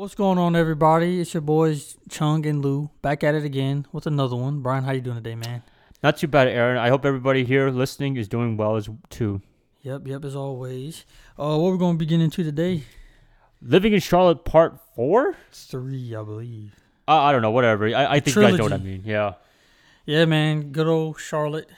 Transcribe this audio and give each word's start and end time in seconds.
What's 0.00 0.14
going 0.14 0.38
on, 0.38 0.56
everybody? 0.56 1.20
It's 1.20 1.34
your 1.34 1.42
boys 1.42 1.98
Chung 2.08 2.46
and 2.46 2.64
Lew 2.64 2.88
back 3.02 3.22
at 3.22 3.34
it 3.34 3.44
again 3.44 3.86
with 3.92 4.06
another 4.06 4.34
one. 4.34 4.60
Brian, 4.60 4.82
how 4.82 4.92
you 4.92 5.02
doing 5.02 5.18
today, 5.18 5.34
man? 5.34 5.62
Not 6.02 6.16
too 6.16 6.26
bad, 6.26 6.48
Aaron. 6.48 6.78
I 6.78 6.88
hope 6.88 7.04
everybody 7.04 7.44
here 7.44 7.68
listening 7.68 8.16
is 8.16 8.26
doing 8.26 8.56
well 8.56 8.76
as 8.76 8.88
too. 9.10 9.42
Yep, 9.82 10.06
yep, 10.06 10.24
as 10.24 10.34
always. 10.34 11.04
Uh, 11.38 11.58
what 11.58 11.72
we're 11.72 11.76
going 11.76 11.96
to 11.96 11.98
be 11.98 12.06
getting 12.06 12.24
into 12.24 12.42
today? 12.42 12.84
Living 13.60 13.92
in 13.92 14.00
Charlotte, 14.00 14.46
Part 14.46 14.80
Four. 14.96 15.36
Three, 15.52 16.16
I 16.16 16.22
believe. 16.22 16.74
Uh, 17.06 17.18
I 17.18 17.32
don't 17.32 17.42
know. 17.42 17.50
Whatever. 17.50 17.88
I, 17.88 18.06
I 18.06 18.20
think 18.20 18.36
you 18.36 18.40
guys 18.40 18.56
know 18.56 18.64
what 18.64 18.72
I 18.72 18.78
mean. 18.78 19.02
Yeah. 19.04 19.34
Yeah, 20.06 20.24
man. 20.24 20.72
Good 20.72 20.86
old 20.86 21.20
Charlotte. 21.20 21.68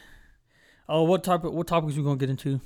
Oh, 0.88 1.00
uh, 1.00 1.06
what 1.06 1.24
type 1.24 1.42
of 1.42 1.54
what 1.54 1.66
topics 1.66 1.96
we 1.96 2.04
gonna 2.04 2.14
get 2.14 2.30
into? 2.30 2.60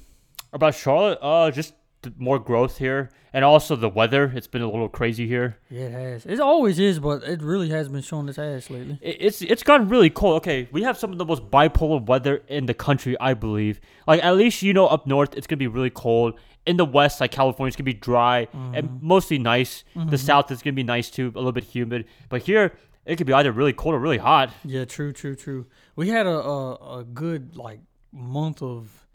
About 0.52 0.74
Charlotte? 0.74 1.18
Uh, 1.22 1.50
just 1.50 1.72
more 2.16 2.38
growth 2.38 2.78
here, 2.78 3.10
and 3.32 3.44
also 3.44 3.76
the 3.76 3.88
weather. 3.88 4.32
It's 4.34 4.46
been 4.46 4.62
a 4.62 4.70
little 4.70 4.88
crazy 4.88 5.26
here. 5.26 5.58
Yeah, 5.70 5.82
it 5.82 5.92
has. 5.92 6.26
It 6.26 6.40
always 6.40 6.78
is, 6.78 6.98
but 6.98 7.22
it 7.22 7.42
really 7.42 7.68
has 7.70 7.88
been 7.88 8.02
showing 8.02 8.28
its 8.28 8.38
ass 8.38 8.70
lately. 8.70 8.98
It's 9.02 9.42
it's 9.42 9.62
gotten 9.62 9.88
really 9.88 10.10
cold. 10.10 10.36
Okay, 10.38 10.68
we 10.72 10.82
have 10.82 10.96
some 10.98 11.12
of 11.12 11.18
the 11.18 11.24
most 11.24 11.50
bipolar 11.50 12.04
weather 12.04 12.42
in 12.48 12.66
the 12.66 12.74
country, 12.74 13.16
I 13.20 13.34
believe. 13.34 13.80
Like 14.06 14.22
at 14.24 14.36
least 14.36 14.62
you 14.62 14.72
know 14.72 14.86
up 14.86 15.06
north, 15.06 15.34
it's 15.34 15.46
gonna 15.46 15.58
be 15.58 15.66
really 15.66 15.90
cold. 15.90 16.38
In 16.64 16.76
the 16.76 16.84
west, 16.84 17.20
like 17.20 17.30
California, 17.30 17.68
it's 17.68 17.76
gonna 17.76 17.84
be 17.84 17.94
dry 17.94 18.46
mm-hmm. 18.46 18.74
and 18.74 19.02
mostly 19.02 19.38
nice. 19.38 19.84
Mm-hmm. 19.94 20.10
The 20.10 20.18
south 20.18 20.50
is 20.50 20.62
gonna 20.62 20.74
be 20.74 20.82
nice 20.82 21.10
too, 21.10 21.32
a 21.34 21.38
little 21.38 21.52
bit 21.52 21.64
humid. 21.64 22.06
But 22.28 22.42
here, 22.42 22.76
it 23.04 23.16
could 23.16 23.26
be 23.26 23.32
either 23.32 23.52
really 23.52 23.72
cold 23.72 23.94
or 23.94 23.98
really 23.98 24.18
hot. 24.18 24.50
Yeah, 24.64 24.84
true, 24.84 25.12
true, 25.12 25.36
true. 25.36 25.66
We 25.94 26.08
had 26.08 26.26
a 26.26 26.38
a, 26.40 26.98
a 27.00 27.04
good 27.04 27.56
like 27.56 27.80
month 28.12 28.62
of 28.62 29.06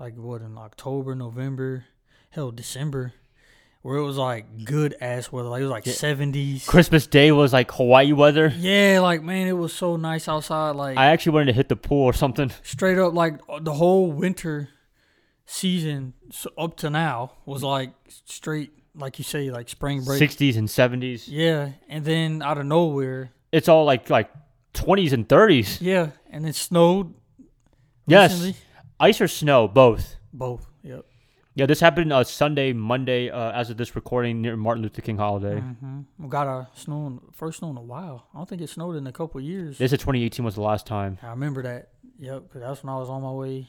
like 0.00 0.16
what 0.16 0.42
in 0.42 0.58
October, 0.58 1.14
November 1.14 1.84
hell 2.32 2.50
December, 2.50 3.12
where 3.82 3.96
it 3.96 4.04
was 4.04 4.16
like 4.16 4.64
good 4.64 4.94
ass 5.00 5.30
weather. 5.30 5.48
Like 5.48 5.60
it 5.60 5.64
was 5.64 5.70
like 5.70 5.86
seventies. 5.86 6.66
Christmas 6.66 7.06
Day 7.06 7.30
was 7.30 7.52
like 7.52 7.70
Hawaii 7.72 8.12
weather. 8.12 8.52
Yeah, 8.56 9.00
like 9.00 9.22
man, 9.22 9.46
it 9.46 9.52
was 9.52 9.72
so 9.72 9.96
nice 9.96 10.28
outside. 10.28 10.72
Like 10.76 10.96
I 10.96 11.06
actually 11.06 11.32
wanted 11.32 11.46
to 11.46 11.52
hit 11.52 11.68
the 11.68 11.76
pool 11.76 12.04
or 12.04 12.12
something. 12.12 12.50
Straight 12.62 12.98
up, 12.98 13.14
like 13.14 13.40
the 13.60 13.74
whole 13.74 14.10
winter 14.10 14.68
season 15.46 16.14
up 16.56 16.76
to 16.78 16.90
now 16.90 17.32
was 17.44 17.62
like 17.62 17.92
straight, 18.24 18.72
like 18.94 19.18
you 19.18 19.24
say, 19.24 19.50
like 19.50 19.68
spring 19.68 20.02
break. 20.02 20.18
Sixties 20.18 20.56
and 20.56 20.68
seventies. 20.68 21.28
Yeah, 21.28 21.72
and 21.88 22.04
then 22.04 22.42
out 22.42 22.58
of 22.58 22.66
nowhere, 22.66 23.30
it's 23.52 23.68
all 23.68 23.84
like 23.84 24.08
like 24.10 24.30
twenties 24.72 25.12
and 25.12 25.28
thirties. 25.28 25.80
Yeah, 25.80 26.10
and 26.30 26.46
it 26.46 26.54
snowed. 26.54 27.14
Yes, 28.06 28.32
recently. 28.32 28.56
ice 28.98 29.20
or 29.20 29.28
snow, 29.28 29.68
both. 29.68 30.16
Both. 30.32 30.66
Yeah, 31.54 31.66
this 31.66 31.80
happened 31.80 32.12
uh, 32.12 32.24
Sunday, 32.24 32.72
Monday, 32.72 33.28
uh, 33.28 33.52
as 33.52 33.68
of 33.68 33.76
this 33.76 33.94
recording 33.94 34.40
near 34.40 34.56
Martin 34.56 34.82
Luther 34.82 35.02
King 35.02 35.18
holiday. 35.18 35.56
Mm-hmm. 35.60 36.00
We 36.18 36.28
got 36.28 36.46
our 36.46 36.68
snow, 36.74 37.06
in, 37.06 37.20
first 37.32 37.58
snow 37.58 37.70
in 37.70 37.76
a 37.76 37.82
while. 37.82 38.26
I 38.32 38.38
don't 38.38 38.48
think 38.48 38.62
it 38.62 38.70
snowed 38.70 38.96
in 38.96 39.06
a 39.06 39.12
couple 39.12 39.38
years. 39.38 39.76
This 39.76 39.92
is 39.92 39.98
2018 39.98 40.46
was 40.46 40.54
the 40.54 40.62
last 40.62 40.86
time. 40.86 41.18
I 41.22 41.28
remember 41.28 41.62
that. 41.62 41.90
Yep, 42.18 42.44
because 42.44 42.62
that's 42.62 42.82
when 42.82 42.94
I 42.94 42.98
was 42.98 43.10
on 43.10 43.20
my 43.22 43.32
way 43.32 43.68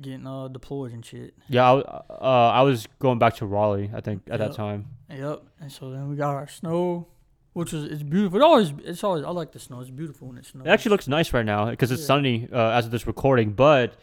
getting 0.00 0.24
uh, 0.24 0.46
deployed 0.48 0.92
and 0.92 1.04
shit. 1.04 1.34
Yeah, 1.48 1.72
I, 1.72 1.80
uh, 1.80 2.52
I 2.54 2.62
was 2.62 2.86
going 3.00 3.18
back 3.18 3.36
to 3.36 3.46
Raleigh, 3.46 3.90
I 3.92 4.00
think, 4.00 4.22
at 4.30 4.38
yep. 4.38 4.50
that 4.50 4.56
time. 4.56 4.86
Yep, 5.10 5.42
and 5.60 5.72
so 5.72 5.90
then 5.90 6.08
we 6.08 6.14
got 6.14 6.34
our 6.34 6.46
snow, 6.46 7.08
which 7.54 7.72
is 7.72 7.90
it's 7.90 8.04
beautiful. 8.04 8.38
It 8.38 8.44
always, 8.44 8.72
it's 8.84 9.02
always, 9.02 9.24
I 9.24 9.30
like 9.30 9.50
the 9.50 9.58
snow. 9.58 9.80
It's 9.80 9.90
beautiful 9.90 10.28
when 10.28 10.38
it 10.38 10.46
snows. 10.46 10.64
It 10.64 10.70
actually 10.70 10.90
looks 10.90 11.08
nice 11.08 11.32
right 11.32 11.44
now 11.44 11.70
because 11.70 11.90
it's 11.90 12.02
yeah. 12.02 12.06
sunny 12.06 12.48
uh, 12.52 12.70
as 12.70 12.84
of 12.84 12.92
this 12.92 13.08
recording, 13.08 13.52
but 13.52 13.94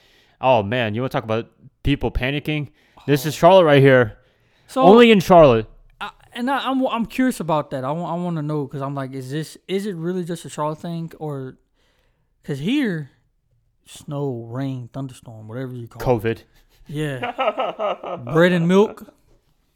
oh 0.41 0.61
man, 0.61 0.93
you 0.93 1.01
want 1.01 1.11
to 1.11 1.15
talk 1.15 1.23
about 1.23 1.49
people 1.83 2.11
panicking? 2.11 2.69
This 3.05 3.25
is 3.25 3.33
oh. 3.35 3.37
Charlotte 3.37 3.65
right 3.65 3.81
here. 3.81 4.17
So 4.67 4.81
only 4.81 5.11
in 5.11 5.19
Charlotte. 5.19 5.67
I, 5.99 6.11
and 6.33 6.49
I, 6.49 6.69
am 6.69 6.85
I'm, 6.85 6.87
I'm 6.87 7.05
curious 7.05 7.39
about 7.39 7.71
that. 7.71 7.83
I 7.83 7.91
want 7.91 8.11
I 8.11 8.23
want 8.23 8.35
to 8.37 8.41
know 8.41 8.65
because 8.65 8.81
I'm 8.81 8.95
like, 8.95 9.13
is 9.13 9.31
this 9.31 9.57
is 9.67 9.85
it 9.85 9.95
really 9.95 10.23
just 10.23 10.45
a 10.45 10.49
Charlotte 10.49 10.79
thing 10.79 11.11
or? 11.19 11.57
Because 12.41 12.59
here, 12.59 13.11
snow, 13.85 14.47
rain, 14.49 14.89
thunderstorm, 14.93 15.47
whatever 15.47 15.73
you 15.73 15.87
call 15.87 16.01
COVID. 16.01 16.25
it. 16.25 16.37
COVID. 16.37 16.59
Yeah. 16.87 18.17
Bread 18.33 18.51
and 18.51 18.67
milk. 18.67 19.13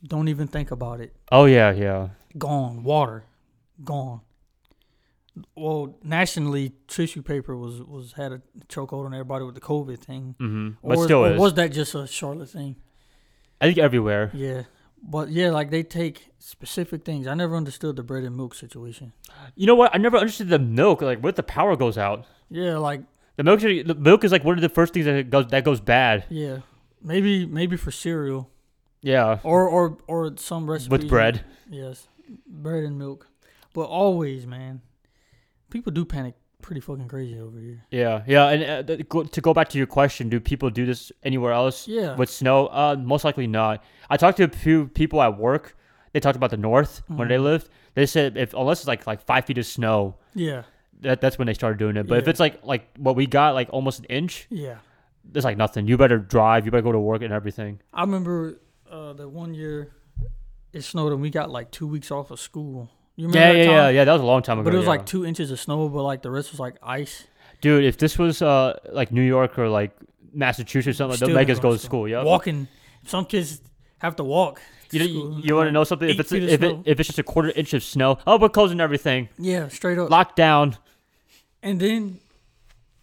Don't 0.06 0.28
even 0.28 0.48
think 0.48 0.72
about 0.72 1.00
it. 1.00 1.14
Oh 1.32 1.46
yeah, 1.46 1.72
yeah. 1.72 2.10
Gone. 2.38 2.84
Water. 2.84 3.24
Gone. 3.84 4.22
Well, 5.56 5.98
nationally, 6.04 6.74
tissue 6.88 7.24
paper 7.24 7.58
was 7.58 7.82
was 7.82 8.14
had 8.14 8.32
a 8.32 8.42
chokehold 8.68 9.06
on 9.06 9.14
everybody 9.14 9.46
with 9.46 9.56
the 9.56 9.62
COVID 9.62 10.00
thing. 10.00 10.36
Mm-hmm. 10.40 10.88
But 10.88 10.98
or, 10.98 11.04
still, 11.06 11.26
or 11.26 11.38
was 11.38 11.54
that 11.56 11.72
just 11.72 11.96
a 11.96 12.06
Charlotte 12.06 12.50
thing? 12.50 12.76
I 13.60 13.66
think 13.66 13.78
everywhere. 13.78 14.30
Yeah. 14.34 14.64
But 15.06 15.30
yeah, 15.30 15.50
like 15.50 15.70
they 15.70 15.84
take 15.84 16.30
specific 16.40 17.04
things. 17.04 17.28
I 17.28 17.34
never 17.34 17.58
understood 17.58 17.98
the 17.98 18.04
bread 18.04 18.24
and 18.24 18.38
milk 18.38 18.56
situation. 18.56 19.12
You 19.56 19.68
know 19.68 19.76
what? 19.76 19.94
I 19.94 19.98
never 19.98 20.18
understood 20.18 20.48
the 20.48 20.60
milk. 20.60 21.02
Like, 21.02 21.20
what 21.20 21.30
if 21.30 21.36
the 21.36 21.44
power 21.44 21.76
goes 21.76 21.98
out? 21.98 22.26
Yeah, 22.50 22.78
like 22.78 23.02
the 23.36 23.44
milk. 23.44 23.60
The 23.60 23.96
milk 23.96 24.24
is 24.24 24.32
like 24.32 24.46
one 24.46 24.56
of 24.56 24.62
the 24.62 24.70
first 24.70 24.94
things 24.94 25.06
that 25.06 25.30
goes 25.30 25.48
that 25.48 25.66
goes 25.66 25.82
bad. 25.82 26.26
Yeah, 26.30 26.60
maybe 27.02 27.46
maybe 27.46 27.76
for 27.76 27.92
cereal. 27.92 28.50
Yeah. 29.02 29.40
Or 29.44 29.68
or 29.68 29.98
or 30.08 30.38
some 30.38 30.70
recipe 30.70 30.92
with 30.92 31.10
bread. 31.10 31.44
Yes, 31.70 32.08
bread 32.48 32.86
and 32.86 32.98
milk. 32.98 33.28
But 33.74 33.84
always, 33.84 34.48
man, 34.48 34.82
people 35.74 35.92
do 35.92 36.06
panic 36.06 36.36
pretty 36.62 36.80
fucking 36.80 37.10
crazy 37.10 37.38
over 37.40 37.60
here. 37.60 37.84
Yeah, 37.92 38.24
yeah. 38.26 38.48
And 38.48 38.90
uh, 38.90 39.24
to 39.24 39.42
go 39.42 39.54
back 39.54 39.70
to 39.70 39.78
your 39.78 39.88
question, 39.88 40.30
do 40.30 40.40
people 40.40 40.70
do 40.70 40.86
this 40.86 41.12
anywhere 41.24 41.52
else? 41.52 41.88
Yeah. 41.88 42.16
With 42.16 42.30
snow, 42.30 42.68
uh, 42.68 42.96
most 42.98 43.26
likely 43.26 43.48
not. 43.48 43.84
I 44.10 44.16
talked 44.16 44.38
to 44.38 44.46
a 44.46 44.48
few 44.48 44.88
people 44.88 45.22
at 45.22 45.38
work. 45.38 45.76
They 46.14 46.20
talked 46.20 46.38
about 46.38 46.52
the 46.52 46.58
north 46.58 47.02
mm-hmm. 47.04 47.18
when 47.18 47.28
they 47.28 47.38
lived. 47.38 47.70
They 47.96 48.06
said 48.06 48.38
if 48.38 48.54
unless 48.54 48.80
it's 48.80 48.88
like 48.88 49.06
like 49.06 49.22
five 49.22 49.46
feet 49.46 49.58
of 49.58 49.66
snow. 49.66 50.16
Yeah. 50.34 50.64
That 51.02 51.20
that's 51.20 51.38
when 51.38 51.48
they 51.48 51.54
started 51.54 51.80
doing 51.80 51.98
it. 51.98 52.08
But 52.08 52.16
yeah. 52.16 52.22
if 52.22 52.28
it's 52.28 52.40
like 52.40 52.64
like 52.64 52.88
what 52.98 53.16
we 53.16 53.26
got, 53.26 53.56
like 53.56 53.70
almost 53.72 54.00
an 54.00 54.06
inch. 54.06 54.48
Yeah. 54.50 54.78
There's 55.26 55.46
like 55.46 55.58
nothing. 55.58 55.88
You 55.88 55.98
better 55.98 56.20
drive. 56.20 56.66
You 56.66 56.72
better 56.72 56.84
go 56.84 56.92
to 56.92 57.00
work 57.00 57.22
and 57.24 57.34
everything. 57.34 57.82
I 57.94 58.02
remember 58.02 58.60
uh, 58.90 59.14
the 59.14 59.28
one 59.28 59.54
year 59.54 59.92
it 60.72 60.84
snowed 60.84 61.12
and 61.12 61.22
we 61.22 61.30
got 61.30 61.50
like 61.50 61.72
two 61.72 61.88
weeks 61.88 62.12
off 62.12 62.32
of 62.32 62.40
school 62.40 62.90
you 63.16 63.28
remember 63.28 63.58
yeah, 63.58 63.64
yeah, 63.64 63.72
yeah, 63.72 63.90
yeah. 63.90 64.06
That 64.06 64.14
was 64.14 64.22
a 64.22 64.26
long 64.26 64.42
time 64.42 64.60
ago. 64.60 64.66
But 64.66 64.74
it 64.74 64.78
was 64.78 64.86
yeah. 64.86 64.92
like 64.92 65.06
two 65.06 65.26
inches 65.26 65.52
of 65.52 65.60
snow, 65.60 65.90
but 65.90 66.04
like 66.04 66.22
the 66.22 66.32
rest 66.32 66.52
was 66.52 66.60
like 66.60 66.76
ice. 66.82 67.26
Dude, 67.62 67.86
if 67.86 67.98
this 67.98 68.18
was 68.18 68.42
uh 68.42 68.80
like 68.92 69.12
New 69.12 69.22
York 69.22 69.58
or 69.60 69.70
like 69.70 69.92
Massachusetts, 70.34 71.00
or 71.00 71.16
something, 71.16 71.22
like, 71.22 71.30
the 71.30 71.34
Megas 71.34 71.60
go 71.60 71.72
to 71.72 71.80
school. 71.80 72.08
Yeah, 72.08 72.24
walking. 72.24 72.68
Some 73.06 73.26
kids 73.26 73.62
have 74.00 74.16
to 74.18 74.24
walk. 74.24 74.62
To 74.90 74.98
you 74.98 75.00
know, 75.00 75.38
you, 75.38 75.42
you 75.44 75.56
want 75.56 75.68
to 75.68 75.72
know 75.72 75.84
something? 75.84 76.10
If 76.10 76.20
it's 76.20 76.32
if 76.32 76.62
it, 76.62 76.78
if 76.86 77.00
it's 77.00 77.08
just 77.08 77.20
a 77.20 77.24
quarter 77.24 77.52
inch 77.56 77.74
of 77.74 77.84
snow, 77.84 78.18
oh, 78.28 78.38
we're 78.38 78.50
closing 78.50 78.80
everything. 78.80 79.30
Yeah, 79.38 79.68
straight 79.68 79.98
up. 79.98 80.10
Lockdown. 80.10 80.78
And 81.62 81.80
then 81.80 82.20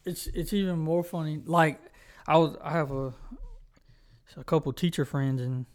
it's 0.04 0.26
it's 0.28 0.52
even 0.52 0.78
more 0.78 1.02
funny. 1.02 1.40
Like 1.44 1.80
I 2.26 2.36
was, 2.36 2.56
I 2.62 2.72
have 2.72 2.90
a 2.90 3.14
a 4.36 4.44
couple 4.44 4.72
teacher 4.72 5.04
friends, 5.04 5.40
and 5.40 5.66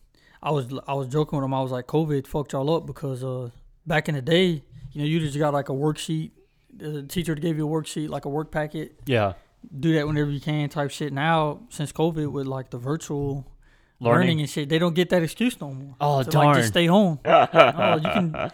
I 0.41 0.51
was 0.51 0.67
I 0.87 0.93
was 0.93 1.07
joking 1.07 1.37
with 1.37 1.43
them. 1.43 1.53
I 1.53 1.61
was 1.61 1.71
like, 1.71 1.87
COVID 1.87 2.27
fucked 2.27 2.53
y'all 2.53 2.75
up 2.75 2.85
because 2.85 3.23
uh 3.23 3.49
back 3.87 4.09
in 4.09 4.15
the 4.15 4.21
day, 4.21 4.63
you 4.91 5.01
know, 5.01 5.05
you 5.05 5.19
just 5.19 5.37
got 5.37 5.53
like 5.53 5.69
a 5.69 5.73
worksheet. 5.73 6.31
The 6.73 7.03
teacher 7.03 7.35
gave 7.35 7.57
you 7.57 7.67
a 7.67 7.69
worksheet, 7.69 8.09
like 8.09 8.25
a 8.25 8.29
work 8.29 8.51
packet. 8.51 8.99
Yeah. 9.05 9.33
Do 9.77 9.93
that 9.95 10.07
whenever 10.07 10.29
you 10.29 10.39
can, 10.39 10.69
type 10.69 10.91
shit. 10.91 11.11
Now, 11.11 11.61
since 11.69 11.91
COVID, 11.91 12.31
with 12.31 12.47
like 12.47 12.69
the 12.69 12.77
virtual 12.77 13.51
learning, 13.99 14.19
learning 14.19 14.39
and 14.41 14.49
shit, 14.49 14.69
they 14.69 14.77
don't 14.77 14.93
get 14.93 15.09
that 15.09 15.23
excuse 15.23 15.59
no 15.59 15.73
more. 15.73 15.95
Oh 15.99 16.21
so 16.21 16.31
darn! 16.31 16.47
Like, 16.47 16.57
just 16.57 16.69
stay 16.69 16.85
home. 16.85 17.19
oh, 17.25 17.95
you 17.95 18.09
can 18.09 18.51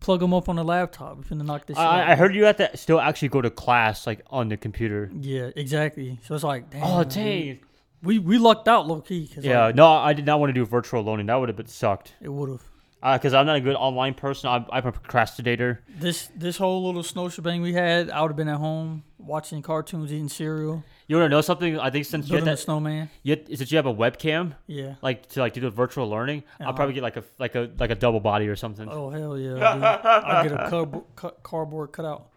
plug 0.00 0.20
them 0.20 0.34
up 0.34 0.48
on 0.48 0.56
the 0.56 0.64
laptop. 0.64 1.20
If 1.20 1.30
you 1.30 1.36
knock 1.36 1.66
this. 1.66 1.76
I, 1.76 2.12
I, 2.12 2.14
heard 2.16 2.34
you 2.34 2.44
have 2.44 2.56
to 2.56 2.76
still 2.76 3.00
actually 3.00 3.28
go 3.28 3.40
to 3.40 3.50
class 3.50 4.06
like 4.06 4.22
on 4.28 4.48
the 4.48 4.56
computer. 4.56 5.10
Yeah, 5.18 5.50
exactly. 5.54 6.18
So 6.24 6.34
it's 6.34 6.44
like, 6.44 6.70
damn. 6.70 6.82
Oh 6.82 7.04
dang. 7.04 7.60
We 8.02 8.18
we 8.18 8.38
lucked 8.38 8.68
out 8.68 8.86
low 8.86 9.00
key. 9.00 9.30
Yeah, 9.40 9.66
like, 9.66 9.74
no, 9.74 9.90
I 9.90 10.12
did 10.12 10.26
not 10.26 10.38
want 10.38 10.50
to 10.50 10.54
do 10.54 10.64
virtual 10.66 11.02
learning. 11.02 11.26
That 11.26 11.36
would 11.36 11.48
have 11.48 11.56
been 11.56 11.66
sucked. 11.66 12.14
It 12.20 12.28
would 12.28 12.50
have 12.50 12.62
because 13.00 13.34
uh, 13.34 13.38
I'm 13.38 13.46
not 13.46 13.56
a 13.56 13.60
good 13.60 13.76
online 13.76 14.14
person. 14.14 14.48
I'm, 14.48 14.66
I'm, 14.70 14.86
a 14.86 14.92
procrastinator. 14.92 15.82
This 15.88 16.28
this 16.34 16.56
whole 16.56 16.84
little 16.84 17.02
snow 17.02 17.28
shebang 17.28 17.62
we 17.62 17.72
had, 17.72 18.10
I 18.10 18.22
would 18.22 18.30
have 18.30 18.36
been 18.36 18.48
at 18.48 18.58
home 18.58 19.04
watching 19.18 19.62
cartoons, 19.62 20.12
eating 20.12 20.28
cereal. 20.28 20.82
You 21.06 21.16
want 21.16 21.26
to 21.26 21.28
know 21.28 21.40
something? 21.40 21.78
I 21.78 21.90
think 21.90 22.06
since 22.06 22.28
you 22.28 22.36
have 22.36 22.44
that 22.46 22.58
snowman, 22.58 23.10
you 23.22 23.36
since 23.54 23.70
you 23.70 23.76
have 23.76 23.86
a 23.86 23.94
webcam, 23.94 24.54
yeah, 24.66 24.94
like 25.02 25.28
to 25.30 25.40
like 25.40 25.52
do 25.52 25.60
the 25.60 25.70
virtual 25.70 26.08
learning, 26.08 26.44
uh-huh. 26.58 26.68
I'll 26.68 26.74
probably 26.74 26.94
get 26.94 27.02
like 27.02 27.16
a 27.16 27.24
like 27.38 27.54
a 27.54 27.70
like 27.78 27.90
a 27.90 27.94
double 27.94 28.20
body 28.20 28.48
or 28.48 28.56
something. 28.56 28.88
Oh 28.90 29.10
hell 29.10 29.38
yeah! 29.38 29.54
I'll 30.04 30.42
get 30.42 30.52
a 30.52 30.70
cardboard, 30.70 31.04
cardboard 31.42 31.92
cutout. 31.92 32.30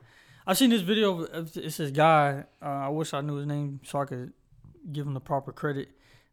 I 0.46 0.54
seen 0.54 0.70
this 0.70 0.82
video. 0.82 1.22
Of, 1.22 1.56
it's 1.58 1.78
this 1.78 1.92
guy. 1.92 2.44
Uh, 2.62 2.66
I 2.66 2.90
wish 2.90 3.14
I 3.14 3.22
knew 3.22 3.36
his 3.36 3.48
name 3.48 3.80
so 3.84 4.00
I 4.00 4.06
could 4.06 4.34
give 4.92 5.08
him 5.08 5.14
the 5.14 5.22
proper 5.22 5.52
credit. 5.52 5.90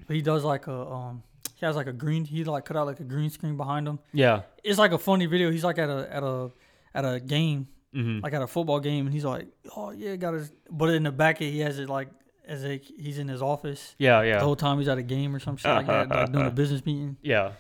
But 0.06 0.16
he 0.16 0.22
does 0.22 0.44
like 0.44 0.66
a 0.66 0.86
um 0.86 1.22
he 1.56 1.66
has 1.66 1.74
like 1.74 1.86
a 1.86 1.92
green. 1.92 2.24
He 2.24 2.44
like 2.44 2.64
cut 2.64 2.76
out 2.76 2.86
like 2.86 3.00
a 3.00 3.04
green 3.04 3.30
screen 3.30 3.56
behind 3.56 3.88
him. 3.88 3.98
Yeah, 4.12 4.42
it's 4.62 4.78
like 4.78 4.92
a 4.92 4.98
funny 4.98 5.26
video. 5.26 5.50
He's 5.50 5.64
like 5.64 5.78
at 5.78 5.90
a 5.90 6.14
at 6.14 6.22
a 6.22 6.50
at 6.94 7.04
a 7.04 7.18
game, 7.18 7.68
mm-hmm. 7.94 8.20
like 8.22 8.34
at 8.34 8.42
a 8.42 8.46
football 8.46 8.78
game, 8.78 9.06
and 9.06 9.14
he's 9.14 9.24
like, 9.24 9.48
"Oh 9.74 9.90
yeah, 9.90 10.16
got 10.16 10.34
his." 10.34 10.52
But 10.70 10.90
in 10.90 11.02
the 11.02 11.12
back, 11.12 11.38
he 11.38 11.60
has 11.60 11.78
it 11.78 11.88
like 11.88 12.08
as 12.46 12.64
a 12.64 12.78
he's 12.78 13.18
in 13.18 13.28
his 13.28 13.40
office. 13.40 13.94
Yeah, 13.98 14.22
yeah. 14.22 14.38
The 14.38 14.44
whole 14.44 14.56
time 14.56 14.78
he's 14.78 14.88
at 14.88 14.98
a 14.98 15.02
game 15.02 15.34
or 15.34 15.40
some 15.40 15.56
shit 15.56 15.70
like 15.70 15.86
that, 15.86 16.08
like 16.08 16.32
doing 16.32 16.46
a 16.46 16.50
business 16.62 16.84
meeting. 16.84 17.16
Yeah. 17.22 17.52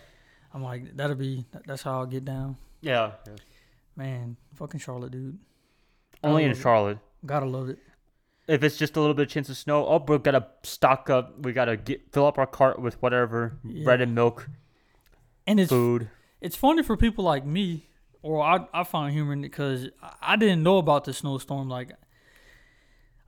I'm 0.52 0.62
like, 0.62 0.96
that'll 0.96 1.16
be 1.16 1.44
that's 1.66 1.82
how 1.82 2.00
I'll 2.00 2.06
get 2.06 2.24
down. 2.24 2.56
Yeah. 2.80 3.12
Man, 3.96 4.36
fucking 4.54 4.80
Charlotte, 4.80 5.12
dude. 5.12 5.38
Only 6.22 6.44
in 6.44 6.50
love 6.50 6.58
it. 6.58 6.62
Charlotte. 6.62 6.98
Gotta 7.24 7.46
love 7.46 7.68
it. 7.68 7.78
If 8.48 8.62
it's 8.62 8.76
just 8.76 8.96
a 8.96 9.00
little 9.00 9.14
bit 9.14 9.22
of 9.22 9.28
chance 9.28 9.48
of 9.48 9.56
snow, 9.56 9.84
oh, 9.86 10.04
we 10.06 10.18
gotta 10.18 10.46
stock 10.62 11.10
up. 11.10 11.38
We 11.44 11.52
gotta 11.52 11.76
get 11.76 12.12
fill 12.12 12.26
up 12.26 12.38
our 12.38 12.46
cart 12.46 12.80
with 12.80 13.00
whatever 13.02 13.58
Yeah. 13.64 13.84
bread 13.84 14.00
and 14.00 14.14
milk, 14.14 14.48
And 15.46 15.58
it's 15.58 15.70
food. 15.70 16.08
it's 16.40 16.54
funny 16.56 16.82
for 16.84 16.96
people 16.96 17.24
like 17.24 17.44
me, 17.44 17.88
or 18.22 18.40
I 18.42 18.66
I 18.72 18.84
find 18.84 19.12
humor 19.12 19.32
in 19.32 19.40
it 19.40 19.48
because 19.48 19.88
I 20.22 20.36
didn't 20.36 20.62
know 20.62 20.78
about 20.78 21.04
the 21.04 21.12
snowstorm. 21.12 21.68
Like, 21.68 21.92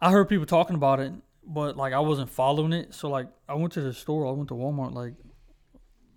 I 0.00 0.12
heard 0.12 0.28
people 0.28 0.46
talking 0.46 0.76
about 0.76 1.00
it, 1.00 1.12
but 1.44 1.76
like 1.76 1.92
I 1.92 1.98
wasn't 2.00 2.30
following 2.30 2.72
it. 2.72 2.94
So 2.94 3.08
like 3.08 3.26
I 3.48 3.54
went 3.54 3.72
to 3.72 3.80
the 3.80 3.92
store, 3.92 4.26
I 4.26 4.30
went 4.30 4.48
to 4.50 4.54
Walmart 4.54 4.92
like 4.94 5.14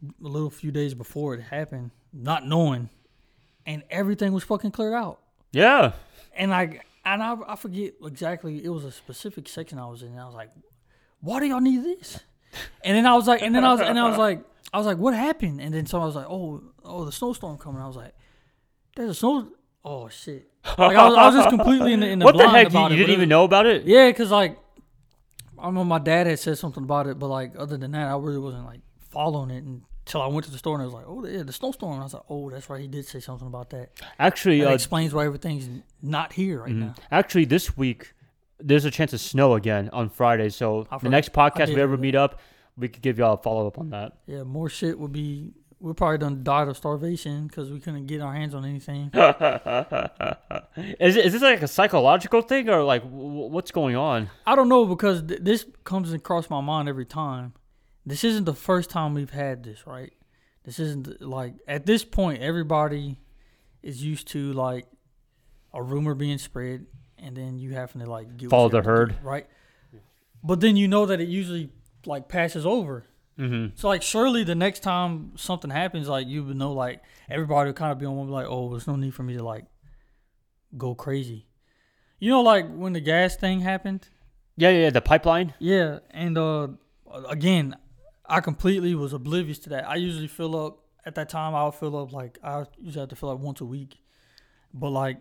a 0.04 0.28
little 0.28 0.50
few 0.52 0.72
days 0.72 0.94
before 0.94 1.34
it 1.34 1.42
happened, 1.42 1.90
not 2.14 2.46
knowing, 2.46 2.90
and 3.66 3.82
everything 3.90 4.32
was 4.34 4.44
fucking 4.44 4.72
cleared 4.72 4.94
out. 4.94 5.20
Yeah. 5.52 5.94
And 6.36 6.54
I 6.54 6.82
and 7.06 7.22
I, 7.24 7.36
I 7.48 7.56
forget 7.56 7.94
exactly. 8.04 8.64
It 8.64 8.70
was 8.70 8.84
a 8.86 8.92
specific 8.92 9.48
section 9.48 9.80
I 9.80 9.88
was 9.88 10.02
in. 10.04 10.10
And 10.10 10.20
I 10.20 10.26
was 10.26 10.36
like, 10.36 10.50
"Why 11.22 11.40
do 11.40 11.46
y'all 11.48 11.60
need 11.62 11.84
this?" 11.84 12.20
And 12.84 12.98
then 12.98 13.06
I 13.06 13.16
was 13.16 13.28
like, 13.28 13.42
and 13.42 13.56
then 13.56 13.64
I 13.64 13.72
was 13.72 13.82
and 13.82 13.98
I 13.98 14.08
was 14.10 14.18
like, 14.18 14.44
I 14.74 14.78
was 14.78 14.86
like, 14.86 14.98
"What 14.98 15.14
happened?" 15.14 15.62
And 15.62 15.74
then 15.74 15.86
someone 15.86 16.08
was 16.08 16.16
like, 16.16 16.28
"Oh, 16.30 16.62
oh, 16.84 17.06
the 17.06 17.12
snowstorm 17.12 17.58
coming." 17.58 17.82
I 17.82 17.88
was 17.88 17.96
like, 17.96 18.14
"There's 18.96 19.12
a 19.12 19.14
snow." 19.16 19.48
Oh 19.84 20.10
shit! 20.10 20.48
Like 20.78 20.96
I 20.96 21.08
was, 21.08 21.18
I 21.18 21.26
was 21.28 21.36
just 21.36 21.50
completely 21.50 21.94
in 21.94 22.02
the 22.02 22.08
in 22.10 22.20
the 22.20 22.26
What 22.26 22.34
the 22.34 22.44
blind 22.44 22.56
heck? 22.58 22.72
You, 22.74 22.80
about 22.80 22.92
you 22.92 22.98
it. 22.98 23.00
didn't 23.00 23.10
even 23.14 23.24
it- 23.24 23.28
know 23.28 23.44
about 23.46 23.66
it? 23.66 23.84
Yeah, 23.86 24.12
cause 24.12 24.30
like 24.32 24.60
I 25.58 25.66
remember 25.68 25.86
my 25.86 26.00
dad 26.00 26.28
had 26.28 26.40
said 26.40 26.58
something 26.58 26.84
about 26.84 27.08
it, 27.08 27.18
but 27.18 27.28
like 27.28 27.54
other 27.58 27.78
than 27.78 27.92
that, 27.92 28.08
I 28.10 28.18
really 28.18 28.38
wasn't 28.38 28.66
like 28.66 28.82
following 29.10 29.50
it 29.52 29.64
until 30.12 30.22
I 30.22 30.28
went 30.28 30.44
to 30.46 30.52
the 30.52 30.58
store 30.58 30.74
and 30.76 30.82
I 30.82 30.86
was 30.86 30.94
like, 30.94 31.06
"Oh, 31.08 31.26
yeah, 31.26 31.44
the 31.44 31.54
snowstorm." 31.54 31.94
And 31.94 32.02
I 32.02 32.04
was 32.04 32.14
like, 32.14 32.24
"Oh, 32.30 32.50
that's 32.50 32.70
right, 32.70 32.82
he 32.82 32.88
did 32.88 33.06
say 33.08 33.22
something 33.22 33.48
about 33.48 33.70
that." 33.70 33.92
Actually, 34.20 34.60
That 34.60 34.72
uh, 34.72 34.74
explains 34.74 35.14
why 35.14 35.26
everything's 35.26 35.70
not 36.02 36.34
here 36.34 36.60
right 36.64 36.72
now. 36.74 36.96
actually, 37.12 37.46
this 37.46 37.78
week 37.78 38.14
there's 38.60 38.84
a 38.86 38.92
chance 38.92 39.14
of 39.14 39.22
snow 39.22 39.54
again 39.56 39.90
on 39.94 40.10
Friday. 40.10 40.50
So 40.50 40.86
the 41.02 41.10
next 41.10 41.32
podcast 41.32 41.70
we 41.70 41.82
ever 41.82 41.96
meet 41.98 42.16
up, 42.16 42.40
we 42.78 42.90
could 42.90 43.02
give 43.02 43.18
y'all 43.20 43.34
a 43.36 43.38
follow 43.38 43.68
up 43.68 43.80
on 43.80 43.90
that. 43.92 44.18
Yeah, 44.28 44.44
more 44.44 44.68
shit 44.70 45.00
would 45.00 45.14
be. 45.14 45.54
We're 45.80 45.96
probably 45.96 46.20
done 46.20 46.44
died 46.44 46.68
of 46.68 46.78
starvation 46.78 47.48
because 47.48 47.72
we 47.72 47.80
couldn't 47.80 48.06
get 48.06 48.22
our 48.22 48.34
hands 48.34 48.54
on 48.54 48.66
anything. 48.66 49.10
Is 51.00 51.16
it, 51.16 51.26
is 51.26 51.34
this 51.34 51.42
like 51.42 51.62
a 51.64 51.68
psychological 51.68 52.42
thing 52.44 52.70
or 52.70 52.84
like 52.84 53.02
w- 53.04 53.48
what's 53.50 53.72
going 53.72 53.96
on? 53.96 54.30
I 54.46 54.56
don't 54.56 54.70
know 54.70 54.86
because 54.86 55.24
th- 55.24 55.42
this 55.42 55.66
comes 55.84 56.14
across 56.14 56.50
my 56.52 56.62
mind 56.62 56.88
every 56.88 57.06
time. 57.06 57.54
This 58.06 58.24
isn't 58.24 58.46
the 58.46 58.54
first 58.54 58.90
time 58.90 59.14
we've 59.14 59.30
had 59.30 59.64
this, 59.64 59.86
right? 59.86 60.14
This 60.64 60.80
isn't 60.80 61.22
like 61.22 61.56
at 61.68 61.86
this 61.86 62.04
point 62.04 62.42
everybody 62.42 63.20
is 63.82 64.04
used 64.04 64.28
to 64.30 64.54
like 64.54 64.86
a 65.74 65.82
rumor 65.82 66.14
being 66.14 66.38
spread 66.38 66.86
and 67.18 67.36
then 67.36 67.58
you 67.58 67.74
having 67.74 68.02
to 68.02 68.10
like 68.10 68.38
get 68.38 68.50
Follow 68.50 68.70
the 68.70 68.82
herd. 68.82 69.10
do, 69.10 69.16
right? 69.28 69.48
But 70.44 70.60
then 70.60 70.76
you 70.76 70.88
know 70.88 71.06
that 71.06 71.22
it 71.22 71.28
usually 71.28 71.70
like 72.06 72.28
passes 72.28 72.66
over. 72.66 73.06
Mm-hmm. 73.40 73.76
So 73.76 73.88
like 73.88 74.02
surely 74.02 74.44
the 74.44 74.56
next 74.56 74.82
time 74.82 75.34
something 75.36 75.70
happens, 75.70 76.08
like 76.08 76.28
you 76.28 76.44
would 76.44 76.58
know, 76.58 76.74
like 76.74 77.02
everybody 77.30 77.70
would 77.70 77.76
kind 77.76 77.92
of 77.92 78.00
be 78.00 78.06
on 78.06 78.16
one 78.16 78.30
like, 78.30 78.48
oh, 78.48 78.70
there's 78.70 78.88
no 78.88 78.96
need 78.96 79.14
for 79.14 79.24
me 79.24 79.38
to 79.38 79.44
like 79.44 79.66
go 80.78 80.96
crazy. 80.96 81.48
You 82.20 82.30
know, 82.30 82.42
like 82.42 82.72
when 82.72 82.94
the 82.94 83.02
gas 83.02 83.36
thing 83.36 83.62
happened. 83.62 84.08
Yeah, 84.58 84.70
yeah, 84.70 84.90
the 84.92 85.02
pipeline. 85.02 85.54
Yeah, 85.60 86.00
and 86.12 86.38
uh, 86.38 86.68
again, 87.28 87.76
I 88.32 88.40
completely 88.42 88.96
was 88.96 89.14
oblivious 89.14 89.60
to 89.60 89.70
that. 89.70 89.88
I 89.90 89.96
usually 89.96 90.28
fill 90.28 90.56
up 90.66 90.80
at 91.06 91.16
that 91.16 91.30
time. 91.30 91.54
I 91.56 91.66
would 91.66 91.74
fill 91.76 91.98
up 91.98 92.12
like 92.14 92.38
I 92.44 92.66
usually 92.80 93.02
have 93.02 93.10
to 93.10 93.16
fill 93.16 93.30
up 93.30 93.40
once 93.40 93.62
a 93.62 93.66
week, 93.66 93.98
but 94.74 94.90
like 94.92 95.18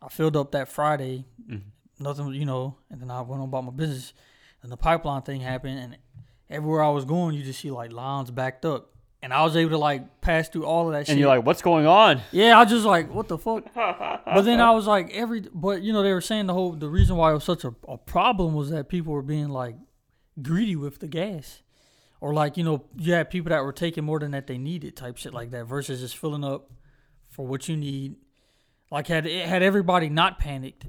I 0.00 0.08
filled 0.08 0.36
up 0.36 0.52
that 0.52 0.68
Friday, 0.68 1.24
Mhm. 1.48 1.62
nothing, 2.00 2.28
you 2.34 2.44
know, 2.44 2.76
and 2.90 3.00
then 3.00 3.10
I 3.10 3.20
went 3.22 3.40
on 3.42 3.48
about 3.48 3.64
my 3.64 3.70
business, 3.70 4.12
and 4.62 4.70
the 4.70 4.76
pipeline 4.76 5.22
thing 5.22 5.40
happened, 5.40 5.78
and 5.78 5.98
everywhere 6.50 6.82
I 6.82 6.90
was 6.90 7.04
going, 7.04 7.34
you 7.36 7.42
just 7.42 7.60
see 7.60 7.70
like 7.70 7.92
lines 7.92 8.30
backed 8.30 8.64
up, 8.66 8.90
and 9.22 9.32
I 9.32 9.42
was 9.44 9.56
able 9.56 9.70
to 9.70 9.78
like 9.78 10.20
pass 10.20 10.48
through 10.48 10.66
all 10.66 10.88
of 10.88 10.92
that 10.92 11.06
shit. 11.06 11.10
And 11.12 11.20
you're 11.20 11.28
like, 11.28 11.46
what's 11.46 11.62
going 11.62 11.86
on? 11.86 12.20
Yeah, 12.32 12.58
I 12.58 12.64
just 12.64 12.84
like, 12.84 13.12
what 13.14 13.28
the 13.28 13.38
fuck? 13.38 13.64
but 13.74 14.42
then 14.42 14.60
I 14.60 14.72
was 14.72 14.86
like, 14.86 15.10
every, 15.14 15.40
but 15.54 15.82
you 15.82 15.92
know, 15.92 16.02
they 16.02 16.12
were 16.12 16.20
saying 16.20 16.46
the 16.48 16.54
whole, 16.54 16.72
the 16.72 16.88
reason 16.88 17.16
why 17.16 17.30
it 17.30 17.34
was 17.34 17.44
such 17.44 17.64
a, 17.64 17.72
a 17.88 17.96
problem 17.96 18.52
was 18.54 18.70
that 18.70 18.88
people 18.88 19.12
were 19.14 19.22
being 19.22 19.48
like 19.48 19.76
greedy 20.42 20.76
with 20.76 20.98
the 20.98 21.08
gas. 21.08 21.61
Or 22.22 22.32
like, 22.32 22.56
you 22.56 22.62
know, 22.62 22.84
you 22.96 23.14
had 23.14 23.30
people 23.30 23.50
that 23.50 23.64
were 23.64 23.72
taking 23.72 24.04
more 24.04 24.20
than 24.20 24.30
that 24.30 24.46
they 24.46 24.56
needed 24.56 24.94
type 24.96 25.16
shit 25.16 25.34
like 25.34 25.50
that 25.50 25.64
versus 25.64 26.00
just 26.00 26.16
filling 26.16 26.44
up 26.44 26.70
for 27.30 27.44
what 27.44 27.68
you 27.68 27.76
need. 27.76 28.14
Like, 28.92 29.08
had 29.08 29.26
had 29.26 29.62
everybody 29.64 30.08
not 30.08 30.38
panicked, 30.38 30.86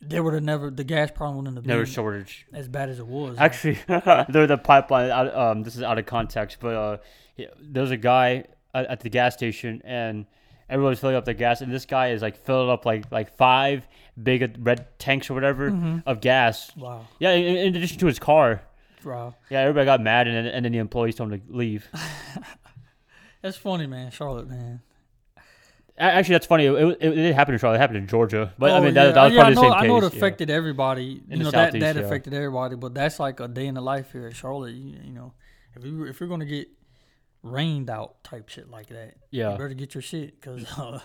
there 0.00 0.22
would 0.24 0.34
have 0.34 0.42
never, 0.42 0.68
the 0.70 0.82
gas 0.82 1.10
problem 1.12 1.36
wouldn't 1.36 1.56
have 1.56 1.66
Never 1.66 1.82
been 1.84 1.92
shortage. 1.92 2.46
as 2.52 2.66
bad 2.66 2.88
as 2.88 2.98
it 2.98 3.06
was. 3.06 3.38
Actually, 3.38 3.78
they're 3.86 4.48
the 4.48 4.58
pipeline. 4.58 5.10
Um, 5.12 5.62
this 5.62 5.76
is 5.76 5.82
out 5.84 5.98
of 5.98 6.06
context, 6.06 6.56
but 6.60 6.74
uh, 6.74 6.96
he- 7.36 7.46
there's 7.60 7.92
a 7.92 7.96
guy 7.96 8.44
at, 8.74 8.86
at 8.86 9.00
the 9.00 9.08
gas 9.10 9.34
station, 9.34 9.82
and 9.84 10.26
everyone's 10.68 10.98
filling 10.98 11.14
up 11.14 11.26
their 11.26 11.34
gas, 11.34 11.60
and 11.60 11.70
this 11.72 11.86
guy 11.86 12.08
is 12.10 12.22
like 12.22 12.36
filling 12.44 12.70
up 12.70 12.84
like 12.84 13.04
like 13.12 13.36
five 13.36 13.86
big 14.20 14.56
red 14.58 14.86
tanks 14.98 15.30
or 15.30 15.34
whatever 15.34 15.70
Mm-hmm. 15.70 15.98
of 16.06 16.20
gas. 16.20 16.74
wow. 16.76 17.06
Yeah, 17.20 17.32
in, 17.34 17.56
in 17.56 17.76
addition 17.76 17.98
to 17.98 18.06
his 18.06 18.18
car. 18.18 18.62
Wow. 19.04 19.34
Yeah, 19.50 19.60
everybody 19.60 19.84
got 19.86 20.00
mad, 20.00 20.26
and 20.28 20.36
then, 20.36 20.46
and 20.46 20.64
then 20.64 20.72
the 20.72 20.78
employees 20.78 21.14
told 21.16 21.32
him 21.32 21.40
to 21.40 21.52
leave. 21.56 21.88
That's 23.42 23.56
funny, 23.56 23.86
man. 23.86 24.10
Charlotte, 24.10 24.48
man. 24.48 24.82
Actually, 25.98 26.32
that's 26.34 26.46
funny. 26.46 26.64
It, 26.64 26.72
it, 26.72 26.88
it 27.02 27.10
didn't 27.14 27.34
happen 27.34 27.52
in 27.54 27.60
Charlotte. 27.60 27.76
It 27.76 27.80
happened 27.80 27.98
in 27.98 28.06
Georgia. 28.06 28.54
But 28.58 28.70
I 28.70 28.78
Oh, 28.78 28.82
mean, 28.82 28.94
that, 28.94 29.06
yeah. 29.08 29.12
that 29.12 29.24
was 29.24 29.32
yeah, 29.34 29.40
probably 29.40 29.52
I 29.52 29.54
the 29.54 29.54
know, 29.54 29.60
same 29.62 29.72
I 29.72 29.80
case. 29.80 29.88
know 29.88 29.96
it 29.98 30.00
yeah. 30.02 30.06
affected 30.18 30.50
everybody. 30.50 31.22
In 31.28 31.30
You 31.32 31.36
the 31.38 31.44
know 31.44 31.50
that 31.50 31.72
that 31.78 31.96
yeah. 31.96 32.02
affected 32.02 32.32
everybody, 32.32 32.76
but 32.76 32.94
that's 32.94 33.20
like 33.20 33.40
a 33.40 33.48
day 33.48 33.66
in 33.66 33.74
the 33.74 33.82
life 33.82 34.12
here 34.12 34.26
at 34.26 34.34
Charlotte. 34.34 34.70
You, 34.74 34.96
you 35.04 35.12
know, 35.12 35.34
if 35.76 35.84
you 35.84 36.04
if 36.06 36.18
you're 36.20 36.28
gonna 36.30 36.46
get 36.46 36.68
rained 37.42 37.90
out 37.90 38.24
type 38.24 38.48
shit 38.48 38.70
like 38.70 38.86
that, 38.88 39.14
Yeah. 39.30 39.52
you 39.52 39.58
better 39.58 39.74
get 39.74 39.94
your 39.94 40.00
shit 40.00 40.40
because 40.40 40.64
uh, 40.78 41.00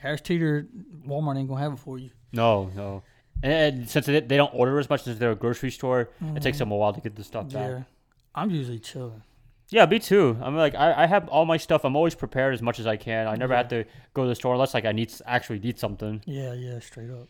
Harris 0.00 0.20
Teeter 0.20 0.68
Walmart 1.06 1.38
ain't 1.38 1.48
gonna 1.48 1.60
have 1.62 1.72
it 1.72 1.78
for 1.78 1.98
you. 1.98 2.10
No, 2.32 2.70
no. 2.76 3.02
And, 3.42 3.88
since 3.88 4.06
they, 4.06 4.20
they 4.20 4.36
don't 4.36 4.54
order 4.54 4.78
as 4.78 4.90
much 4.90 5.06
as 5.06 5.18
they're 5.18 5.32
a 5.32 5.36
grocery 5.36 5.70
store, 5.70 6.10
it 6.36 6.42
takes 6.42 6.58
them 6.58 6.70
a 6.70 6.76
while 6.76 6.92
to 6.92 7.00
get 7.00 7.16
the 7.16 7.24
stuff 7.24 7.52
back. 7.52 7.62
Mm-hmm. 7.62 7.78
Yeah, 7.78 7.84
I'm 8.34 8.50
usually 8.50 8.78
chilling. 8.78 9.22
Yeah, 9.70 9.86
me 9.86 10.00
too. 10.00 10.36
I'm 10.42 10.56
like 10.56 10.74
I, 10.74 11.04
I 11.04 11.06
have 11.06 11.28
all 11.28 11.46
my 11.46 11.56
stuff. 11.56 11.84
I'm 11.84 11.94
always 11.94 12.16
prepared 12.16 12.54
as 12.54 12.60
much 12.60 12.80
as 12.80 12.86
I 12.88 12.96
can. 12.96 13.28
I 13.28 13.36
never 13.36 13.54
have 13.54 13.68
to 13.68 13.84
go 14.14 14.24
to 14.24 14.28
the 14.28 14.34
store 14.34 14.52
unless 14.52 14.74
like 14.74 14.84
I 14.84 14.92
need 14.92 15.12
actually 15.26 15.60
need 15.60 15.78
something. 15.78 16.22
Yeah, 16.26 16.54
yeah, 16.54 16.80
straight 16.80 17.10
up. 17.10 17.28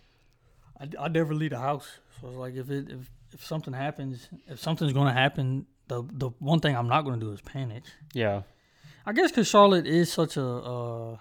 I, 0.81 0.89
I 0.99 1.09
never 1.09 1.35
leave 1.35 1.51
the 1.51 1.59
house, 1.59 1.99
so 2.19 2.29
it's 2.29 2.37
like 2.39 2.55
if 2.55 2.71
it 2.71 2.89
if 2.91 3.11
if 3.35 3.45
something 3.45 3.75
happens, 3.75 4.29
if 4.49 4.59
something's 4.59 4.95
gonna 4.95 5.13
happen, 5.13 5.67
the 5.89 6.03
the 6.11 6.31
one 6.39 6.61
thing 6.61 6.75
I'm 6.75 6.89
not 6.89 7.03
gonna 7.03 7.21
do 7.21 7.31
is 7.33 7.43
panic. 7.43 7.85
Yeah. 8.15 8.43
I 9.05 9.13
guess 9.13 9.31
because 9.31 9.47
Charlotte 9.47 9.87
is 9.87 10.11
such 10.11 10.39
a 10.39 10.45
uh, 10.45 11.17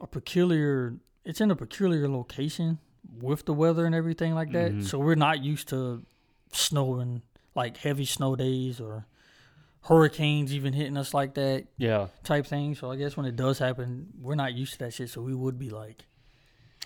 a 0.00 0.06
peculiar. 0.08 0.96
It's 1.24 1.40
in 1.40 1.52
a 1.52 1.56
peculiar 1.56 2.08
location 2.08 2.78
with 3.20 3.44
the 3.46 3.54
weather 3.54 3.86
and 3.86 3.94
everything 3.94 4.34
like 4.34 4.52
that. 4.52 4.72
Mhm. 4.72 4.84
So 4.84 4.98
we're 4.98 5.14
not 5.14 5.42
used 5.42 5.68
to 5.68 6.02
snow 6.52 6.98
and 7.00 7.22
like 7.54 7.76
heavy 7.78 8.04
snow 8.04 8.34
days 8.36 8.80
or 8.80 9.06
hurricanes 9.82 10.54
even 10.54 10.72
hitting 10.72 10.96
us 10.96 11.12
like 11.12 11.34
that 11.34 11.66
Yeah. 11.76 12.06
type 12.22 12.46
thing. 12.46 12.74
So 12.74 12.90
I 12.90 12.96
guess 12.96 13.16
when 13.16 13.26
it 13.26 13.36
does 13.36 13.58
happen, 13.58 14.08
we're 14.20 14.34
not 14.34 14.54
used 14.54 14.72
to 14.74 14.78
that 14.80 14.94
shit. 14.94 15.10
So 15.10 15.20
we 15.22 15.34
would 15.34 15.58
be 15.58 15.70
like, 15.70 16.06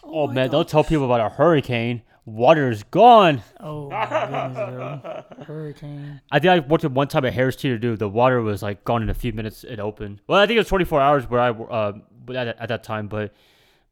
Oh, 0.05 0.27
my 0.29 0.33
man, 0.35 0.47
God. 0.47 0.53
don't 0.53 0.69
tell 0.69 0.85
people 0.85 1.05
about 1.05 1.21
a 1.21 1.29
hurricane. 1.29 2.03
Water's 2.25 2.83
gone. 2.85 3.43
Oh 3.59 3.89
my 3.91 4.05
goodness, 4.07 5.47
hurricane. 5.47 6.21
I 6.31 6.39
think 6.39 6.51
I 6.51 6.59
went 6.67 6.83
to 6.83 6.89
one 6.89 7.09
time 7.09 7.25
at 7.25 7.33
Harris 7.33 7.57
Teeter, 7.57 7.79
dude. 7.79 7.99
The 7.99 8.09
water 8.09 8.41
was 8.43 8.63
like 8.63 8.85
gone 8.85 9.03
in 9.03 9.09
a 9.11 9.15
few 9.15 9.33
minutes. 9.33 9.65
It 9.65 9.81
opened. 9.81 10.21
Well, 10.27 10.39
I 10.39 10.47
think 10.47 10.57
it 10.57 10.61
was 10.61 10.69
24 10.69 11.01
hours 11.01 11.29
where 11.29 11.41
I 11.41 11.51
uh 11.51 11.93
at, 12.31 12.49
at 12.61 12.69
that 12.69 12.85
time, 12.85 13.09
but 13.09 13.33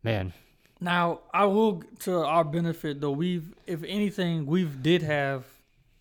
man, 0.02 0.32
Now, 0.80 1.20
I 1.32 1.46
will 1.46 1.82
to 2.00 2.18
our 2.24 2.44
benefit 2.44 3.00
though. 3.00 3.10
We've, 3.12 3.54
if 3.66 3.82
anything, 3.84 4.46
we've 4.46 4.82
did 4.82 5.02
have. 5.02 5.44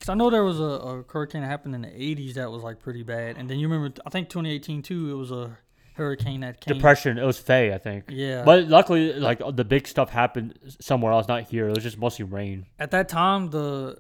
Cause 0.01 0.09
I 0.09 0.13
know 0.13 0.29
there 0.29 0.43
was 0.43 0.59
a, 0.59 0.63
a 0.63 1.03
hurricane 1.07 1.41
that 1.41 1.47
happened 1.47 1.73
in 1.75 1.81
the 1.81 1.87
'80s 1.87 2.33
that 2.33 2.51
was 2.51 2.61
like 2.63 2.79
pretty 2.79 3.01
bad, 3.03 3.37
and 3.37 3.49
then 3.49 3.57
you 3.59 3.67
remember, 3.69 3.99
I 4.05 4.09
think 4.09 4.29
2018 4.29 4.81
too. 4.81 5.09
It 5.09 5.13
was 5.13 5.31
a 5.31 5.57
hurricane 5.95 6.41
that 6.41 6.59
came. 6.59 6.75
depression. 6.75 7.17
It 7.17 7.25
was 7.25 7.37
Faye, 7.39 7.73
I 7.73 7.77
think. 7.77 8.05
Yeah. 8.09 8.43
But 8.43 8.65
luckily, 8.67 9.13
like 9.13 9.41
the 9.53 9.63
big 9.63 9.87
stuff 9.87 10.09
happened 10.09 10.59
somewhere 10.81 11.13
else, 11.13 11.27
not 11.29 11.43
here. 11.43 11.69
It 11.69 11.75
was 11.75 11.83
just 11.83 11.97
mostly 11.97 12.25
rain. 12.25 12.65
At 12.77 12.91
that 12.91 13.07
time, 13.07 13.49
the 13.49 13.97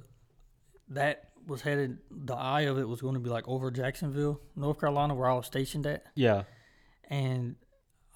that 0.89 1.29
was 1.47 1.61
headed. 1.61 1.99
The 2.11 2.35
eye 2.35 2.61
of 2.61 2.77
it 2.77 2.87
was 2.87 2.99
going 3.01 3.13
to 3.13 3.19
be 3.21 3.29
like 3.29 3.47
over 3.47 3.71
Jacksonville, 3.71 4.41
North 4.57 4.79
Carolina, 4.81 5.15
where 5.15 5.29
I 5.29 5.33
was 5.33 5.45
stationed 5.45 5.85
at, 5.87 6.03
Yeah. 6.15 6.43
and 7.09 7.55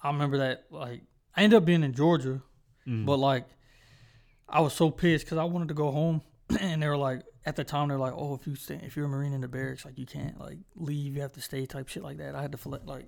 I 0.02 0.10
remember 0.12 0.38
that 0.38 0.66
like 0.70 1.02
I 1.34 1.42
ended 1.44 1.56
up 1.56 1.64
being 1.64 1.82
in 1.82 1.94
Georgia, 1.94 2.42
Mm. 2.86 3.06
But 3.06 3.18
like, 3.18 3.46
I 4.48 4.60
was 4.60 4.72
so 4.72 4.90
pissed 4.90 5.24
because 5.26 5.38
I 5.38 5.44
wanted 5.44 5.68
to 5.68 5.74
go 5.74 5.90
home, 5.90 6.22
and 6.60 6.82
they 6.82 6.88
were 6.88 6.96
like, 6.96 7.22
at 7.46 7.56
the 7.56 7.64
time 7.64 7.88
they're 7.88 7.98
like, 7.98 8.12
oh, 8.14 8.34
if 8.34 8.46
you 8.46 8.54
stay, 8.54 8.80
if 8.82 8.96
you're 8.96 9.06
a 9.06 9.08
marine 9.08 9.32
in 9.32 9.40
the 9.40 9.48
barracks, 9.48 9.84
like 9.84 9.98
you 9.98 10.06
can't 10.06 10.38
like 10.38 10.58
leave, 10.76 11.14
you 11.14 11.22
have 11.22 11.32
to 11.32 11.40
stay, 11.40 11.64
type 11.66 11.88
shit 11.88 12.02
like 12.02 12.18
that. 12.18 12.34
I 12.34 12.42
had 12.42 12.52
to 12.52 12.58
fl- 12.58 12.74
like 12.84 13.06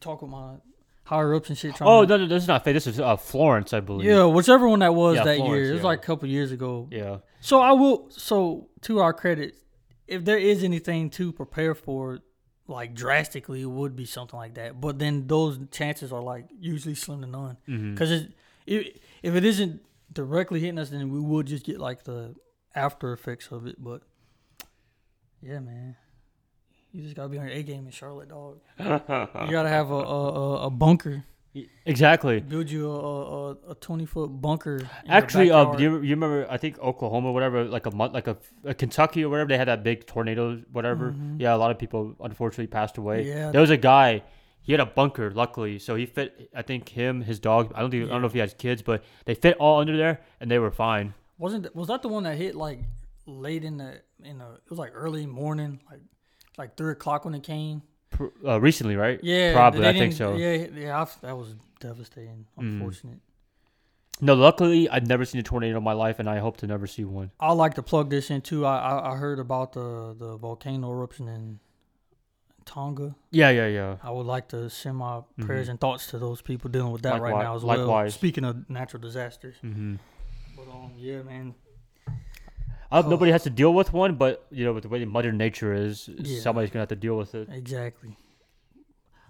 talk 0.00 0.22
with 0.22 0.30
my 0.30 0.54
higher 1.04 1.34
ups 1.34 1.48
and 1.50 1.56
shit. 1.58 1.74
Trying 1.76 1.88
Oh 1.88 2.02
to, 2.02 2.06
no, 2.08 2.16
no, 2.16 2.26
this 2.26 2.42
is 2.42 2.48
not 2.48 2.64
fake. 2.64 2.74
This 2.74 2.86
is 2.86 2.98
uh, 2.98 3.16
Florence, 3.16 3.72
I 3.72 3.80
believe. 3.80 4.08
yeah, 4.08 4.24
whichever 4.24 4.68
one 4.68 4.80
that 4.80 4.94
was 4.94 5.16
Yeah, 5.16 5.24
that 5.24 5.36
Florence, 5.36 5.56
year. 5.62 5.70
It 5.70 5.72
was 5.74 5.80
yeah. 5.82 5.86
like 5.86 5.98
a 6.02 6.06
couple 6.06 6.28
years 6.28 6.50
ago. 6.52 6.88
Yeah. 6.90 7.18
So 7.40 7.60
I 7.60 7.72
will. 7.72 8.10
So 8.10 8.68
to 8.82 8.98
our 9.00 9.12
credit, 9.12 9.54
if 10.08 10.24
there 10.24 10.38
is 10.38 10.64
anything 10.64 11.10
to 11.10 11.32
prepare 11.32 11.74
for, 11.74 12.18
like 12.66 12.94
drastically, 12.94 13.62
it 13.62 13.66
would 13.70 13.94
be 13.96 14.04
something 14.04 14.38
like 14.38 14.54
that. 14.54 14.80
But 14.80 14.98
then 14.98 15.26
those 15.26 15.58
chances 15.70 16.12
are 16.12 16.22
like 16.22 16.46
usually 16.58 16.94
slim 16.96 17.20
to 17.22 17.26
none. 17.28 17.56
Mm-hmm. 17.68 17.94
Because 18.66 18.86
it, 18.86 18.96
if 19.22 19.34
if 19.34 19.34
it 19.34 19.44
isn't 19.44 19.82
directly 20.12 20.60
hitting 20.60 20.78
us, 20.78 20.90
then 20.90 21.10
we 21.10 21.20
would 21.20 21.46
just 21.46 21.64
get 21.64 21.78
like 21.78 22.04
the 22.04 22.34
after 22.74 23.12
effects 23.12 23.48
of 23.50 23.66
it. 23.66 23.76
But 23.82 24.02
yeah, 25.42 25.58
man, 25.60 25.96
you 26.92 27.02
just 27.02 27.16
gotta 27.16 27.28
be 27.28 27.38
on 27.38 27.46
your 27.46 27.54
A 27.54 27.62
game 27.62 27.86
in 27.86 27.92
Charlotte, 27.92 28.28
dog. 28.28 28.60
you 28.78 28.84
gotta 29.50 29.68
have 29.68 29.90
a 29.90 29.94
a, 29.94 30.30
a, 30.32 30.66
a 30.66 30.70
bunker. 30.70 31.24
Exactly. 31.84 32.38
Build 32.38 32.70
you 32.70 32.88
a 32.88 32.94
a, 32.94 33.50
a 33.70 33.74
twenty 33.80 34.06
foot 34.06 34.28
bunker. 34.28 34.88
Actually, 35.08 35.50
uh, 35.50 35.74
do 35.74 35.82
you, 35.82 35.94
you 35.96 36.10
remember? 36.14 36.46
I 36.48 36.56
think 36.56 36.78
Oklahoma, 36.78 37.32
whatever, 37.32 37.64
like 37.64 37.86
a 37.86 37.90
month, 37.90 38.14
like 38.14 38.28
a, 38.28 38.36
a 38.64 38.72
Kentucky 38.72 39.24
or 39.24 39.28
whatever, 39.30 39.48
they 39.48 39.58
had 39.58 39.66
that 39.66 39.82
big 39.82 40.06
tornado, 40.06 40.62
whatever. 40.70 41.12
Yeah, 41.38 41.54
a 41.54 41.58
lot 41.58 41.72
of 41.72 41.78
people 41.78 42.14
unfortunately 42.20 42.68
passed 42.68 42.98
away. 42.98 43.24
Mm-hmm. 43.24 43.38
Yeah. 43.38 43.50
There 43.50 43.60
was 43.60 43.70
a 43.70 43.76
guy. 43.76 44.22
He 44.62 44.72
had 44.72 44.80
a 44.80 44.86
bunker, 44.86 45.30
luckily, 45.30 45.78
so 45.78 45.96
he 45.96 46.06
fit. 46.06 46.50
I 46.54 46.62
think 46.62 46.88
him, 46.90 47.22
his 47.22 47.38
dog. 47.38 47.72
I 47.74 47.80
don't 47.80 47.90
think 47.90 48.04
I 48.04 48.08
don't 48.08 48.20
know 48.20 48.26
if 48.26 48.32
he 48.32 48.38
has 48.40 48.54
kids, 48.54 48.82
but 48.82 49.02
they 49.24 49.34
fit 49.34 49.56
all 49.58 49.80
under 49.80 49.96
there, 49.96 50.20
and 50.40 50.50
they 50.50 50.58
were 50.58 50.70
fine. 50.70 51.14
Wasn't 51.38 51.74
was 51.74 51.88
that 51.88 52.02
the 52.02 52.08
one 52.08 52.24
that 52.24 52.36
hit 52.36 52.54
like 52.54 52.80
late 53.26 53.64
in 53.64 53.78
the 53.78 54.00
in 54.22 54.38
the 54.38 54.52
it 54.54 54.70
was 54.70 54.78
like 54.78 54.92
early 54.94 55.26
morning 55.26 55.80
like 55.90 56.00
like 56.58 56.76
three 56.76 56.92
o'clock 56.92 57.24
when 57.24 57.34
it 57.34 57.42
came. 57.42 57.82
Uh, 58.46 58.60
recently, 58.60 58.96
right? 58.96 59.18
Yeah, 59.22 59.54
probably. 59.54 59.86
I 59.86 59.92
think 59.92 60.12
so. 60.12 60.34
Mm. 60.34 60.38
Yeah, 60.38 60.80
yeah, 60.80 61.02
I, 61.02 61.06
that 61.22 61.36
was 61.36 61.54
devastating. 61.80 62.46
Unfortunate. 62.58 63.18
No, 64.20 64.34
luckily, 64.34 64.88
I've 64.90 65.06
never 65.06 65.24
seen 65.24 65.40
a 65.40 65.44
tornado 65.44 65.78
in 65.78 65.84
my 65.84 65.94
life, 65.94 66.18
and 66.18 66.28
I 66.28 66.38
hope 66.38 66.58
to 66.58 66.66
never 66.66 66.86
see 66.86 67.04
one. 67.04 67.30
I 67.40 67.52
like 67.52 67.74
to 67.74 67.82
plug 67.82 68.10
this 68.10 68.30
in 68.30 68.42
too. 68.42 68.66
I, 68.66 68.76
I 68.78 69.12
I 69.12 69.16
heard 69.16 69.38
about 69.38 69.72
the 69.72 70.14
the 70.18 70.36
volcano 70.36 70.90
eruption 70.90 71.28
in 71.28 71.60
Tonga. 72.70 73.16
Yeah, 73.32 73.50
yeah, 73.50 73.66
yeah. 73.66 73.96
I 74.02 74.10
would 74.12 74.26
like 74.26 74.46
to 74.50 74.70
send 74.70 74.96
my 74.98 75.22
prayers 75.40 75.68
and 75.68 75.80
thoughts 75.80 76.06
to 76.08 76.18
those 76.18 76.40
people 76.40 76.70
dealing 76.70 76.92
with 76.92 77.02
that 77.02 77.20
right 77.20 77.34
now 77.42 77.56
as 77.56 77.64
well. 77.64 77.78
likewise. 77.78 78.14
Speaking 78.14 78.44
of 78.44 78.70
natural 78.70 79.00
disasters, 79.02 79.56
hmm 79.60 79.96
but 80.56 80.68
um, 80.70 80.92
yeah, 80.96 81.22
man, 81.22 81.54
I 82.92 82.96
hope 83.00 83.08
nobody 83.08 83.32
has 83.32 83.42
to 83.44 83.50
deal 83.50 83.72
with 83.74 83.92
one, 83.92 84.14
but 84.14 84.46
you 84.50 84.64
know, 84.64 84.72
with 84.72 84.82
the 84.84 84.88
way 84.88 85.04
Mother 85.04 85.32
Nature 85.32 85.72
is, 85.74 86.08
Yeah. 86.08 86.40
somebody's 86.40 86.70
gonna 86.70 86.82
have 86.82 86.88
to 86.90 86.96
deal 86.96 87.16
with 87.16 87.34
it. 87.34 87.48
exactly. 87.50 88.16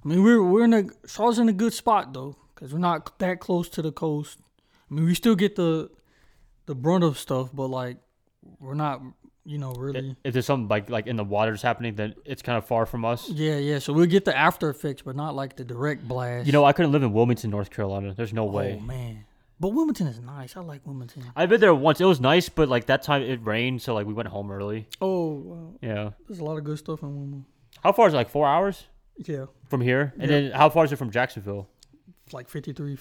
I 0.04 0.08
mean, 0.08 0.22
we're 0.22 0.42
we're 0.42 0.64
in 0.64 0.74
a 0.74 0.84
Charlotte's 1.06 1.38
in 1.38 1.48
a 1.48 1.52
good 1.52 1.72
spot 1.72 2.12
though, 2.12 2.36
because 2.54 2.72
we're 2.72 2.78
not 2.78 3.18
that 3.20 3.40
close 3.40 3.68
to 3.70 3.80
the 3.82 3.92
coast. 3.92 4.38
I 4.90 4.94
mean, 4.94 5.04
we 5.06 5.14
still 5.14 5.34
get 5.36 5.56
the 5.56 5.90
the 6.66 6.74
brunt 6.74 7.04
of 7.04 7.18
stuff, 7.18 7.50
but 7.54 7.68
like 7.68 7.96
we're 8.58 8.74
not, 8.74 9.02
you 9.44 9.58
know, 9.58 9.72
really. 9.72 10.16
If 10.24 10.32
there's 10.32 10.46
something 10.46 10.68
like 10.68 10.90
like 10.90 11.06
in 11.06 11.16
the 11.16 11.24
water 11.24 11.50
waters 11.50 11.62
happening, 11.62 11.94
then 11.94 12.14
it's 12.24 12.42
kind 12.42 12.58
of 12.58 12.66
far 12.66 12.86
from 12.86 13.04
us. 13.04 13.28
Yeah, 13.30 13.56
yeah. 13.56 13.78
So 13.78 13.92
we'll 13.92 14.06
get 14.06 14.24
the 14.24 14.36
after 14.36 14.68
effects, 14.70 15.02
but 15.02 15.16
not 15.16 15.34
like 15.34 15.56
the 15.56 15.64
direct 15.64 16.06
blast. 16.06 16.46
You 16.46 16.52
know, 16.52 16.64
I 16.64 16.72
couldn't 16.72 16.92
live 16.92 17.02
in 17.02 17.12
Wilmington, 17.12 17.50
North 17.50 17.70
Carolina. 17.70 18.14
There's 18.14 18.32
no 18.32 18.44
way. 18.44 18.76
oh 18.78 18.84
man. 18.84 19.24
But 19.58 19.70
Wilmington 19.74 20.06
is 20.06 20.18
nice. 20.20 20.56
I 20.56 20.60
like 20.60 20.86
Wilmington. 20.86 21.22
I've 21.36 21.50
been 21.50 21.60
there 21.60 21.74
once. 21.74 22.00
It 22.00 22.06
was 22.06 22.18
nice, 22.20 22.48
but 22.48 22.68
like 22.70 22.86
that 22.86 23.02
time 23.02 23.22
it 23.22 23.44
rained, 23.44 23.82
so 23.82 23.92
like 23.94 24.06
we 24.06 24.14
went 24.14 24.28
home 24.28 24.50
early. 24.50 24.88
Oh, 25.02 25.32
wow. 25.34 25.74
Yeah. 25.82 26.10
there's 26.28 26.40
a 26.40 26.44
lot 26.44 26.56
of 26.56 26.64
good 26.64 26.78
stuff 26.78 27.02
in 27.02 27.08
Wilmington. 27.14 27.44
How 27.82 27.92
far 27.92 28.08
is 28.08 28.14
it? 28.14 28.16
Like 28.16 28.30
four 28.30 28.46
hours 28.48 28.86
Yeah, 29.18 29.46
from 29.68 29.80
here, 29.82 30.14
and 30.18 30.30
Yeah. 30.30 30.40
then 30.40 30.50
how 30.52 30.70
far 30.70 30.84
is 30.84 30.92
it 30.92 30.96
from 30.96 31.10
Jacksonville? 31.10 31.68
like 32.32 32.48
53, 32.48 32.96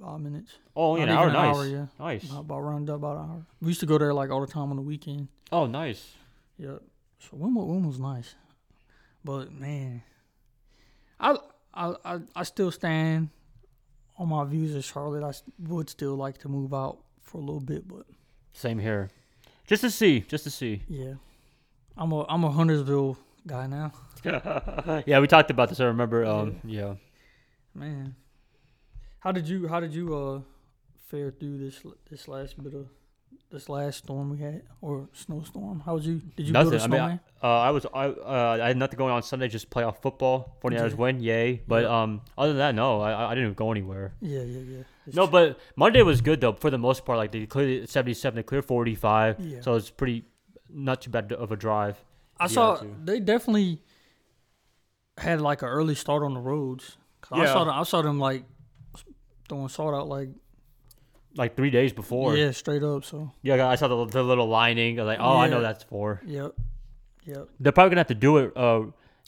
55 0.00 0.20
minutes. 0.20 0.52
Oh, 0.74 0.96
yeah, 0.96 1.04
an 1.04 1.08
hour. 1.10 1.30
Nice. 1.30 1.56
hour, 1.56 1.66
yeah. 1.66 1.86
Nice. 1.98 2.24
About, 2.24 2.40
about 2.40 2.60
round 2.60 2.90
up 2.90 2.96
about 2.96 3.16
an 3.16 3.30
hour. 3.30 3.46
We 3.60 3.68
used 3.68 3.80
to 3.80 3.86
go 3.86 3.98
there 3.98 4.14
like 4.14 4.30
all 4.30 4.40
the 4.40 4.46
time 4.46 4.70
on 4.70 4.76
the 4.76 4.82
weekend. 4.82 5.28
Oh, 5.52 5.66
nice. 5.66 6.14
Yeah. 6.58 6.76
So 7.18 7.30
Wilmington, 7.32 7.68
Wilmington's 7.68 8.00
nice. 8.00 8.34
But 9.22 9.52
man, 9.52 10.02
I, 11.18 11.36
I 11.74 11.94
I 12.04 12.18
I 12.34 12.42
still 12.44 12.70
stand 12.70 13.28
on 14.16 14.28
my 14.30 14.44
views 14.44 14.74
of 14.74 14.82
Charlotte. 14.82 15.22
I 15.22 15.32
would 15.68 15.90
still 15.90 16.14
like 16.16 16.38
to 16.38 16.48
move 16.48 16.72
out 16.72 17.00
for 17.20 17.36
a 17.36 17.40
little 17.42 17.60
bit, 17.60 17.86
but 17.86 18.06
Same 18.54 18.78
here. 18.78 19.10
Just 19.66 19.82
to 19.82 19.90
see, 19.90 20.20
just 20.20 20.44
to 20.44 20.50
see. 20.50 20.82
yeah, 20.88 21.14
I'm 21.98 22.10
a 22.12 22.24
I'm 22.30 22.44
a 22.44 22.50
Huntersville 22.50 23.18
guy 23.46 23.66
now. 23.66 23.92
Yeah, 25.06 25.20
we 25.20 25.26
talked 25.26 25.50
about 25.50 25.68
this. 25.68 25.80
I 25.80 25.84
remember. 25.84 26.24
Um, 26.24 26.60
yeah. 26.64 26.94
Man, 27.74 28.14
how 29.20 29.32
did 29.32 29.48
you 29.48 29.68
how 29.68 29.80
did 29.80 29.92
you 29.94 30.14
uh 30.14 30.40
fare 31.08 31.30
through 31.30 31.58
this 31.58 31.82
this 32.10 32.28
last 32.28 32.62
bit 32.62 32.74
of 32.74 32.86
this 33.50 33.68
last 33.68 33.98
storm 33.98 34.30
we 34.30 34.38
had 34.38 34.62
or 34.80 35.08
snowstorm? 35.12 35.80
How 35.80 35.94
was 35.96 36.06
you? 36.06 36.20
Did 36.36 36.46
you 36.46 36.52
Nothing. 36.52 36.70
build 36.70 36.82
a 36.82 36.84
I 36.84 36.86
mean, 36.88 36.98
snowman? 36.98 37.20
I, 37.42 37.46
uh, 37.46 37.60
I 37.60 37.70
was 37.70 37.86
I 37.92 38.06
uh, 38.06 38.58
I 38.62 38.68
had 38.68 38.76
nothing 38.76 38.96
going 38.96 39.12
on 39.12 39.22
Sunday. 39.24 39.48
Just 39.48 39.70
play 39.70 39.82
off 39.82 40.00
football. 40.02 40.56
49ers 40.62 40.86
Okay. 40.86 40.94
win, 40.94 41.20
yay! 41.20 41.62
But 41.66 41.82
Yeah. 41.82 42.02
um, 42.02 42.20
other 42.38 42.52
than 42.52 42.58
that, 42.58 42.74
no, 42.76 43.00
I 43.00 43.32
I 43.32 43.34
didn't 43.34 43.56
go 43.56 43.70
anywhere. 43.72 44.14
yeah, 44.20 44.42
yeah, 44.42 44.60
yeah. 44.60 44.82
It's 45.06 45.16
No, 45.16 45.26
tr- 45.26 45.32
but 45.32 45.58
Monday 45.74 46.02
was 46.02 46.20
good 46.20 46.40
though 46.40 46.52
for 46.52 46.70
the 46.70 46.78
most 46.78 47.04
part. 47.04 47.18
Like 47.18 47.32
they 47.32 47.44
cleared 47.46 47.88
77, 47.88 48.36
they 48.36 48.42
cleared 48.44 48.64
45, 48.66 49.40
Yeah. 49.40 49.60
so 49.62 49.74
it's 49.74 49.90
pretty 49.90 50.24
not 50.68 51.02
too 51.02 51.10
bad 51.10 51.32
of 51.32 51.50
a 51.50 51.56
drive. 51.56 51.96
I 52.38 52.44
yeah, 52.44 52.48
saw 52.48 52.82
they 53.04 53.18
definitely 53.18 53.82
had 55.18 55.40
like 55.40 55.62
an 55.62 55.68
early 55.68 55.94
start 55.96 56.22
on 56.22 56.34
the 56.34 56.40
roads. 56.40 56.96
'Cause 57.20 57.40
I 57.40 57.46
saw 57.46 57.64
them, 57.64 57.74
I 57.74 57.82
saw 57.82 58.00
them 58.02 58.18
like 58.20 58.44
throwing 59.50 59.68
salt 59.68 59.92
out 59.94 60.08
like 60.08 60.30
Like 61.36 61.54
three 61.56 61.70
days 61.70 61.92
before. 61.92 62.34
yeah, 62.36 62.52
straight 62.52 62.82
up. 62.82 63.04
So 63.04 63.30
Yeah, 63.42 63.68
I 63.68 63.74
saw 63.76 63.88
the, 63.88 64.06
the 64.06 64.22
little 64.22 64.48
lining. 64.48 64.98
I 64.98 65.02
was 65.02 65.08
like, 65.08 65.20
oh, 65.20 65.36
I 65.36 65.48
know 65.48 65.60
that's 65.60 65.84
for. 65.84 66.22
yep, 66.24 66.52
yep. 67.26 67.48
They're 67.60 67.72
probably 67.72 67.90
gonna 67.90 68.00
have 68.00 68.06
to 68.08 68.14
do 68.14 68.38
it. 68.38 68.56
Uh, 68.56 68.82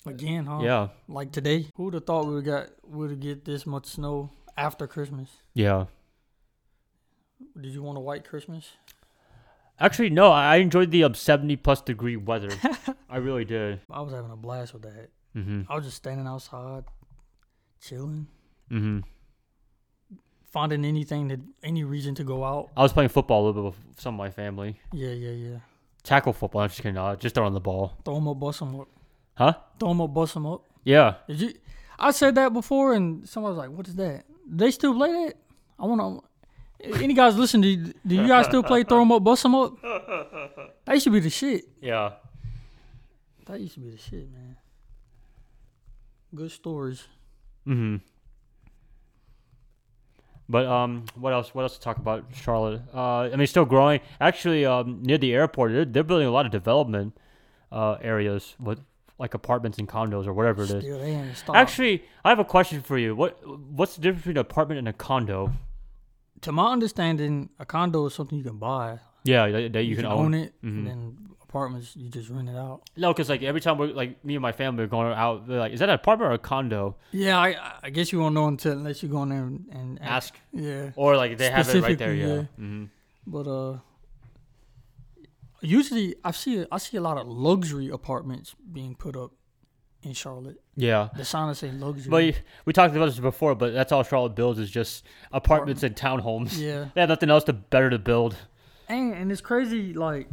Again, 0.07 0.47
huh? 0.47 0.61
yeah, 0.63 0.89
Like 1.07 1.31
today, 1.31 1.67
who 1.77 1.85
would 1.85 1.95
have 1.95 2.07
thought 2.07 2.27
we 2.27 2.35
would 2.35 2.45
got 2.45 2.71
would 2.89 3.21
get 3.21 3.45
this 3.45 3.67
much 3.67 3.87
snow 3.87 4.31
after 4.57 4.87
Christmas? 4.89 5.29
yeah. 5.55 5.85
Did 7.61 7.73
you 7.75 7.83
want 7.83 7.99
a 7.99 8.01
white 8.01 8.25
Christmas? 8.25 8.71
Actually, 9.79 10.11
no, 10.11 10.31
I 10.31 10.57
enjoyed 10.57 10.91
the 10.93 11.03
um, 11.05 11.15
70 11.15 11.57
plus 11.57 11.83
degree 11.83 12.17
weather. 12.17 12.51
I 13.11 13.17
really 13.19 13.45
did. 13.45 13.81
I 13.91 14.01
was 14.01 14.13
having 14.13 14.31
a 14.31 14.37
blast 14.37 14.73
with 14.75 14.83
that. 14.83 15.11
Mm-hmm. 15.37 15.63
I 15.71 15.75
was 15.75 15.85
just 15.85 15.97
standing 15.97 16.27
outside, 16.27 16.85
chilling, 17.81 18.29
Mm-hmm. 18.71 19.01
Finding 20.53 20.85
anything 20.85 21.29
that 21.29 21.41
any 21.63 21.83
reason 21.83 22.15
to 22.17 22.25
go 22.25 22.45
out. 22.45 22.71
I 22.77 22.83
was 22.83 22.93
playing 22.93 23.09
football 23.09 23.45
a 23.45 23.45
little 23.47 23.63
bit 23.63 23.77
with 23.77 24.01
some 24.01 24.15
of 24.15 24.19
my 24.19 24.31
family. 24.31 24.79
Yeah, 24.93 25.11
yeah, 25.11 25.31
yeah. 25.31 25.57
Tackle 26.03 26.33
football. 26.33 26.63
I'm 26.63 26.69
just 26.69 26.83
kidding. 26.83 26.99
Uh, 26.99 27.17
just 27.17 27.35
throwing 27.35 27.55
the 27.55 27.61
ball. 27.61 27.97
Throw 28.05 28.15
them 28.15 28.29
up, 28.29 28.39
bust 28.39 28.61
them 28.61 28.79
up. 28.81 28.89
Huh? 29.35 29.55
Throw 29.79 29.89
them 29.89 30.01
up, 30.01 30.13
bust 30.13 30.35
them 30.35 30.47
up. 30.47 30.63
Yeah. 30.85 31.15
Did 31.27 31.41
you? 31.41 31.55
I 31.99 32.11
said 32.11 32.35
that 32.35 32.53
before, 32.53 32.95
and 32.95 33.29
somebody 33.29 33.57
was 33.57 33.59
like, 33.59 33.77
"What 33.77 33.89
is 33.89 33.95
that? 33.97 34.25
They 34.47 34.71
still 34.71 34.95
play 34.95 35.13
that?" 35.13 35.35
I 35.79 35.87
want 35.87 36.01
to. 36.81 37.01
Any 37.03 37.15
guys 37.15 37.37
listen? 37.37 37.61
Do 37.61 37.69
you, 37.69 37.93
do 38.05 38.15
you 38.17 38.27
guys 38.27 38.47
still 38.47 38.63
play 38.63 38.83
throw 38.83 38.99
them 38.99 39.13
up, 39.13 39.23
bust 39.23 39.45
them 39.45 39.55
up? 39.55 39.81
That 39.83 40.95
used 40.95 41.05
to 41.05 41.11
be 41.11 41.21
the 41.21 41.31
shit. 41.31 41.65
Yeah. 41.81 42.15
That 43.47 43.61
used 43.61 43.75
to 43.75 43.81
be 43.81 43.91
the 43.91 43.99
shit, 43.99 44.31
man. 44.33 44.57
Good 46.35 46.51
stories. 46.51 47.05
Mm-hmm. 47.67 47.97
But 50.49 50.67
um, 50.67 51.05
what 51.15 51.33
else? 51.33 51.55
What 51.55 51.63
else 51.63 51.75
to 51.75 51.81
talk 51.81 51.97
about? 51.99 52.25
Charlotte. 52.35 52.83
Uh, 52.93 53.31
I 53.33 53.37
mean, 53.37 53.47
still 53.47 53.65
growing. 53.65 54.01
Actually, 54.21 54.67
um, 54.67 55.03
near 55.03 55.19
the 55.19 55.33
airport, 55.35 55.73
they're, 55.73 55.85
they're 55.85 56.03
building 56.03 56.27
a 56.29 56.31
lot 56.33 56.47
of 56.47 56.53
development 56.53 57.17
uh 57.71 57.97
areas 58.03 58.55
with 58.61 58.81
like 59.19 59.33
apartments 59.33 59.79
and 59.79 59.89
condos 59.89 60.27
or 60.27 60.35
whatever 60.35 60.63
it 60.65 60.71
is. 60.71 60.83
Still, 60.85 60.99
they 60.99 61.13
ain't. 61.13 61.43
Actually, 61.55 62.05
I 62.25 62.29
have 62.29 62.39
a 62.39 62.45
question 62.45 62.83
for 62.83 62.99
you. 62.99 63.15
What 63.17 63.39
What's 63.47 63.95
the 63.95 64.03
difference 64.03 64.23
between 64.23 64.37
an 64.37 64.41
apartment 64.43 64.79
and 64.79 64.89
a 64.89 64.93
condo? 64.93 65.53
to 66.43 66.51
my 66.51 66.73
understanding, 66.73 67.49
a 67.61 67.65
condo 67.65 68.05
is 68.07 68.15
something 68.15 68.37
you 68.37 68.43
can 68.45 68.59
buy. 68.59 68.99
Yeah, 69.23 69.47
that, 69.49 69.73
that 69.75 69.85
you, 69.85 69.95
can, 69.95 70.05
own. 70.07 70.35
it, 70.35 70.53
Mhm. 70.61 70.69
and 70.79 70.87
then 70.89 71.17
apartments 71.53 71.95
you 71.95 72.09
just 72.09 72.31
rent 72.31 72.49
it 72.49 72.57
out. 72.57 72.81
No, 72.97 73.13
because 73.13 73.29
like 73.29 73.43
every 73.43 73.61
time 73.61 73.77
we're 73.79 73.93
like 74.03 74.25
me 74.25 74.35
and 74.35 74.43
my 74.43 74.53
family 74.53 74.85
are 74.85 74.87
going 74.87 75.13
out, 75.13 75.47
they're 75.47 75.59
like, 75.59 75.73
"Is 75.73 75.81
that 75.81 75.91
an 75.91 75.95
apartment 75.95 76.31
or 76.31 76.35
a 76.35 76.39
condo?" 76.39 76.97
Yeah, 77.13 77.39
I 77.39 77.49
I 77.83 77.91
guess 77.91 78.11
you 78.13 78.21
won't 78.21 78.35
know 78.35 78.49
until 78.49 78.73
unless 78.73 79.03
you 79.03 79.09
go 79.11 79.23
in 79.25 79.29
there 79.29 79.45
and, 79.45 79.67
and 79.71 79.89
Ask, 80.01 80.35
Yeah, 80.53 80.91
or 80.97 81.17
like 81.17 81.37
they 81.37 81.51
have 81.51 81.69
it 81.69 81.83
right 81.83 81.99
there. 81.99 82.15
Yeah. 82.15 82.27
yeah. 82.35 82.43
hmm 82.57 82.85
but 83.27 83.47
uh, 83.47 83.79
usually 85.61 86.15
I 86.25 86.31
see 86.33 86.65
I 86.73 86.79
see 86.79 86.97
a 86.97 87.01
lot 87.01 87.19
of 87.19 87.27
luxury 87.29 87.89
apartments 87.91 88.55
being 88.73 88.95
put 88.95 89.17
up 89.17 89.33
in 90.03 90.13
Charlotte. 90.15 90.61
Yeah. 90.77 91.09
The 91.17 91.25
sign 91.25 91.55
say 91.55 91.71
luxury. 91.71 92.11
But 92.11 92.43
we- 92.65 92.73
talked 92.73 92.97
about 92.97 93.07
this 93.07 93.21
before, 93.21 93.55
but 93.55 93.73
that's 93.73 93.93
all 93.93 94.03
Charlotte 94.03 94.35
builds 94.35 94.59
is 94.59 94.71
just 94.71 95.05
apartments 95.31 95.83
and 95.85 95.95
townhomes. 95.95 96.59
yeah, 96.59 96.87
They 96.95 97.01
have 97.03 97.09
nothing 97.09 97.31
else 97.31 97.45
to 97.45 97.53
better 97.53 97.91
to 97.91 97.99
build. 97.99 98.37
and 98.89 99.15
and 99.15 99.31
it's 99.31 99.41
crazy. 99.41 99.93
Like 99.95 100.29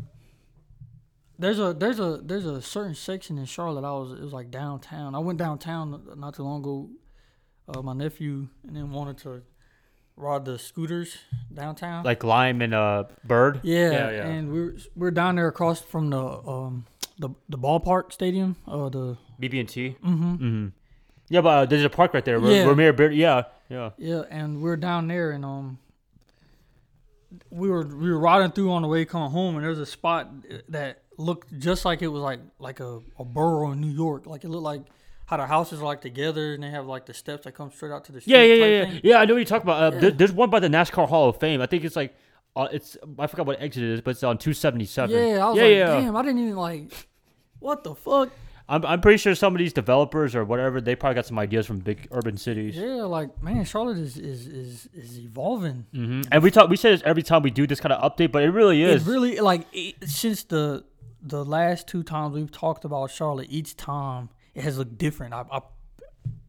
there's 1.40 1.58
a 1.58 1.74
there's 1.74 2.00
a 2.00 2.20
there's 2.22 2.46
a 2.46 2.62
certain 2.62 2.94
section 2.94 3.38
in 3.38 3.46
Charlotte. 3.46 3.86
I 3.86 3.92
was 3.94 4.12
it 4.12 4.22
was 4.22 4.34
like 4.34 4.52
downtown. 4.52 5.16
I 5.16 5.20
went 5.20 5.40
downtown 5.40 6.02
not 6.18 6.36
too 6.36 6.44
long 6.44 6.60
ago. 6.60 6.90
Uh, 7.68 7.82
my 7.82 7.94
nephew 7.94 8.48
and 8.68 8.76
then 8.76 8.92
wanted 8.92 9.18
to 9.20 9.44
ride 10.18 10.44
the 10.44 10.60
scooters 10.60 11.18
downtown. 11.54 12.04
Like 12.04 12.24
Lime 12.24 12.62
and 12.62 12.74
uh 12.74 13.06
Bird. 13.24 13.62
yeah, 13.64 13.92
yeah, 13.92 14.12
yeah. 14.12 14.28
and 14.28 14.52
we're 14.52 14.76
we're 14.96 15.12
down 15.12 15.36
there 15.36 15.48
across 15.48 15.80
from 15.82 16.10
the 16.10 16.20
um 16.20 16.86
the 17.18 17.30
the 17.48 17.58
ballpark 17.58 18.12
stadium. 18.12 18.58
Uh, 18.68 18.90
the 18.90 19.18
BB 19.42 19.60
and 19.62 19.70
T. 19.70 19.96
mm-hmm. 20.04 20.34
Mm-hmm. 20.34 20.68
Yeah, 21.30 21.42
but 21.42 21.50
uh, 21.50 21.66
there's 21.66 21.86
a 21.86 21.90
park 21.90 22.14
right 22.14 22.26
there. 22.26 22.40
Yeah. 22.40 22.50
Yeah. 22.50 22.66
Romare 22.66 22.92
Bearden. 22.92 23.16
Yeah, 23.16 23.44
yeah. 23.70 23.92
Yeah, 23.98 24.24
and 24.32 24.62
we're 24.62 24.78
down 24.78 25.08
there, 25.08 25.30
and 25.30 25.46
um, 25.46 25.78
we 27.52 27.70
were 27.70 27.86
we 27.86 28.12
were 28.12 28.20
riding 28.20 28.52
through 28.52 28.72
on 28.72 28.82
the 28.82 28.88
way 28.88 29.06
coming 29.06 29.30
home, 29.30 29.56
and 29.56 29.64
there's 29.64 29.80
a 29.80 29.86
spot 29.86 30.28
that 30.70 31.04
looked 31.20 31.58
just 31.60 31.86
like 31.86 32.02
it 32.02 32.08
was 32.08 32.22
like 32.22 32.40
like 32.60 32.80
a, 32.80 33.02
a 33.20 33.26
borough 33.26 33.72
in 33.72 33.82
New 33.82 33.92
York. 33.92 34.26
Like 34.26 34.44
it 34.44 34.50
looked 34.50 34.64
like 34.64 34.82
how 35.26 35.38
the 35.38 35.46
houses 35.46 35.80
are 35.82 35.86
like 35.86 36.02
together, 36.02 36.54
and 36.54 36.64
they 36.64 36.70
have 36.72 36.88
like 36.88 37.06
the 37.06 37.14
steps 37.14 37.44
that 37.44 37.52
come 37.54 37.72
straight 37.72 37.92
out 37.92 38.06
to 38.06 38.12
the 38.12 38.22
street. 38.22 38.34
Yeah, 38.34 38.44
yeah, 38.44 38.66
yeah, 38.66 38.84
yeah. 38.94 39.00
Yeah, 39.04 39.18
I 39.20 39.26
know 39.26 39.34
what 39.36 39.40
you're 39.40 39.46
talking 39.46 39.64
about. 39.70 39.84
Uh, 39.84 39.96
Yeah. 39.96 40.02
there- 40.02 40.12
there's 40.12 40.32
one 40.32 40.50
by 40.50 40.60
the 40.60 40.70
NASCAR 40.70 41.08
Hall 41.08 41.30
of 41.30 41.38
Fame. 41.38 41.62
I 41.62 41.68
think 41.68 41.84
it's 41.84 41.96
like, 41.96 42.16
uh, 42.56 42.68
it's 42.72 42.98
I 43.20 43.28
forgot 43.28 43.46
what 43.46 43.62
exit 43.62 43.84
it 43.84 43.90
is, 43.92 44.02
but 44.02 44.12
it's 44.12 44.24
on 44.24 44.38
277. 44.40 45.16
Yeah, 45.16 45.46
I 45.46 45.50
was 45.50 45.58
yeah, 45.58 45.64
like, 45.64 45.72
yeah. 45.72 46.00
damn, 46.02 46.16
I 46.16 46.22
didn't 46.24 46.40
even 46.42 46.56
like, 46.56 47.08
what 47.60 47.84
the 47.84 47.94
fuck? 47.94 48.30
I'm 48.72 48.86
I'm 48.86 49.02
pretty 49.02 49.18
sure 49.18 49.34
some 49.34 49.56
of 49.56 49.60
these 49.60 49.74
developers 49.74 50.36
or 50.36 50.46
whatever 50.46 50.80
they 50.80 50.96
probably 50.96 51.16
got 51.16 51.26
some 51.26 51.40
ideas 51.40 51.66
from 51.66 51.80
big 51.80 52.08
urban 52.12 52.38
cities. 52.38 52.76
Yeah, 52.76 53.04
like 53.04 53.42
man, 53.42 53.66
Charlotte 53.66 53.98
is 53.98 54.16
is 54.18 54.46
is 54.48 54.90
is 54.94 55.20
evolving. 55.20 55.86
hmm 55.92 56.22
And 56.32 56.44
we 56.44 56.52
talk 56.52 56.70
we 56.70 56.76
say 56.78 56.92
this 56.92 57.02
every 57.04 57.24
time 57.24 57.42
we 57.42 57.50
do 57.50 57.66
this 57.66 57.80
kind 57.80 57.94
of 57.94 58.00
update, 58.12 58.32
but 58.32 58.44
it 58.44 58.50
really 58.52 58.84
is. 58.84 59.08
It 59.08 59.12
really 59.12 59.40
like 59.40 59.66
it, 59.74 59.96
since 60.08 60.44
the 60.44 60.84
the 61.22 61.44
last 61.46 61.88
two 61.88 62.04
times 62.04 62.34
we've 62.36 62.52
talked 62.52 62.86
about 62.86 63.12
Charlotte, 63.12 63.48
each 63.50 63.76
time 63.76 64.30
it 64.56 64.64
has 64.64 64.78
looked 64.78 64.98
different. 64.98 65.34
I, 65.34 65.44
I 65.52 65.62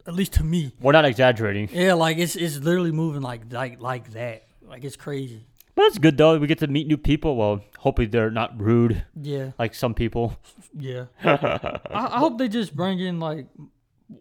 at 0.06 0.14
least 0.14 0.32
to 0.34 0.44
me. 0.44 0.72
We're 0.80 0.92
not 0.92 1.04
exaggerating, 1.04 1.68
Yeah, 1.72 1.94
like 1.94 2.18
it's 2.18 2.36
it's 2.36 2.58
literally 2.58 2.92
moving 2.92 3.22
like 3.22 3.52
like 3.52 3.80
like 3.80 4.12
that. 4.12 4.46
Like 4.62 4.84
it's 4.84 4.96
crazy. 4.96 5.46
but 5.74 5.84
it's 5.86 5.98
good 5.98 6.16
though. 6.16 6.38
We 6.38 6.46
get 6.46 6.58
to 6.60 6.66
meet 6.66 6.86
new 6.86 6.96
people. 6.96 7.36
Well, 7.36 7.60
hopefully 7.78 8.06
they're 8.06 8.30
not 8.30 8.60
rude 8.60 9.04
Yeah, 9.14 9.52
like 9.58 9.74
some 9.74 9.94
people. 9.94 10.36
yeah. 10.76 11.06
I, 11.24 11.78
I 11.90 12.18
hope 12.18 12.38
they 12.38 12.48
just 12.48 12.74
bring 12.74 12.98
in 13.00 13.20
like 13.20 13.46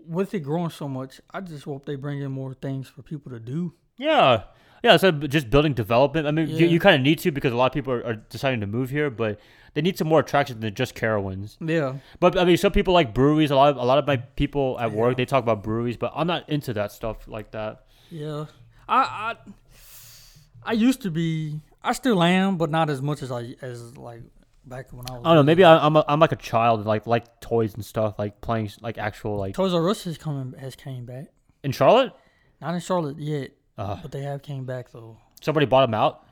with 0.08 0.34
it 0.34 0.41
growing 0.41 0.70
so 0.70 0.88
much. 0.88 1.22
I 1.32 1.41
just 1.41 1.63
hope 1.63 1.86
they 1.86 1.96
bring 1.96 2.22
in 2.22 2.32
more 2.32 2.53
things 2.53 2.88
for 2.88 3.01
people 3.01 3.32
to 3.32 3.39
do. 3.39 3.74
Yeah. 3.98 4.44
Yeah, 4.84 4.96
so 4.98 5.12
just 5.12 5.50
building 5.50 5.74
development. 5.74 6.25
I 6.25 6.32
mean, 6.32 6.48
you, 6.48 6.65
you 6.68 6.79
kind 6.79 6.96
of 6.96 7.01
need 7.01 7.20
to 7.20 7.32
because 7.32 7.51
a 7.51 7.56
lot 7.58 7.65
of 7.65 7.74
people 7.74 7.91
are, 7.91 8.06
are 8.06 8.13
deciding 8.15 8.62
to 8.62 8.68
move 8.68 8.89
here, 8.89 9.10
but 9.10 9.38
they 9.74 9.82
need 9.82 9.98
some 9.98 10.08
more 10.08 10.20
attractions 10.20 10.60
than 10.62 10.74
just 10.74 10.96
Carowinds. 10.96 11.58
Yeah, 11.60 11.96
But 12.20 12.38
I 12.38 12.44
mean, 12.46 12.58
some 12.58 12.72
people 12.72 12.94
like 12.94 13.14
breweries. 13.14 13.52
A 13.52 13.56
lot 13.56 13.70
of 13.72 13.78
a 13.78 13.84
lot 13.86 13.98
of 13.98 14.08
my 14.08 14.18
people 14.18 14.78
at 14.80 14.92
work 14.92 15.12
Yeah. 15.12 15.16
they 15.18 15.26
talk 15.26 15.44
about 15.44 15.64
breweries, 15.64 15.98
but 15.98 16.12
I'm 16.16 16.28
not 16.28 16.50
into 16.50 16.74
that 16.74 16.92
stuff 16.92 17.28
like 17.28 17.52
that. 17.52 17.86
yeah. 18.10 18.46
I 18.88 19.36
I 19.36 19.36
I 20.64 20.74
used 20.74 21.02
to 21.04 21.12
be. 21.12 21.62
I 21.84 21.94
still 21.94 22.22
am, 22.22 22.58
but 22.58 22.70
not 22.70 22.90
as 22.90 23.02
much 23.02 23.22
as 23.22 23.32
I 23.32 23.56
as 23.62 23.96
like 23.98 24.22
back 24.66 24.92
when 24.92 25.06
I 25.10 25.14
was. 25.14 25.22
I 25.24 25.28
don't 25.30 25.36
know. 25.38 25.44
Maybe 25.44 25.64
I, 25.64 25.78
I'm 25.86 25.96
a, 25.96 26.04
I'm 26.08 26.20
like 26.20 26.32
a 26.34 26.36
child, 26.38 26.86
like 26.86 27.08
like 27.08 27.40
toys 27.40 27.74
and 27.76 27.86
stuff, 27.86 28.16
like 28.20 28.42
playing 28.42 28.70
like 28.82 28.98
actual 28.98 29.38
like 29.38 29.54
Toys 29.56 29.74
R 29.74 29.90
Us 29.90 30.04
has 30.04 30.18
coming 30.18 30.60
has 30.60 30.76
came 30.76 31.06
back. 31.06 31.28
in 31.64 31.72
Charlotte. 31.72 32.12
Not 32.62 32.74
in 32.74 32.82
Charlotte 32.82 33.18
yet, 33.20 33.52
Uh, 33.78 33.96
but 34.02 34.12
they 34.12 34.22
have 34.24 34.42
came 34.42 34.66
back 34.66 34.92
though. 34.92 35.18
somebody 35.40 35.66
bought 35.66 35.82
them 35.86 35.94
out. 35.94 36.26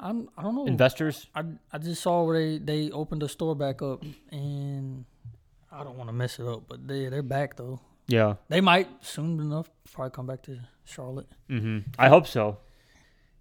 I'm 0.00 0.28
I 0.36 0.42
don't 0.42 0.54
know. 0.54 0.66
Investors. 0.66 1.26
I 1.34 1.44
I 1.72 1.78
just 1.78 2.02
saw 2.02 2.24
where 2.24 2.38
they 2.38 2.58
they 2.58 2.90
opened 2.90 3.22
the 3.22 3.28
store 3.28 3.54
back 3.54 3.82
up, 3.82 4.02
and 4.32 5.04
I 5.70 5.84
don't 5.84 5.96
want 5.96 6.08
to 6.08 6.12
mess 6.14 6.38
it 6.38 6.46
up, 6.46 6.64
but 6.68 6.86
they 6.88 7.08
they're 7.08 7.22
back 7.22 7.56
though. 7.56 7.80
Yeah. 8.06 8.34
They 8.48 8.60
might 8.60 8.88
soon 9.02 9.38
enough 9.38 9.70
probably 9.92 10.10
come 10.10 10.26
back 10.26 10.42
to 10.42 10.58
Charlotte. 10.84 11.28
Mm-hmm. 11.48 11.90
I 11.98 12.08
hope 12.08 12.26
so. 12.26 12.58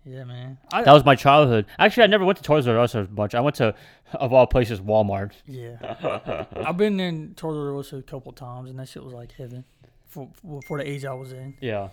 Yeah, 0.06 0.24
man. 0.26 0.58
I, 0.72 0.84
That 0.84 0.94
was 0.94 1.04
my 1.04 1.16
childhood. 1.16 1.66
Actually, 1.80 2.04
I 2.04 2.08
never 2.08 2.24
went 2.24 2.38
to 2.38 2.44
Toys 2.44 2.68
R 2.68 2.78
Us 2.80 2.94
as 2.96 3.10
much. 3.10 3.34
I 3.36 3.42
went 3.42 3.56
to, 3.58 3.74
of 4.14 4.32
all 4.32 4.46
places, 4.48 4.80
Walmart. 4.80 5.32
yeah. 5.46 6.46
I've 6.56 6.78
been 6.78 7.00
in 7.00 7.34
Toys 7.36 7.58
R 7.58 7.78
Us 7.78 7.94
a 7.94 8.02
couple 8.04 8.32
times, 8.32 8.70
and 8.70 8.78
that 8.80 8.88
shit 8.90 9.04
was 9.04 9.14
like 9.14 9.32
heaven 9.34 9.66
for, 10.08 10.30
for 10.68 10.78
the 10.78 10.88
age 10.88 11.04
I 11.04 11.14
was 11.14 11.32
in. 11.34 11.56
Yeah. 11.62 11.90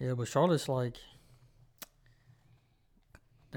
Yeah, 0.00 0.14
but 0.14 0.28
Charlotte's 0.28 0.68
like 0.68 0.94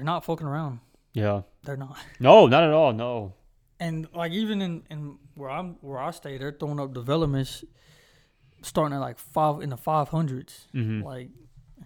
they're 0.00 0.04
not 0.06 0.24
fucking 0.24 0.46
around. 0.46 0.80
Yeah. 1.12 1.42
They're 1.64 1.76
not. 1.76 1.98
No, 2.18 2.46
not 2.46 2.64
at 2.64 2.72
all. 2.72 2.94
No. 2.94 3.34
And 3.78 4.08
like 4.14 4.32
even 4.32 4.62
in, 4.62 4.82
in 4.88 5.18
where 5.34 5.50
I'm 5.50 5.76
where 5.82 5.98
I 5.98 6.10
stay, 6.10 6.38
they're 6.38 6.52
throwing 6.58 6.80
up 6.80 6.94
developments 6.94 7.64
starting 8.62 8.96
at 8.96 9.00
like 9.00 9.18
five 9.18 9.60
in 9.60 9.68
the 9.68 9.76
five 9.76 10.08
hundreds. 10.08 10.68
hmm 10.72 11.02
Like 11.02 11.28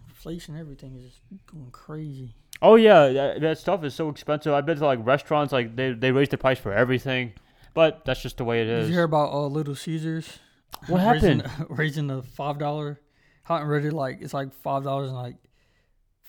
inflation, 0.09 0.57
everything 0.57 0.95
is 0.95 1.03
just 1.05 1.21
going 1.47 1.71
crazy. 1.73 2.37
Oh 2.63 2.77
yeah, 2.77 3.09
that, 3.09 3.41
that 3.41 3.59
stuff 3.59 3.83
is 3.83 3.95
so 3.95 4.09
expensive. 4.11 4.53
I've 4.53 4.65
been 4.65 4.79
to 4.79 4.87
like 4.87 5.05
restaurants, 5.05 5.53
like 5.53 5.75
they 5.75 5.93
they 5.93 6.13
raise 6.13 6.29
the 6.29 6.39
price 6.39 6.59
for 6.61 6.73
everything, 6.73 7.33
but 7.75 8.05
that's 8.05 8.23
just 8.23 8.37
the 8.37 8.45
way 8.45 8.63
it 8.63 8.69
is. 8.69 8.85
Did 8.85 8.91
you 8.91 8.95
hear 8.95 9.05
about 9.05 9.33
uh, 9.33 9.47
Little 9.47 9.75
Caesars? 9.75 10.39
What 10.87 11.05
raising, 11.13 11.41
happened? 11.41 11.67
raising 11.79 12.07
the 12.07 12.23
five 12.23 12.59
dollar 12.61 13.01
hot 13.43 13.63
and 13.63 13.71
ready 13.71 13.91
like 13.91 14.19
it's 14.21 14.35
like 14.35 14.55
five 14.63 14.85
dollars 14.85 15.09
and 15.09 15.17
like 15.17 15.37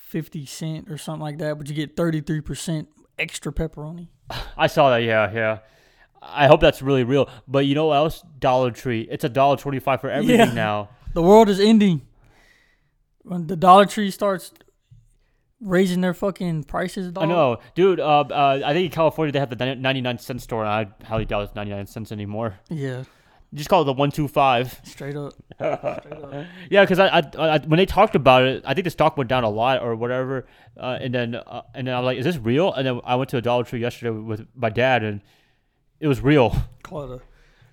fifty 0.05 0.45
cent 0.45 0.89
or 0.89 0.97
something 0.97 1.21
like 1.21 1.37
that, 1.39 1.57
but 1.57 1.67
you 1.67 1.73
get 1.73 1.95
thirty 1.97 2.21
three 2.21 2.41
percent 2.41 2.87
extra 3.17 3.51
pepperoni. 3.51 4.07
I 4.57 4.67
saw 4.67 4.89
that. 4.91 5.03
Yeah, 5.03 5.31
yeah. 5.33 5.59
I 6.21 6.47
hope 6.47 6.59
that's 6.61 6.81
really 6.81 7.03
real. 7.03 7.29
But 7.47 7.65
you 7.65 7.75
know 7.75 7.87
what 7.87 7.95
else? 7.97 8.23
Dollar 8.39 8.71
Tree. 8.71 9.07
It's 9.11 9.23
a 9.23 9.29
dollar 9.29 9.57
twenty 9.57 9.79
five 9.79 10.01
for 10.01 10.09
everything 10.09 10.39
Yeah. 10.39 10.53
now. 10.53 10.89
The 11.13 11.21
world 11.21 11.49
is 11.49 11.59
ending. 11.59 12.01
When 13.23 13.47
the 13.47 13.55
Dollar 13.55 13.85
Tree 13.85 14.11
starts 14.11 14.51
raising 15.61 16.01
their 16.01 16.13
fucking 16.13 16.65
prices. 16.65 17.11
I 17.15 17.25
know, 17.25 17.57
dude. 17.73 17.99
Uh, 17.99 18.19
uh, 18.21 18.61
I 18.63 18.73
think 18.73 18.85
in 18.85 18.91
California 18.91 19.31
they 19.31 19.39
have 19.39 19.49
the 19.49 19.75
ninety 19.75 20.01
nine 20.01 20.19
cent 20.19 20.41
store, 20.41 20.63
and 20.63 20.69
I 21.01 21.05
highly 21.05 21.25
doubt 21.25 21.43
it's 21.43 21.55
ninety 21.55 21.71
nine 21.71 21.87
cents 21.87 22.11
anymore. 22.11 22.59
Yeah, 22.69 23.03
Just 23.55 23.69
call 23.69 23.81
it 23.81 23.85
the 23.85 23.93
one 23.93 24.11
two 24.11 24.27
five. 24.27 24.79
straight 24.83 25.15
up. 25.15 25.33
Straight 25.59 26.13
up. 26.13 26.45
Yeah, 26.69 26.83
because 26.83 26.99
I, 26.99 27.07
I, 27.07 27.21
I, 27.37 27.59
when 27.59 27.77
they 27.77 27.85
talked 27.85 28.13
about 28.15 28.43
it, 28.43 28.63
I 28.65 28.73
think 28.73 28.83
the 28.83 28.91
stock 28.91 29.17
went 29.17 29.29
down 29.29 29.43
a 29.43 29.49
lot 29.49 29.81
or 29.81 29.95
whatever, 29.95 30.45
uh, 30.77 30.97
and 31.01 31.13
then 31.13 31.35
uh, 31.35 31.61
and 31.73 31.87
then 31.87 31.95
I'm 31.95 32.03
like, 32.03 32.17
is 32.17 32.25
this 32.25 32.37
real? 32.37 32.73
And 32.73 32.85
then 32.85 33.01
I 33.05 33.15
went 33.15 33.29
to 33.31 33.37
a 33.37 33.41
Dollar 33.41 33.63
Tree 33.63 33.79
yesterday 33.79 34.09
with 34.11 34.45
my 34.55 34.69
dad, 34.69 35.03
and 35.03 35.21
it 35.99 36.07
was 36.07 36.21
real. 36.21 36.55
Call 36.83 37.03
it 37.13 37.15
a 37.15 37.21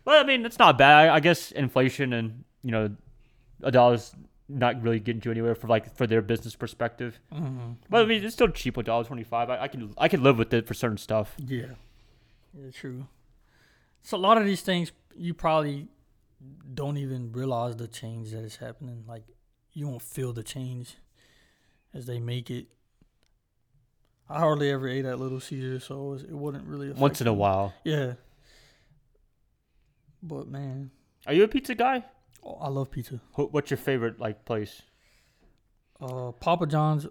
But 0.05 0.23
I 0.25 0.27
mean, 0.27 0.47
it's 0.47 0.59
not 0.59 0.79
bad. 0.79 1.09
I, 1.11 1.17
I 1.17 1.21
guess 1.21 1.51
inflation 1.53 2.13
and 2.13 2.45
you 2.63 2.71
know, 2.71 2.95
a 3.63 3.71
dollar's 3.73 4.15
not 4.49 4.81
really 4.83 5.01
getting 5.01 5.23
you 5.25 5.31
anywhere 5.33 5.55
for 5.57 5.67
like 5.67 5.97
for 5.97 6.07
their 6.07 6.23
business 6.23 6.55
perspective. 6.55 7.19
mhm. 7.35 7.77
But 7.91 8.03
I 8.03 8.05
mean, 8.07 8.23
it's 8.23 8.35
still 8.35 8.49
cheap 8.49 8.77
with 8.77 8.87
dollar 8.87 9.05
twenty 9.05 9.25
five. 9.25 9.51
I, 9.51 9.63
I 9.63 9.69
can 9.69 9.93
I 9.99 10.07
can 10.09 10.23
live 10.23 10.39
with 10.39 10.53
it 10.55 10.67
for 10.69 10.75
certain 10.75 10.99
stuff. 10.99 11.35
Yeah. 11.39 11.75
Yeah, 12.55 12.71
true. 12.71 13.07
So 14.03 14.17
a 14.17 14.19
lot 14.19 14.37
of 14.37 14.45
these 14.45 14.63
things 14.63 14.93
you 15.17 15.35
probably 15.35 15.89
don't 16.75 16.97
even 16.97 17.33
realize 17.33 17.77
the 17.77 17.89
change 17.89 18.31
that 18.33 18.45
is 18.45 18.57
happening. 18.57 19.05
Like 19.07 19.25
you 19.73 19.89
won't 19.89 20.03
feel 20.03 20.33
the 20.33 20.43
change 20.43 20.97
as 21.95 22.07
they 22.07 22.19
make 22.19 22.51
it. 22.51 22.67
I 24.29 24.39
hardly 24.39 24.71
ever 24.71 24.89
ate 24.89 25.05
at 25.05 25.19
Little 25.19 25.41
Caesar, 25.41 25.79
so 25.81 25.95
it, 25.95 26.11
was, 26.11 26.23
it 26.23 26.33
wouldn't 26.33 26.65
really 26.67 26.87
affect 26.89 27.01
Once 27.01 27.21
in 27.21 27.27
a 27.27 27.35
while. 27.35 27.75
Yeah. 27.85 28.15
But 30.23 30.49
man, 30.49 30.91
Are 31.27 31.33
you 31.33 31.43
a 31.45 31.49
pizza 31.49 31.75
guy? 31.75 32.05
oh, 32.45 32.59
I 32.61 32.69
love 32.69 32.91
pizza. 32.91 33.21
What's 33.35 33.71
your 33.71 33.79
favorite 33.79 34.19
like 34.21 34.45
place? 34.45 34.83
Uh, 36.01 36.33
Papa 36.33 36.67
John's. 36.67 37.07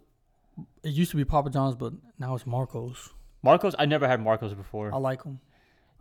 It 0.83 0.89
used 0.89 1.11
to 1.11 1.17
be 1.17 1.25
Papa 1.25 1.49
John's, 1.49 1.75
but 1.75 1.93
now 2.19 2.35
it's 2.35 2.45
Marco's. 2.45 3.09
Marcos? 3.43 3.75
I 3.79 3.85
never 3.85 4.07
had 4.07 4.21
Marcos 4.21 4.53
before. 4.53 4.93
I 4.93 4.97
like 4.97 5.23
them. 5.23 5.39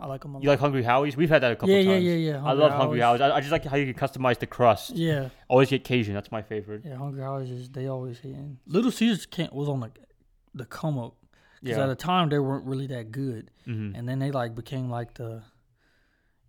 I 0.00 0.06
like 0.06 0.22
them 0.22 0.32
a 0.34 0.38
lot. 0.38 0.42
You 0.42 0.48
like 0.48 0.58
Hungry 0.60 0.82
Howie's? 0.82 1.16
We've 1.16 1.28
had 1.28 1.42
that 1.42 1.52
a 1.52 1.56
couple 1.56 1.70
yeah, 1.70 1.80
yeah, 1.80 1.92
times. 1.92 2.04
yeah, 2.04 2.14
yeah, 2.14 2.44
I 2.44 2.52
love 2.52 2.72
Hungry 2.72 3.00
Howie's. 3.00 3.20
I, 3.20 3.36
I 3.36 3.40
just 3.40 3.52
like 3.52 3.64
how 3.64 3.76
you 3.76 3.92
can 3.92 4.08
customize 4.08 4.38
the 4.38 4.46
crust. 4.46 4.90
Yeah. 4.96 5.28
Always 5.48 5.68
get 5.68 5.84
Cajun. 5.84 6.14
That's 6.14 6.32
my 6.32 6.42
favorite. 6.42 6.82
Yeah, 6.84 6.96
Hungry 6.96 7.22
Howie's 7.22 7.50
is 7.50 7.68
they 7.68 7.86
always 7.86 8.18
hitting. 8.18 8.58
Little 8.66 8.90
Caesars 8.90 9.26
can't 9.26 9.52
was 9.52 9.68
on 9.68 9.80
the 9.80 9.90
the 10.54 10.64
come 10.64 10.98
up 10.98 11.14
because 11.62 11.76
Yeah. 11.76 11.84
at 11.84 11.88
the 11.88 11.94
time 11.96 12.28
they 12.30 12.38
weren't 12.38 12.64
really 12.64 12.86
that 12.88 13.12
good, 13.12 13.50
hmm 13.66 13.92
and 13.94 14.08
then 14.08 14.18
they 14.18 14.30
like 14.30 14.54
became 14.54 14.88
like 14.90 15.14
the, 15.14 15.42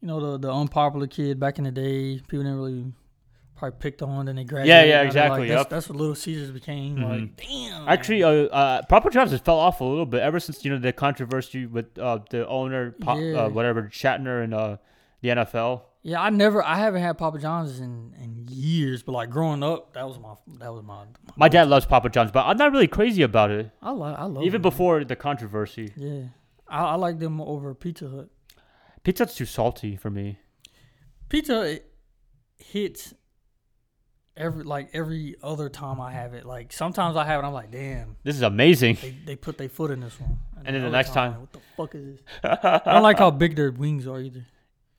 you 0.01 0.07
know, 0.07 0.19
the 0.31 0.37
the 0.47 0.51
unpopular 0.53 1.07
kid 1.07 1.39
back 1.39 1.57
in 1.57 1.65
the 1.65 1.71
day. 1.71 2.15
People 2.27 2.39
didn't 2.43 2.55
really 2.55 2.85
probably 3.61 3.77
picked 3.79 4.01
on, 4.01 4.25
then 4.25 4.35
they 4.35 4.43
graduated. 4.43 4.67
yeah, 4.67 4.83
yeah, 4.83 5.01
exactly, 5.03 5.41
Like, 5.41 5.49
that's, 5.49 5.59
yep. 5.61 5.69
that's 5.69 5.87
what 5.87 5.97
Little 5.97 6.15
Caesars 6.15 6.51
became. 6.51 6.97
Mhm. 6.97 7.09
Like, 7.09 7.35
damn. 7.37 7.87
Actually, 7.87 8.23
uh, 8.23 8.29
uh, 8.29 8.81
Papa 8.89 9.09
John's 9.11 9.31
has 9.31 9.39
fell 9.39 9.57
off 9.59 9.81
a 9.81 9.83
little 9.83 10.05
bit 10.05 10.21
ever 10.21 10.39
since 10.39 10.65
you 10.65 10.71
know 10.71 10.79
the 10.79 10.91
controversy 10.91 11.65
with 11.65 11.97
uh, 11.99 12.19
the 12.31 12.47
owner, 12.47 12.91
Pop, 12.91 13.17
Yeah. 13.19 13.43
uh, 13.45 13.49
whatever 13.49 13.83
Schnatter 13.83 14.43
and 14.43 14.53
uh, 14.53 14.77
the 15.21 15.29
NFL. 15.29 15.83
yeah, 16.01 16.19
I 16.19 16.31
never, 16.31 16.63
I 16.63 16.75
haven't 16.77 17.01
had 17.03 17.17
Papa 17.19 17.37
John's 17.39 17.79
in 17.79 18.13
in 18.19 18.47
years, 18.49 19.03
but 19.03 19.11
like 19.11 19.29
growing 19.29 19.61
up, 19.63 19.93
that 19.93 20.07
was 20.07 20.17
my 20.19 20.33
that 20.59 20.73
was 20.73 20.83
my. 20.83 21.03
My 21.35 21.47
dad 21.47 21.67
loves 21.69 21.85
Papa 21.85 22.09
John's, 22.09 22.31
but 22.31 22.45
I'm 22.47 22.57
not 22.57 22.71
really 22.71 22.87
crazy 22.87 23.21
about 23.21 23.51
it. 23.51 23.69
I 23.81 23.91
like, 23.91 24.17
I 24.17 24.25
love 24.25 24.43
Even 24.43 24.61
it. 24.61 24.63
before 24.63 25.03
the 25.05 25.15
controversy. 25.15 25.93
Yeah, 25.95 26.23
I, 26.67 26.83
I 26.85 26.95
like 26.95 27.19
them 27.19 27.39
over 27.39 27.73
Pizza 27.75 28.09
Hut. 28.09 28.29
Pizza's 29.03 29.35
too 29.35 29.45
salty 29.45 29.95
for 29.95 30.09
me. 30.09 30.39
Pizza 31.29 31.61
it 31.61 31.85
hits 32.57 33.13
every 34.37 34.63
like 34.63 34.89
every 34.93 35.35
other 35.43 35.69
time 35.69 35.99
I 36.01 36.11
have 36.11 36.33
it. 36.33 36.45
Like 36.45 36.71
sometimes 36.73 37.15
I 37.17 37.25
have 37.25 37.43
it, 37.43 37.47
I'm 37.47 37.53
like, 37.53 37.71
damn, 37.71 38.15
This 38.23 38.35
is 38.35 38.41
amazing. 38.41 38.97
they 39.01 39.11
they 39.25 39.35
put 39.35 39.57
their 39.57 39.69
foot 39.69 39.91
in 39.91 39.99
this 40.01 40.19
one. 40.19 40.39
And 40.65 40.75
then 40.75 40.83
the 40.83 40.89
next 40.89 41.13
time- 41.13 41.33
I'm 41.33 41.39
like, 41.41 41.41
what 41.41 41.53
the 41.53 41.59
fuck 41.77 41.95
is 41.95 42.17
this? 42.17 42.21
I 42.85 42.93
don't 42.93 43.03
like 43.03 43.17
how 43.19 43.31
big 43.31 43.55
their 43.55 43.71
wings 43.71 44.05
are 44.07 44.19
either. 44.21 44.45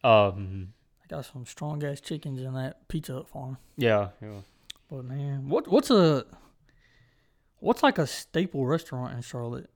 Um, 0.05 0.73
I 1.05 1.07
got 1.07 1.25
some 1.27 1.47
strong 1.47 1.85
ass 1.85 2.01
chickens 2.01 2.41
in 2.41 2.55
that 2.55 2.89
Pizza 2.89 3.13
Hut 3.15 3.29
farm. 3.29 3.59
yeah, 3.77 4.09
yeah. 4.21 4.41
But 4.91 5.05
man, 5.05 5.49
what 5.49 5.69
what's 5.69 5.91
a 5.91 6.25
what's 7.61 7.83
like 7.83 7.99
a 7.99 8.07
staple 8.07 8.67
restaurant 8.67 9.15
in 9.15 9.23
Charlotte? 9.23 9.71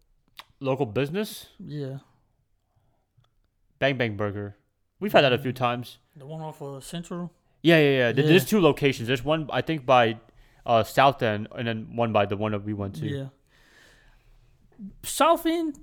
Local 0.61 0.87
business, 0.87 1.47
Yeah, 1.59 1.99
Bang 3.79 3.97
Bang 3.97 4.16
Burger. 4.16 4.57
We've 5.01 5.12
had 5.12 5.23
that 5.23 5.33
a 5.33 5.38
few 5.38 5.53
times. 5.53 5.99
the 6.16 6.27
one 6.27 6.40
off 6.40 6.61
of 6.62 6.83
Central. 6.83 7.33
Yeah, 7.68 7.79
yeah, 7.79 7.90
yeah. 8.00 8.12
There- 8.12 8.24
Yeah. 8.24 8.31
There's 8.31 8.44
two 8.52 8.61
locations. 8.61 9.07
There's 9.09 9.24
one 9.24 9.48
I 9.52 9.61
think 9.68 9.85
by 9.87 10.18
uh, 10.64 10.83
South 10.85 11.22
End, 11.22 11.48
and 11.57 11.66
then 11.68 11.79
one 12.02 12.12
by 12.12 12.24
the 12.26 12.37
one 12.37 12.52
that 12.52 12.64
we 12.64 12.74
went 12.74 12.94
to. 12.96 13.07
Yeah. 13.07 13.26
South 15.02 15.46
End 15.46 15.79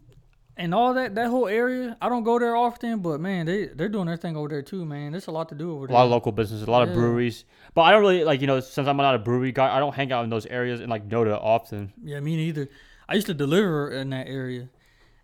and 0.55 0.73
all 0.73 0.93
that 0.93 1.15
that 1.15 1.27
whole 1.29 1.47
area. 1.47 1.97
I 2.01 2.09
don't 2.09 2.23
go 2.23 2.37
there 2.37 2.55
often, 2.55 2.99
but 2.99 3.19
man, 3.19 3.45
they 3.45 3.67
they're 3.67 3.89
doing 3.89 4.05
their 4.05 4.17
thing 4.17 4.35
over 4.37 4.47
there 4.49 4.61
too, 4.61 4.85
man. 4.85 5.11
There's 5.13 5.27
a 5.27 5.31
lot 5.31 5.49
to 5.49 5.55
do 5.55 5.71
over 5.75 5.87
there. 5.87 5.95
A 5.95 5.97
lot 5.99 6.05
of 6.05 6.11
local 6.11 6.31
businesses, 6.31 6.67
a 6.67 6.71
lot 6.71 6.83
of 6.83 6.89
Yeah. 6.89 6.95
breweries. 6.95 7.45
But 7.73 7.81
I 7.83 7.91
don't 7.91 8.01
really 8.01 8.23
like 8.23 8.41
you 8.41 8.47
know 8.47 8.59
since 8.59 8.87
I'm 8.87 8.97
not 8.97 9.15
a 9.15 9.19
brewery 9.19 9.51
guy, 9.51 9.75
I 9.75 9.79
don't 9.79 9.95
hang 9.95 10.11
out 10.11 10.23
in 10.23 10.29
those 10.29 10.45
areas 10.45 10.79
and 10.79 10.89
like 10.89 11.09
that 11.09 11.39
often. 11.39 11.93
yeah, 12.03 12.19
me 12.19 12.35
neither. 12.35 12.69
I 13.09 13.15
used 13.15 13.27
to 13.27 13.33
deliver 13.33 13.91
in 13.91 14.11
that 14.11 14.27
area, 14.27 14.69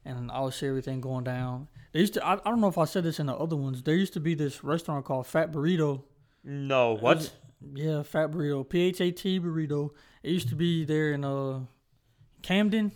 and 0.03 0.31
I 0.31 0.41
would 0.41 0.53
see 0.53 0.67
everything 0.67 0.99
going 0.99 1.23
down. 1.23 1.67
They 1.93 1.99
used 2.01 2.13
to. 2.15 2.25
I, 2.25 2.33
I 2.33 2.49
don't 2.49 2.59
know 2.61 2.67
if 2.67 2.77
I 2.77 2.85
said 2.85 3.03
this 3.03 3.19
in 3.19 3.27
the 3.27 3.35
other 3.35 3.55
ones. 3.55 3.83
There 3.83 3.95
used 3.95 4.13
to 4.13 4.19
be 4.19 4.33
this 4.35 4.63
restaurant 4.63 5.05
called 5.05 5.27
Phat 5.27 5.51
Burrito. 5.51 6.03
No, 6.49 6.93
what? 6.93 7.17
was- 7.17 7.31
Yeah, 7.73 8.03
Phat 8.03 8.31
Burrito. 8.31 8.67
P 8.67 8.81
H 8.81 9.01
A 9.01 9.11
T 9.11 9.39
Burrito. 9.39 9.91
It 10.23 10.31
used 10.31 10.49
to 10.49 10.55
be 10.55 10.83
there 10.85 11.11
in 11.11 11.23
uh 11.23 11.59
Camden, 12.41 12.91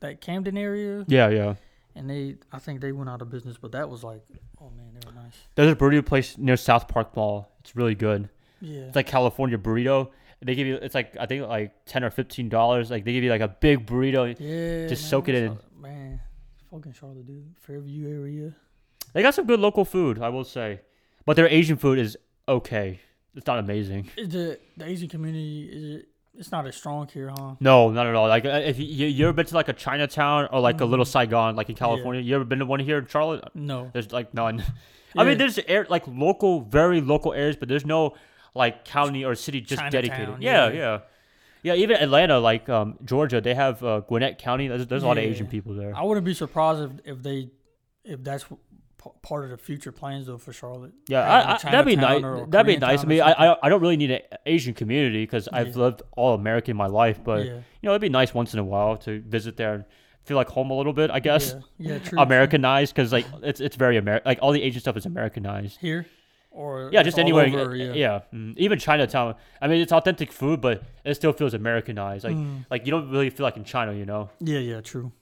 that 0.00 0.20
Camden 0.20 0.56
area, 0.56 1.04
Yeah, 1.06 1.28
yeah. 1.28 1.54
and 1.94 2.08
they. 2.08 2.36
I 2.52 2.58
think 2.58 2.80
they 2.80 2.92
went 2.92 3.10
out 3.10 3.20
of 3.22 3.30
business, 3.30 3.56
but 3.60 3.72
that 3.72 3.88
was 3.90 4.02
like, 4.02 4.22
oh 4.60 4.70
man, 4.76 4.92
they 4.94 5.06
were 5.06 5.12
nice. 5.14 5.34
There's 5.54 5.70
a 5.70 5.76
burrito 5.76 6.04
place 6.04 6.36
near 6.38 6.56
South 6.56 6.88
Park 6.88 7.14
Mall. 7.14 7.52
It's 7.60 7.76
really 7.76 7.94
good. 7.94 8.28
Yeah. 8.60 8.80
It's 8.82 8.96
like 8.96 9.06
California 9.06 9.58
burrito. 9.58 10.10
They 10.42 10.54
give 10.54 10.66
you 10.66 10.76
it's 10.76 10.94
like 10.94 11.16
I 11.20 11.26
think 11.26 11.46
like 11.46 11.72
ten 11.84 12.02
or 12.02 12.10
fifteen 12.10 12.48
dollars. 12.48 12.90
Like 12.90 13.04
they 13.04 13.12
give 13.12 13.22
you 13.22 13.30
like 13.30 13.42
a 13.42 13.48
big 13.48 13.86
burrito. 13.86 14.34
Yeah, 14.38 14.88
Just 14.88 15.02
man, 15.02 15.10
soak 15.10 15.28
it 15.28 15.34
in. 15.34 15.58
Man, 15.78 16.20
fucking 16.70 16.92
Charlotte, 16.92 17.26
dude. 17.26 17.54
Fairview 17.60 18.08
area. 18.08 18.54
They 19.12 19.20
got 19.22 19.34
some 19.34 19.46
good 19.46 19.60
local 19.60 19.84
food, 19.84 20.18
I 20.22 20.30
will 20.30 20.44
say, 20.44 20.80
but 21.26 21.36
their 21.36 21.48
Asian 21.48 21.76
food 21.76 21.98
is 21.98 22.16
okay. 22.48 23.00
It's 23.34 23.46
not 23.46 23.58
amazing. 23.58 24.10
Is 24.16 24.28
the 24.30 24.58
the 24.76 24.86
Asian 24.86 25.08
community 25.08 25.68
is 25.72 26.00
it? 26.00 26.06
It's 26.34 26.50
not 26.52 26.66
as 26.66 26.76
strong 26.76 27.06
here, 27.08 27.28
huh? 27.28 27.54
No, 27.60 27.90
not 27.90 28.06
at 28.06 28.14
all. 28.14 28.28
Like 28.28 28.44
uh, 28.44 28.62
if 28.64 28.78
you, 28.78 28.84
you 29.06 29.26
ever 29.26 29.32
been 29.32 29.46
to 29.46 29.54
like 29.54 29.68
a 29.68 29.72
Chinatown 29.72 30.48
or 30.52 30.60
like 30.60 30.80
a 30.80 30.84
little 30.84 31.04
Mhm. 31.04 31.08
Saigon, 31.08 31.56
like 31.56 31.68
in 31.68 31.74
California, 31.74 32.20
you 32.22 32.34
ever 32.34 32.44
been 32.44 32.60
to 32.60 32.66
one 32.66 32.80
here 32.80 32.98
in 32.98 33.06
Charlotte? 33.06 33.44
No. 33.54 33.90
There's 33.92 34.12
like 34.12 34.32
none. 34.32 34.62
I 35.16 35.24
mean, 35.24 35.38
there's 35.38 35.58
air 35.66 35.86
like 35.90 36.04
local, 36.06 36.60
very 36.62 37.00
local 37.00 37.32
areas, 37.34 37.56
but 37.56 37.68
there's 37.68 37.84
no 37.84 38.14
like 38.54 38.84
county 38.84 39.24
or 39.24 39.34
city 39.34 39.60
just 39.60 39.82
dedicated. 39.90 40.36
Yeah, 40.40 40.68
yeah. 40.68 40.74
yeah, 40.74 41.00
yeah. 41.62 41.74
Even 41.74 41.96
Atlanta, 41.96 42.38
like 42.38 42.68
um, 42.68 42.96
Georgia, 43.04 43.40
they 43.40 43.54
have 43.54 43.82
uh, 43.84 44.00
Gwinnett 44.00 44.38
County. 44.38 44.68
There's, 44.68 44.86
there's 44.86 45.02
a 45.02 45.06
lot 45.06 45.18
of 45.18 45.24
Asian 45.24 45.46
people 45.46 45.74
there. 45.74 45.94
I 45.96 46.02
wouldn't 46.02 46.24
be 46.24 46.34
surprised 46.34 46.80
if, 47.04 47.16
if 47.16 47.22
they 47.22 47.50
if 48.04 48.22
that's 48.24 48.44
p- 49.02 49.10
part 49.22 49.44
of 49.44 49.50
the 49.50 49.56
future 49.56 49.92
plans 49.92 50.26
though 50.26 50.38
for 50.38 50.52
Charlotte. 50.52 50.92
Yeah, 51.08 51.20
I, 51.22 51.54
I, 51.54 51.70
that'd 51.70 51.86
be 51.86 51.96
nice. 51.96 52.04
Chinatown 52.20 52.24
or 52.24 52.44
a 52.44 52.46
That'd 52.46 52.66
be 52.66 52.76
nice. 52.76 53.02
I 53.04 53.06
mean, 53.06 53.20
I. 53.22 53.56
I 53.62 53.68
don't 53.68 53.80
really 53.80 53.96
need 53.96 54.10
an 54.10 54.20
Asian 54.46 54.74
community 54.74 55.22
because 55.22 55.48
I've 55.52 55.76
lived 55.76 56.02
all 56.16 56.34
American 56.34 56.76
my 56.76 56.86
life, 56.86 57.20
but 57.24 57.46
yeah, 57.46 57.52
you 57.54 57.62
know, 57.82 57.90
it'd 57.92 58.00
be 58.02 58.08
nice 58.08 58.34
once 58.34 58.52
in 58.54 58.60
a 58.60 58.64
while 58.64 58.96
to 58.98 59.20
visit 59.22 59.56
there 59.56 59.74
and 59.74 59.84
feel 60.24 60.36
like 60.36 60.48
home 60.48 60.70
a 60.70 60.74
little 60.74 60.92
bit. 60.92 61.10
I 61.10 61.20
guess 61.20 61.54
yeah, 61.78 61.92
yeah, 61.92 61.98
true. 61.98 62.08
true. 62.10 62.18
Americanized 62.20 62.94
because 62.94 63.12
like 63.12 63.26
it's 63.42 63.60
it's 63.60 63.76
very 63.76 63.96
American. 63.96 64.28
Like 64.28 64.38
all 64.42 64.52
the 64.52 64.62
Asian 64.62 64.80
stuff 64.80 64.96
is 64.96 65.06
Americanized. 65.06 65.78
here, 65.80 66.06
or 66.50 66.90
Yeah, 66.92 67.02
just 67.02 67.18
anywhere. 67.18 67.46
over, 67.46 67.74
yeah, 67.74 67.92
yeah. 67.94 68.20
Mm, 68.34 68.56
even 68.58 68.78
Chinatown. 68.78 69.34
I 69.62 69.68
mean, 69.68 69.80
it's 69.80 69.92
authentic 69.92 70.30
food, 70.32 70.60
but 70.60 70.82
it 71.04 71.14
still 71.14 71.32
feels 71.32 71.54
Americanized. 71.54 72.24
Like 72.24 72.36
Mm. 72.36 72.66
like 72.70 72.84
you 72.86 72.90
don't 72.90 73.10
really 73.10 73.30
feel 73.30 73.44
like 73.44 73.56
in 73.56 73.64
China, 73.64 73.92
you 73.94 74.04
know. 74.04 74.28
yeah, 74.40 74.58
yeah, 74.58 74.80
true. 74.80 75.12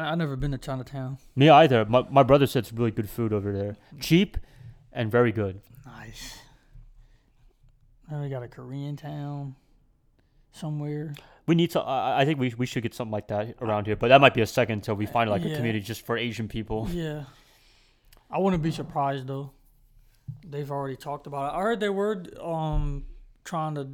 I 0.00 0.12
I 0.12 0.14
never 0.14 0.36
been 0.36 0.50
to 0.52 0.58
Chinatown. 0.58 1.18
Me 1.36 1.48
either. 1.48 1.84
My 1.84 2.04
my 2.10 2.22
brother 2.22 2.46
said 2.46 2.60
it's 2.64 2.72
really 2.72 2.90
good 2.90 3.08
food 3.08 3.32
over 3.32 3.52
there, 3.52 3.76
cheap, 4.00 4.36
and 4.92 5.10
very 5.10 5.32
good. 5.32 5.60
Nice. 5.86 6.38
Now 8.10 8.22
we 8.22 8.28
got 8.28 8.42
a 8.42 8.48
Korean 8.48 8.96
town 8.96 9.54
somewhere. 10.52 11.14
We 11.46 11.54
need 11.54 11.70
to. 11.72 11.80
I 11.80 12.20
I 12.22 12.24
think 12.24 12.38
we 12.40 12.52
we 12.56 12.66
should 12.66 12.82
get 12.82 12.94
something 12.94 13.12
like 13.12 13.28
that 13.28 13.54
around 13.60 13.86
here, 13.86 13.96
but 13.96 14.08
that 14.08 14.20
might 14.20 14.34
be 14.34 14.40
a 14.40 14.46
second 14.46 14.74
until 14.78 14.94
we 14.94 15.06
find 15.06 15.30
like 15.30 15.44
a 15.44 15.48
Yeah. 15.48 15.56
community 15.56 15.84
just 15.84 16.04
for 16.04 16.16
Asian 16.16 16.48
people. 16.48 16.88
Yeah. 16.90 17.24
I 18.30 18.38
wouldn't 18.38 18.62
be 18.62 18.70
surprised 18.70 19.26
though. 19.26 19.52
They've 20.46 20.70
already 20.70 20.96
talked 20.96 21.26
about 21.26 21.52
it. 21.52 21.56
I 21.58 21.62
heard 21.62 21.80
they 21.80 21.88
were 21.88 22.24
um 22.40 23.04
trying 23.44 23.74
to 23.76 23.88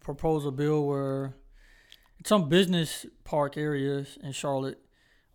propose 0.00 0.44
a 0.46 0.50
bill 0.50 0.86
where 0.86 1.34
some 2.24 2.48
business 2.48 3.06
park 3.24 3.56
areas 3.56 4.18
in 4.22 4.32
Charlotte 4.32 4.78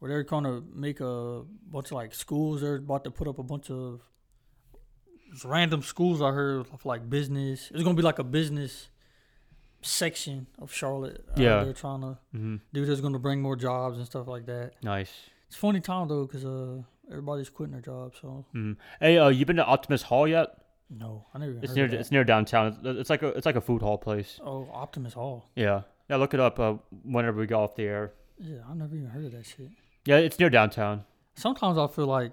where 0.05 0.13
they're 0.13 0.23
gonna 0.23 0.61
make 0.71 0.99
a 0.99 1.41
bunch 1.71 1.87
of 1.87 1.93
like 1.93 2.13
schools. 2.13 2.61
They're 2.61 2.75
about 2.75 3.03
to 3.05 3.11
put 3.11 3.27
up 3.27 3.39
a 3.39 3.43
bunch 3.43 3.71
of 3.71 4.01
random 5.43 5.81
schools. 5.81 6.21
I 6.21 6.29
heard 6.31 6.59
of 6.71 6.85
like 6.85 7.09
business. 7.09 7.71
It's 7.73 7.81
gonna 7.83 7.95
be 7.95 8.03
like 8.03 8.19
a 8.19 8.23
business 8.23 8.89
section 9.81 10.45
of 10.59 10.71
Charlotte. 10.71 11.25
Heard 11.29 11.39
Yeah. 11.39 11.63
they're 11.63 11.73
trying 11.73 12.01
to 12.01 12.17
hmm 12.31 12.57
do. 12.71 12.85
That's 12.85 13.01
gonna 13.01 13.17
bring 13.19 13.41
more 13.41 13.55
jobs 13.55 13.97
and 13.97 14.05
stuff 14.05 14.27
like 14.27 14.45
that. 14.45 14.73
Nice. 14.83 15.11
It's 15.47 15.55
a 15.55 15.59
funny 15.59 15.79
time 15.79 16.07
though, 16.07 16.27
cause 16.27 16.45
uh 16.45 16.83
everybody's 17.09 17.49
quitting 17.49 17.73
their 17.73 17.81
jobs. 17.81 18.19
So 18.21 18.45
Mm. 18.53 18.77
Hey, 18.99 19.17
uh, 19.17 19.29
you 19.29 19.43
been 19.45 19.55
to 19.55 19.65
Optimist 19.65 20.03
Hall 20.05 20.27
yet? 20.27 20.49
no, 20.87 21.25
I 21.33 21.39
never 21.39 21.49
even 21.53 21.63
It's 21.63 21.75
heard 21.75 21.89
near 21.91 21.99
it's 21.99 22.11
near 22.11 22.23
downtown. 22.23 22.67
It's, 22.67 22.99
it's 22.99 23.09
like 23.09 23.23
a 23.23 23.29
it's 23.29 23.47
like 23.47 23.55
a 23.55 23.61
food 23.61 23.81
hall 23.81 23.97
place. 23.97 24.39
Oh, 24.43 24.69
Optimist 24.71 25.15
Hall. 25.15 25.49
Yeah, 25.55 25.81
yeah. 26.09 26.17
Look 26.17 26.35
it 26.35 26.39
up 26.39 26.59
uh, 26.59 26.73
whenever 27.03 27.39
we 27.39 27.47
go 27.47 27.63
off 27.63 27.75
the 27.75 27.83
air. 27.83 28.13
Yeah, 28.37 28.59
I 28.69 28.73
never 28.75 28.95
even 28.95 29.09
heard 29.09 29.25
of 29.25 29.31
that 29.31 29.45
shit. 29.45 29.69
Yeah, 30.05 30.17
it's 30.17 30.39
near 30.39 30.49
downtown. 30.49 31.05
Sometimes 31.35 31.77
I 31.77 31.87
feel 31.87 32.07
like 32.07 32.31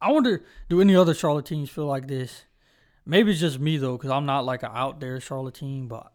I 0.00 0.12
wonder, 0.12 0.44
do 0.68 0.80
any 0.80 0.94
other 0.94 1.14
Charlotte 1.14 1.46
teams 1.46 1.70
feel 1.70 1.86
like 1.86 2.06
this? 2.06 2.44
Maybe 3.04 3.30
it's 3.30 3.40
just 3.40 3.58
me 3.58 3.76
though, 3.76 3.96
cause 3.98 4.10
I'm 4.10 4.26
not 4.26 4.44
like 4.44 4.62
an 4.62 4.70
out 4.72 5.00
there 5.00 5.20
Charlotte 5.20 5.54
team, 5.54 5.88
but 5.88 6.12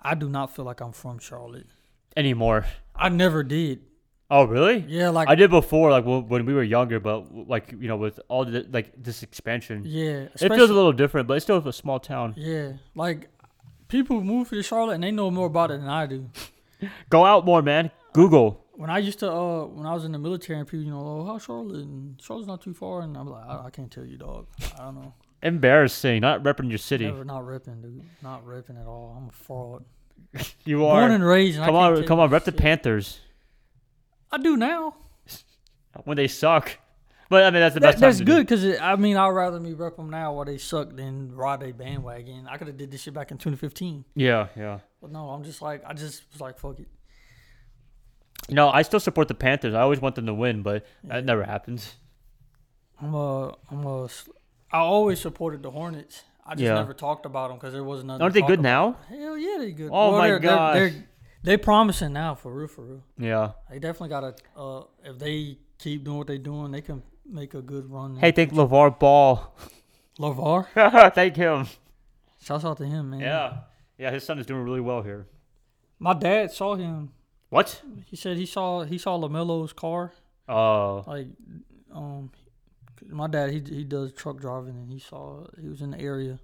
I 0.00 0.14
do 0.14 0.28
not 0.28 0.54
feel 0.54 0.64
like 0.64 0.80
I'm 0.80 0.92
from 0.92 1.18
Charlotte. 1.18 1.66
Anymore. 2.16 2.66
I 2.94 3.08
never 3.08 3.42
did. 3.42 3.80
Oh, 4.32 4.44
really? 4.44 4.84
Yeah, 4.86 5.08
like 5.10 5.28
I 5.28 5.34
did 5.34 5.50
before, 5.50 5.90
like 5.90 6.04
when 6.04 6.28
when 6.28 6.46
we 6.46 6.54
were 6.54 6.62
younger, 6.62 7.00
but 7.00 7.48
like 7.48 7.72
you 7.72 7.88
know, 7.88 7.96
with 7.96 8.20
all 8.28 8.44
the 8.44 8.66
like 8.70 8.92
this 8.96 9.22
expansion, 9.24 9.82
yeah, 9.84 10.28
it 10.40 10.52
feels 10.54 10.70
a 10.70 10.74
little 10.74 10.92
different, 10.92 11.26
but 11.26 11.34
it's 11.34 11.44
still 11.44 11.56
a 11.66 11.72
small 11.72 11.98
town. 11.98 12.34
yeah, 12.36 12.74
like 12.94 13.28
people 13.88 14.20
move 14.20 14.48
to 14.50 14.62
Charlotte 14.62 14.94
and 14.94 15.02
they 15.02 15.10
know 15.10 15.30
more 15.32 15.46
about 15.46 15.72
it 15.72 15.80
than 15.80 15.88
I 15.88 16.06
do. 16.06 16.30
Go 17.10 17.24
out 17.24 17.44
more, 17.44 17.60
man. 17.60 17.90
Google. 18.12 18.64
When 18.80 18.88
I 18.90 18.98
used 18.98 19.18
to 19.20 19.30
uh 19.30 19.64
when 19.66 19.86
I 19.86 19.92
was 19.94 20.04
in 20.04 20.12
the 20.12 20.18
military 20.18 20.58
and 20.58 20.66
people 20.66 20.84
you 20.84 20.90
know 20.90 21.00
oh 21.06 21.24
how's 21.26 21.42
Charlotte 21.44 21.84
and 21.84 22.20
Charlotte's 22.20 22.48
not 22.48 22.62
too 22.62 22.72
far 22.74 23.02
and 23.02 23.16
I'm 23.16 23.28
like 23.28 23.44
I, 23.46 23.66
I 23.66 23.70
can't 23.70 23.90
tell 23.90 24.04
you 24.06 24.16
dog 24.16 24.46
I 24.78 24.84
don't 24.84 24.94
know 24.96 25.14
Embarrassing. 25.42 26.20
Not 26.20 26.42
repping 26.42 26.68
your 26.68 26.78
city. 26.78 27.06
never 27.06 27.24
not 27.24 27.42
repping 27.44 27.80
dude 27.82 28.04
not 28.22 28.44
repping 28.46 28.80
at 28.80 28.86
all 28.86 29.14
I'm 29.16 29.28
a 29.28 29.32
fraud 29.32 29.84
You 30.64 30.78
born 30.78 31.10
are. 31.10 31.14
and 31.14 31.24
raised 31.24 31.56
and 31.58 31.66
Come 31.66 31.74
on, 31.76 32.04
come 32.04 32.20
on. 32.20 32.30
Rep 32.30 32.44
the. 32.44 32.52
Panthers 32.52 33.20
I 34.32 34.38
do 34.38 34.56
now 34.56 34.94
when 36.04 36.16
they 36.16 36.28
suck. 36.28 36.78
But 37.28 37.44
I 37.44 37.50
mean, 37.50 37.60
that's 37.60 37.74
the 37.74 37.80
best. 37.80 37.98
that's 38.00 38.20
good 38.20 38.46
because 38.46 38.64
I 38.80 38.96
mean 38.96 39.16
I'd 39.16 39.28
rather 39.28 39.60
me 39.60 39.72
rep 39.72 39.96
them 39.96 40.10
now 40.10 40.32
while 40.34 40.44
they 40.44 40.58
suck 40.58 40.94
than 40.96 41.34
ride 41.34 41.62
a 41.62 41.72
bandwagon 41.72 42.46
I 42.50 42.56
could 42.56 42.66
have 42.66 42.76
did 42.76 42.90
this 42.90 43.02
shit 43.02 43.14
back 43.14 43.30
in 43.30 43.38
2015 43.38 44.04
Yeah, 44.16 44.48
yeah. 44.56 44.80
but 45.00 45.10
no 45.12 45.30
I'm 45.30 45.44
just 45.44 45.60
like 45.62 45.82
I 45.86 45.92
just 45.94 46.24
was 46.32 46.40
like 46.40 46.58
fuck 46.58 46.78
it 46.80 46.88
No, 48.52 48.70
I 48.70 48.82
still 48.82 49.00
support 49.00 49.28
the 49.28 49.34
Panthers. 49.34 49.74
I 49.74 49.80
always 49.80 50.00
want 50.00 50.14
them 50.14 50.26
to 50.26 50.34
win, 50.34 50.62
but 50.62 50.86
that 51.04 51.24
never 51.24 51.44
happens. 51.44 51.94
I'm 53.00 53.14
a 53.14 53.56
I'm 53.70 53.84
a 53.86 54.04
I 54.72 54.78
always 54.78 55.20
supported 55.20 55.62
the 55.62 55.70
Hornets 55.70 56.24
I 56.46 56.54
just 56.54 56.62
Yeah. 56.64 56.74
never 56.74 56.94
talked 56.94 57.26
about 57.26 57.48
them 57.48 57.58
because 57.58 57.72
there 57.72 57.84
wasn't 57.84 58.08
nothing 58.08 58.22
Aren't 58.22 58.34
to 58.34 58.36
they 58.36 58.40
talk 58.40 58.48
good 58.48 58.60
about. 58.60 59.10
now? 59.10 59.16
Hell 59.16 59.38
yeah, 59.38 59.56
they 59.58 59.72
good. 59.72 59.90
Oh 59.92 60.12
my 60.18 60.28
they're, 60.28 60.38
they're- 60.40 60.74
they're, 60.90 61.04
they 61.42 61.56
promising 61.56 62.12
now 62.12 62.34
for 62.34 62.52
real, 62.52 62.66
for 62.68 62.82
real. 62.82 63.02
Yeah. 63.16 63.52
They 63.70 63.78
definitely 63.78 64.10
got 64.10 64.20
to. 64.36 64.60
Uh, 64.60 64.82
if 65.04 65.18
they 65.18 65.56
keep 65.78 66.04
doing 66.04 66.18
what 66.18 66.26
they're 66.26 66.36
doing, 66.38 66.70
they 66.70 66.82
can 66.82 67.02
make 67.24 67.54
a 67.54 67.62
good 67.62 67.90
run. 67.90 68.16
Hey, 68.16 68.30
thank 68.32 68.52
LaVar 68.52 68.98
Ball. 68.98 69.54
LaVar, 70.18 70.66
thank 71.14 71.36
him. 71.36 71.66
shouts 72.42 72.64
out 72.64 72.76
to 72.78 72.84
him, 72.84 73.10
man. 73.10 73.20
Yeah. 73.20 73.56
Yeah, 73.96 74.10
his 74.10 74.24
son 74.24 74.38
is 74.38 74.44
doing 74.46 74.62
really 74.64 74.80
well 74.80 75.02
here. 75.02 75.26
my 75.98 76.12
dad 76.14 76.50
saw 76.50 76.74
him. 76.74 77.12
What? 77.50 77.82
He 78.06 78.16
said 78.16 78.36
he 78.36 78.46
saw 78.46 78.84
he 78.84 78.96
saw 78.98 79.18
LaMelo's 79.18 79.72
car 79.72 80.12
Oh. 80.48 81.04
like 81.06 81.26
Um, 81.92 82.30
my 83.08 83.26
dad 83.26 83.50
he 83.50 83.60
he 83.60 83.84
does 83.84 84.12
truck 84.12 84.38
driving 84.40 84.74
and 84.76 84.90
he 84.90 84.98
saw 84.98 85.44
he 85.60 85.68
was 85.68 85.80
in 85.82 85.90
the 85.90 86.00
area 86.00 86.38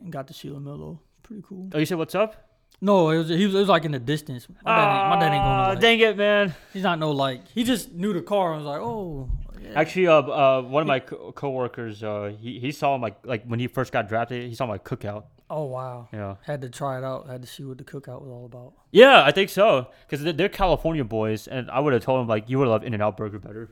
and 0.00 0.12
got 0.12 0.26
to 0.28 0.34
see 0.34 0.48
Lamelo. 0.48 0.98
Pretty 1.22 1.42
cool. 1.48 1.70
Oh, 1.72 1.78
you 1.78 1.86
said 1.86 1.98
what's 1.98 2.14
up? 2.14 2.36
No, 2.80 3.10
it 3.10 3.18
was 3.18 3.28
he 3.28 3.46
was, 3.46 3.54
it 3.54 3.58
was 3.58 3.68
like 3.68 3.84
in 3.84 3.92
the 3.92 3.98
distance. 4.00 4.46
My 4.48 4.74
dad, 4.76 5.00
ain't, 5.00 5.08
my 5.10 5.20
dad 5.20 5.32
ain't 5.34 5.44
going. 5.44 5.64
To 5.64 5.68
like, 5.72 5.80
dang 5.80 6.00
it, 6.00 6.16
man. 6.16 6.54
He's 6.72 6.82
not 6.82 6.98
no 6.98 7.12
like. 7.12 7.46
He 7.48 7.62
just 7.64 7.92
knew 7.92 8.12
the 8.12 8.20
car 8.22 8.52
and 8.52 8.64
was 8.64 8.66
like, 8.72 8.80
oh. 8.82 9.30
Yeah. 9.62 9.70
Actually, 9.80 10.08
uh, 10.08 10.20
uh, 10.20 10.62
one 10.62 10.82
of 10.82 10.86
my 10.86 10.98
co- 11.00 11.32
coworkers, 11.32 12.02
uh, 12.02 12.34
he 12.38 12.58
he 12.58 12.72
saw 12.72 12.94
him 12.96 13.00
like 13.00 13.16
like 13.24 13.44
when 13.46 13.60
he 13.60 13.68
first 13.68 13.92
got 13.92 14.08
drafted, 14.08 14.48
he 14.48 14.54
saw 14.54 14.66
my 14.66 14.76
cookout. 14.78 15.24
Oh 15.50 15.64
wow. 15.64 16.08
Yeah. 16.12 16.36
Had 16.42 16.62
to 16.62 16.70
try 16.70 16.98
it 16.98 17.04
out. 17.04 17.28
Had 17.28 17.42
to 17.42 17.48
see 17.48 17.64
what 17.64 17.78
the 17.78 17.84
cookout 17.84 18.22
was 18.22 18.30
all 18.30 18.46
about. 18.46 18.72
Yeah, 18.90 19.22
I 19.22 19.30
think 19.30 19.50
so. 19.50 19.88
Because 20.08 20.24
they're, 20.36 20.48
California 20.48 21.04
boys, 21.04 21.46
and 21.46 21.70
I 21.70 21.80
would 21.80 21.92
have 21.92 22.02
told 22.02 22.20
them 22.20 22.28
like 22.28 22.48
you 22.48 22.58
would 22.58 22.68
love 22.68 22.84
In 22.84 22.94
and 22.94 23.02
Out 23.02 23.16
Burger 23.16 23.38
better. 23.38 23.70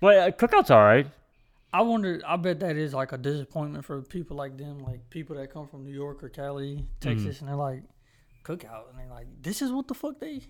But 0.00 0.16
uh, 0.16 0.30
cookout's 0.30 0.70
all 0.70 0.82
right. 0.82 1.06
I 1.72 1.82
wonder. 1.82 2.20
I 2.26 2.36
bet 2.36 2.60
that 2.60 2.76
is 2.76 2.92
like 2.92 3.12
a 3.12 3.18
disappointment 3.18 3.84
for 3.84 4.02
people 4.02 4.36
like 4.36 4.58
them, 4.58 4.80
like 4.80 5.08
people 5.10 5.36
that 5.36 5.52
come 5.52 5.66
from 5.66 5.84
New 5.84 5.94
York 5.94 6.22
or 6.22 6.28
Cali, 6.28 6.86
Texas, 7.00 7.40
and 7.40 7.48
they're 7.48 7.56
like 7.56 7.82
cookout, 8.44 8.90
and 8.90 8.98
they're 8.98 9.08
like, 9.10 9.26
this 9.40 9.62
is 9.62 9.72
what 9.72 9.88
the 9.88 9.94
fuck 9.94 10.20
they. 10.20 10.42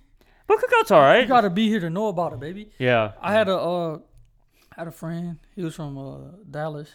But 0.47 0.59
cookout's 0.59 0.91
all 0.91 1.01
right. 1.01 1.23
You 1.23 1.29
gotta 1.29 1.51
be 1.51 1.69
here 1.69 1.81
to 1.81 1.91
know 1.91 2.09
about 2.09 2.33
it, 2.33 2.41
baby. 2.41 2.71
Yeah. 2.79 3.13
I 3.21 3.33
had 3.33 3.49
a 3.49 3.57
uh, 3.57 3.99
had 4.77 4.89
a 4.89 4.91
friend. 4.91 5.39
He 5.55 5.63
was 5.63 5.75
from 5.75 5.97
uh, 5.97 6.37
Dallas. 6.51 6.91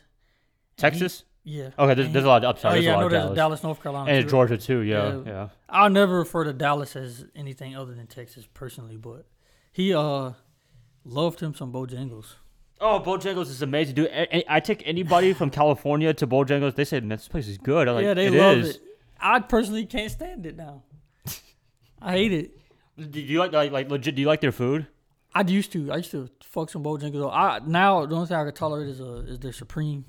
Texas. 0.76 1.24
Yeah. 1.50 1.70
Okay, 1.80 1.94
there's, 1.94 2.12
there's 2.12 2.26
a 2.26 2.28
lot. 2.28 2.44
I'm 2.44 2.58
sorry. 2.58 2.80
Oh 2.80 2.82
yeah, 2.82 2.92
a 2.92 2.98
I 2.98 3.00
know 3.00 3.06
of 3.06 3.12
there's 3.12 3.22
Dallas. 3.24 3.32
a 3.32 3.36
Dallas, 3.36 3.64
North 3.64 3.82
Carolina, 3.82 4.12
and 4.12 4.24
too. 4.26 4.30
Georgia 4.30 4.58
too. 4.58 4.80
Yeah, 4.82 5.08
Yeah. 5.08 5.22
yeah. 5.26 5.50
I'll 5.70 5.90
never 5.90 6.18
refer 6.18 6.44
to 6.44 6.52
Dallas 6.52 6.96
as 6.98 7.26
anything 7.38 7.74
other 7.74 7.94
than 7.94 8.06
Texas 8.08 8.46
personally, 8.54 8.98
but 8.98 9.26
he 9.72 9.94
uh 9.94 10.32
loved 11.06 11.40
him 11.40 11.56
some 11.56 11.72
Bojangles. 11.72 12.34
Oh, 12.82 13.00
Bojangles 13.00 13.48
is 13.50 13.62
amazing, 13.62 13.96
dude. 13.96 14.08
A- 14.08 14.38
a- 14.40 14.46
I 14.50 14.60
take 14.60 14.84
anybody 14.86 15.32
from 15.34 15.50
California 15.50 16.14
to 16.16 16.28
Bojangles. 16.28 16.76
They 16.76 16.84
say, 16.84 17.00
"Man, 17.00 17.18
this 17.18 17.30
place 17.30 17.48
is 17.48 17.58
good." 17.58 17.88
I'm 17.88 17.96
like, 17.96 18.04
yeah, 18.04 18.14
they 18.14 18.28
"It 18.28 18.34
love 18.34 18.58
is." 18.58 18.76
it. 18.76 18.82
I 19.20 19.40
personally 19.40 19.86
can't 19.86 20.12
stand 20.12 20.46
it 20.46 20.58
now. 20.58 20.84
I 22.02 22.12
hate 22.12 22.34
it. 22.34 22.52
Do 23.12 23.22
you 23.22 23.40
like 23.40 23.54
like 23.54 23.72
like 23.72 23.90
legit? 23.90 24.16
Do 24.16 24.22
you 24.22 24.28
like 24.28 24.42
their 24.42 24.52
food? 24.52 24.88
I 25.34 25.42
used 25.42 25.72
to. 25.74 25.92
I 25.94 25.98
used 25.98 26.12
to 26.12 26.30
fuck 26.44 26.70
some 26.70 26.84
Bojangles. 26.84 27.32
I 27.32 27.60
now 27.66 28.06
the 28.06 28.16
only 28.16 28.28
thing 28.28 28.36
I 28.38 28.44
can 28.44 28.54
tolerate 28.54 28.90
is 28.90 29.00
uh 29.00 29.24
is 29.28 29.40
their 29.40 29.54
Supreme 29.54 30.04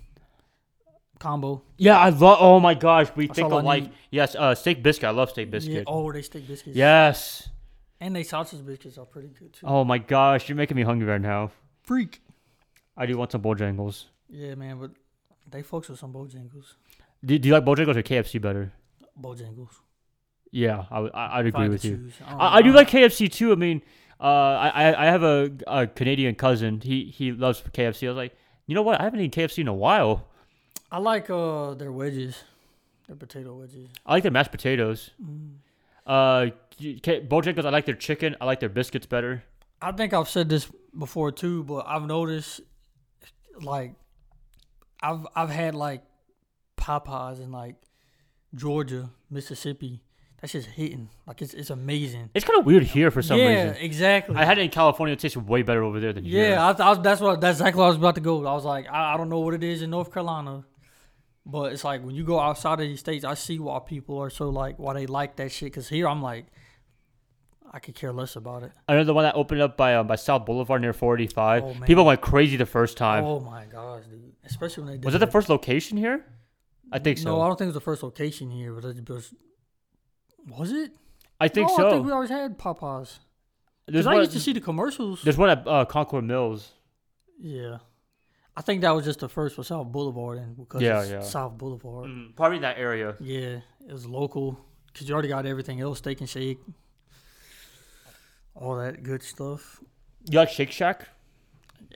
combo. 1.19 1.63
Yeah, 1.77 1.99
I 1.99 2.09
love. 2.11 2.39
Oh 2.41 2.61
my 2.61 2.75
gosh, 2.75 3.09
we 3.17 3.27
That's 3.27 3.37
think 3.39 3.53
all 3.53 3.59
I 3.59 3.63
alike. 3.63 3.83
need. 3.85 3.93
Yes, 4.11 4.35
uh, 4.35 4.55
steak 4.55 4.83
biscuit. 4.83 5.09
I 5.09 5.11
love 5.13 5.31
steak 5.31 5.47
Yeah. 5.49 5.51
biscuit. 5.51 5.85
Oh, 5.87 6.11
they 6.13 6.23
steak 6.23 6.47
biscuits. 6.47 6.77
Yes. 6.77 7.49
And 8.01 8.15
they 8.15 8.23
sausage 8.23 8.65
biscuits 8.65 8.97
are 8.99 9.05
pretty 9.07 9.29
good 9.29 9.53
too. 9.53 9.67
Oh 9.67 9.85
my 9.85 9.99
gosh, 9.99 10.49
you're 10.49 10.57
making 10.57 10.77
me 10.77 10.83
hungry 10.85 11.07
right 11.07 11.21
now. 11.21 11.51
Freak. 11.83 12.21
I 12.97 13.07
do 13.07 13.17
want 13.17 13.33
some 13.33 13.43
Bojangles. 13.43 14.05
Yeah, 14.29 14.55
man, 14.55 14.79
but 14.79 14.91
they 15.51 15.63
fucks 15.63 15.89
with 15.89 15.99
some 15.99 16.13
Bojangles. 16.13 16.75
Do, 17.25 17.39
do 17.39 17.49
you 17.49 17.55
like 17.55 17.65
Bojangles 17.65 17.97
or 17.97 18.03
KFC 18.03 18.41
better? 18.41 18.73
Bojangles. 19.21 19.71
Yeah, 20.53 20.85
I, 20.91 21.01
would- 21.01 21.13
I, 21.15 21.39
I'd 21.39 21.47
If 21.47 21.57
I 21.57 21.59
agree 21.59 21.63
had 21.65 21.71
with 21.73 21.83
to 21.83 21.89
you. 21.89 21.97
choose. 21.97 22.13
don't 22.29 22.41
I, 22.41 22.57
I 22.57 22.63
do 22.63 22.73
like 22.73 22.89
KFC 22.89 23.31
too. 23.31 23.53
I 23.53 23.57
mean, 23.57 23.83
uh, 24.21 24.25
I 24.25 24.69
I 24.69 25.03
I 25.03 25.07
have 25.07 25.23
a, 25.23 25.51
a 25.67 25.87
Canadian 25.87 26.35
cousin. 26.37 26.81
He 26.81 27.05
he 27.07 27.33
loves 27.33 27.63
KFC. 27.73 28.07
I 28.07 28.11
was 28.11 28.17
like, 28.17 28.37
you 28.67 28.75
know 28.75 28.83
what? 28.83 29.01
I 29.01 29.05
haven't 29.05 29.21
eaten 29.21 29.43
KFC 29.43 29.59
in 29.59 29.69
a 29.69 29.75
while. 29.75 30.28
I 30.91 30.99
like 30.99 31.31
uh 31.31 31.75
their 31.75 31.93
wedges, 31.93 32.43
their 33.07 33.17
potato 33.17 33.55
wedges. 33.55 33.89
I 34.07 34.15
like 34.15 34.23
their 34.23 34.33
mashed 34.33 34.51
potatoes. 34.51 35.11
Mm. 35.23 35.57
Uh. 36.07 36.51
I 36.81 37.71
like 37.71 37.87
their 37.87 37.95
chicken. 37.95 38.37
I 38.41 38.45
like 38.45 38.61
their 38.61 38.69
biscuits 38.69 39.07
better. 39.07 39.43
I 39.83 39.93
think 39.93 40.13
I've 40.13 40.29
said 40.29 40.49
this 40.49 40.71
before 40.97 41.33
too, 41.33 41.65
but 41.65 41.87
I've 41.89 42.07
noticed 42.07 42.61
like 43.61 43.95
I've 45.03 45.27
I've 45.35 45.51
had 45.51 45.75
like 45.75 46.03
Popeyes 46.77 47.41
in 47.41 47.53
like 47.53 47.77
Georgia, 48.55 49.11
Mississippi. 49.31 50.01
That's 50.41 50.53
just 50.53 50.69
hitting. 50.69 51.11
Like 51.27 51.43
it's 51.43 51.53
it's 51.53 51.71
amazing. 51.71 52.31
It's 52.33 52.45
kind 52.45 52.61
of 52.61 52.67
weird 52.67 52.85
here 52.85 53.11
for 53.11 53.23
some 53.23 53.39
yeah, 53.39 53.49
reason. 53.49 53.67
Yeah, 53.67 53.83
exactly. 53.83 54.37
I 54.37 54.45
had 54.45 54.59
it 54.59 54.63
in 54.63 54.71
California. 54.71 55.15
It 55.15 55.19
tastes 55.19 55.37
way 55.37 55.63
better 55.63 55.83
over 55.83 55.99
there 55.99 56.13
than 56.13 56.25
here. 56.25 56.51
yeah, 56.51 56.65
I, 56.65 56.91
I 56.91 56.95
that's 56.95 57.21
what 57.21 57.41
that's 57.41 57.59
exactly 57.59 57.81
what 57.81 57.87
I 57.87 57.89
was 57.89 57.97
about 57.97 58.15
to 58.15 58.21
go. 58.21 58.47
I 58.47 58.55
was 58.55 58.65
like, 58.65 58.87
I, 58.89 59.15
I 59.15 59.17
don't 59.17 59.29
know 59.29 59.41
what 59.41 59.55
it 59.55 59.65
is 59.65 59.83
in 59.83 59.91
North 59.91 60.13
Carolina, 60.13 60.65
but 61.49 61.73
it's 61.73 61.83
like 61.83 62.05
when 62.05 62.15
you 62.15 62.25
go 62.25 62.39
outside 62.39 62.75
of 62.75 62.81
these 62.81 63.01
states, 63.01 63.25
I 63.25 63.33
see 63.33 63.59
why 63.59 63.79
people 63.79 64.19
are 64.19 64.29
so 64.29 64.51
like 64.51 64.79
why 64.79 64.93
they 64.93 65.07
like 65.07 65.37
that 65.37 65.51
shit. 65.51 65.73
Cause 65.73 65.89
here 65.89 66.07
I'm 66.07 66.21
like, 66.21 66.47
I 67.73 67.79
could 67.79 67.95
care 67.95 68.13
less 68.13 68.37
about 68.37 68.63
it. 68.65 68.73
Another 68.87 69.15
one 69.15 69.25
that 69.25 69.35
opened 69.35 69.63
up 69.63 69.77
by 69.77 69.95
um, 69.95 70.07
by 70.07 70.17
South 70.17 70.45
Boulevard 70.45 70.83
near 70.83 70.93
45. 70.93 71.63
Oh. 71.63 71.77
People 71.87 72.05
went 72.05 72.21
crazy 72.21 72.59
the 72.59 72.67
first 72.67 72.99
time. 72.99 73.25
Oh 73.25 73.41
my 73.41 73.65
gosh, 73.65 74.05
dude! 74.11 74.35
Especially 74.45 74.85
when 74.85 74.93
they 74.93 74.99
did 74.99 75.07
was 75.07 75.15
that 75.15 75.21
the 75.21 75.27
first 75.27 75.49
location 75.49 75.97
here? 75.97 76.25
I 76.93 76.99
think 76.99 77.17
so. 77.17 77.31
No, 77.31 77.41
I 77.41 77.47
don't 77.47 77.57
think 77.57 77.67
it 77.67 77.69
was 77.69 77.75
the 77.75 77.81
first 77.81 78.03
location 78.03 78.51
here, 78.51 78.75
but 78.75 78.85
it 78.85 79.09
was. 79.09 79.33
Was 80.47 80.71
it? 80.71 80.93
I 81.41 81.49
think 81.49 81.69
no, 81.71 81.77
so. 81.77 81.87
I 81.87 81.91
think 81.93 82.07
we 82.07 82.13
always 82.13 82.31
had 82.31 82.59
Popeyes. 82.59 83.19
there's 83.87 84.05
Because 84.05 84.07
I 84.07 84.15
used 84.17 84.33
to 84.33 84.41
see 84.41 84.53
the 84.53 84.61
commercials. 84.61 85.23
There's 85.23 85.39
one 85.39 85.51
at 85.51 85.67
uh, 85.67 85.87
Concord 85.87 86.25
Mills. 86.25 86.73
Yeah, 87.39 87.79
I 88.59 88.61
think 88.61 88.81
that 88.81 88.91
was 88.91 89.05
just 89.05 89.21
the 89.21 89.29
first 89.29 89.55
for 89.55 89.63
South 89.63 89.87
Boulevard, 89.93 90.39
and 90.39 90.57
because 90.57 90.83
Yeah, 90.83 91.01
it's 91.03 91.11
yeah. 91.11 91.21
South 91.23 91.57
Boulevard. 91.57 92.07
Mm, 92.11 92.35
probably 92.35 92.59
that 92.59 92.77
area. 92.77 93.15
Yeah, 93.21 93.61
it 93.87 93.93
was 93.93 94.05
local 94.05 94.59
because 94.93 95.09
you 95.09 95.15
already 95.15 95.29
got 95.29 95.47
everything 95.47 95.81
else, 95.81 95.99
Steak 95.99 96.19
and 96.21 96.29
Shake, 96.29 96.59
all 98.57 98.77
that 98.79 99.03
good 99.05 99.23
stuff. 99.23 99.81
You 100.29 100.39
like 100.41 100.49
Shake 100.51 100.73
Shack? 100.73 101.09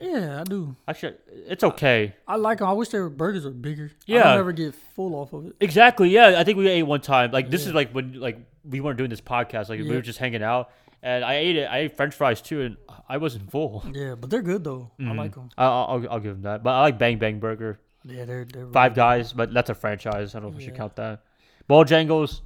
Yeah, 0.01 0.39
I 0.41 0.43
do. 0.45 0.75
Actually, 0.87 1.15
it's 1.47 1.63
okay. 1.63 2.15
I 2.27 2.37
like 2.37 2.59
them. 2.59 2.67
I 2.67 2.73
wish 2.73 2.89
their 2.89 3.09
burgers 3.09 3.43
were 3.45 3.51
bigger. 3.51 3.91
I 3.93 4.03
Yeah. 4.13 4.23
don't 4.23 4.39
ever 4.39 4.51
get 4.53 4.73
full 4.73 5.13
off 5.15 5.33
of 5.33 5.45
it. 5.47 5.55
Exactly. 5.59 6.09
Yeah, 6.09 6.35
I 6.39 6.43
think 6.45 6.57
we 6.57 6.67
ate 6.69 6.83
one 6.83 7.01
time. 7.01 7.31
Like 7.31 7.49
this 7.51 7.63
Yeah. 7.63 7.69
is 7.69 7.75
like 7.75 7.91
when 7.91 8.19
like 8.19 8.37
we 8.63 8.79
weren't 8.79 8.97
doing 8.97 9.09
this 9.09 9.21
podcast. 9.21 9.67
Like 9.69 9.81
we 9.81 9.89
were 9.91 10.01
just 10.01 10.17
hanging 10.19 10.41
out, 10.41 10.71
and 11.03 11.23
I 11.23 11.35
ate 11.35 11.55
it. 11.57 11.65
I 11.65 11.77
ate 11.79 11.95
French 11.97 12.15
fries 12.15 12.41
too, 12.41 12.61
and 12.61 12.77
I 13.07 13.17
wasn't 13.17 13.51
full. 13.51 13.83
Yeah, 13.93 14.15
but 14.15 14.29
they're 14.31 14.41
good 14.41 14.63
though. 14.63 14.89
I 14.99 15.03
Mhm. 15.03 15.17
like 15.17 15.35
them. 15.35 15.49
I- 15.57 15.65
I'll, 15.65 15.85
I'll 15.89 16.11
I'll 16.13 16.19
give 16.19 16.33
them 16.33 16.43
that. 16.43 16.63
But 16.63 16.71
I 16.71 16.81
like 16.81 16.97
Bang 16.97 17.19
Bang 17.19 17.39
Burger. 17.39 17.79
Yeah, 18.05 18.25
they're 18.25 18.45
they're 18.45 18.63
really 18.63 18.73
Five 18.73 18.93
good. 18.93 19.01
Guys, 19.01 19.33
but 19.33 19.53
that's 19.53 19.69
a 19.69 19.75
franchise. 19.75 20.33
I 20.35 20.39
don't 20.39 20.49
know 20.49 20.53
if 20.53 20.57
we 20.57 20.63
should 20.65 20.75
count 20.75 20.95
that. 20.97 21.21
Bojangles, 21.69 22.41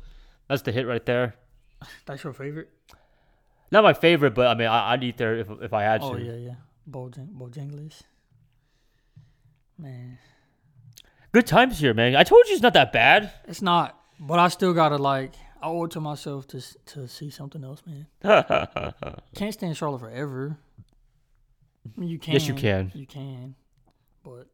that's 0.47 0.61
the 0.63 0.71
hit 0.71 0.85
right 0.85 1.05
there. 1.05 1.35
That's 2.07 2.23
your 2.23 2.33
favorite? 2.33 2.69
Not 3.71 3.83
my 3.83 3.93
favorite, 3.93 4.33
but 4.33 4.47
I 4.47 4.55
mean 4.55 4.67
I, 4.67 4.93
I'd 4.93 5.03
eat 5.03 5.17
there 5.17 5.37
if 5.37 5.47
if 5.61 5.73
I 5.73 5.83
had 5.83 6.01
to. 6.01 6.07
Oh 6.07 6.15
yeah, 6.17 6.33
yeah. 6.35 6.55
Bojang 6.89 7.29
Bojangles. 7.37 8.01
Man, 9.77 10.17
Good 11.31 11.45
times 11.45 11.77
here, 11.79 11.93
man. 11.93 12.15
I 12.15 12.23
told 12.23 12.47
you 12.47 12.53
it's 12.53 12.63
not 12.63 12.73
that 12.73 12.91
bad. 12.91 13.31
it's 13.47 13.61
not. 13.61 13.99
But 14.19 14.39
I 14.39 14.47
still 14.47 14.73
gotta 14.73 14.97
like. 14.97 15.33
I 15.61 15.67
owe 15.67 15.83
it 15.85 15.91
to 15.91 15.99
myself 16.01 16.47
to 16.47 16.61
to 16.87 17.07
see 17.07 17.29
something 17.29 17.63
else, 17.63 17.81
man. 17.85 18.07
Can't 19.35 19.53
stay 19.53 19.67
in 19.67 19.73
Charlotte 19.73 19.99
forever. 19.99 20.57
I 21.85 21.99
mean, 21.99 22.09
you 22.09 22.19
can. 22.19 22.33
Yes, 22.33 22.47
you 22.47 22.53
can. 22.53 22.91
You 22.93 23.05
can. 23.05 23.55
But 24.23 24.47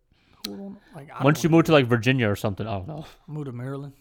who 0.46 0.78
like? 0.96 1.10
I 1.14 1.24
Once 1.24 1.44
you 1.44 1.50
move 1.50 1.66
to 1.66 1.72
like 1.72 1.88
Virginia 1.88 2.30
or 2.30 2.36
something, 2.36 2.68
I 2.68 2.74
don't 2.74 2.88
know. 2.88 3.06
move 3.28 3.46
to 3.46 3.52
Maryland. 3.52 3.94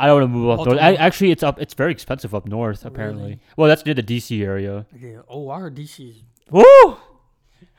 I 0.00 0.06
don't 0.06 0.20
want 0.20 0.24
to 0.32 0.38
move 0.38 0.60
up 0.60 0.66
north. 0.66 0.78
I, 0.78 0.94
actually, 0.94 1.32
it's 1.32 1.42
up. 1.42 1.60
It's 1.60 1.74
very 1.74 1.90
expensive 1.92 2.34
up 2.34 2.46
north. 2.46 2.84
Apparently, 2.84 3.22
Really? 3.22 3.40
well, 3.56 3.68
that's 3.68 3.84
near 3.84 3.94
the 3.94 4.02
DC 4.02 4.42
area. 4.44 4.86
Yeah. 4.96 5.22
Oh, 5.28 5.50
I 5.50 5.58
heard 5.60 5.74
DC 5.76 6.10
is. 6.10 6.22
Woo! 6.50 6.96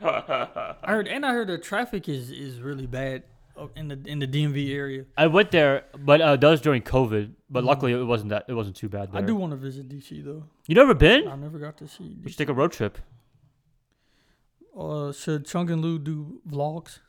I 0.02 0.76
heard, 0.84 1.08
and 1.08 1.24
I 1.26 1.32
heard 1.32 1.48
the 1.48 1.58
traffic 1.58 2.08
is 2.08 2.30
is 2.30 2.60
really 2.60 2.86
bad 2.86 3.22
in 3.76 3.88
the 3.88 4.00
in 4.06 4.18
the 4.18 4.26
DMV 4.26 4.74
area. 4.74 5.04
I 5.16 5.26
went 5.26 5.50
there, 5.50 5.84
but 5.98 6.20
uh, 6.20 6.36
that 6.36 6.48
was 6.48 6.60
during 6.60 6.82
COVID. 6.82 7.32
But 7.48 7.64
luckily, 7.64 7.92
it 7.92 8.04
wasn't 8.04 8.30
that. 8.30 8.44
It 8.48 8.54
wasn't 8.54 8.76
too 8.76 8.88
bad. 8.88 9.12
There. 9.12 9.22
I 9.22 9.24
do 9.24 9.34
want 9.34 9.52
to 9.52 9.56
visit 9.56 9.88
DC 9.88 10.24
though. 10.24 10.44
You 10.66 10.74
never 10.74 10.94
been? 10.94 11.28
I 11.28 11.36
never 11.36 11.58
got 11.58 11.76
to 11.78 11.88
see. 11.88 12.04
You 12.04 12.16
DC. 12.16 12.28
should 12.28 12.38
take 12.38 12.48
a 12.48 12.54
road 12.54 12.72
trip. 12.72 12.98
Uh, 14.76 15.12
should 15.12 15.46
Chung 15.46 15.70
and 15.70 15.82
Lew 15.82 15.98
do 15.98 16.40
vlogs? 16.48 17.00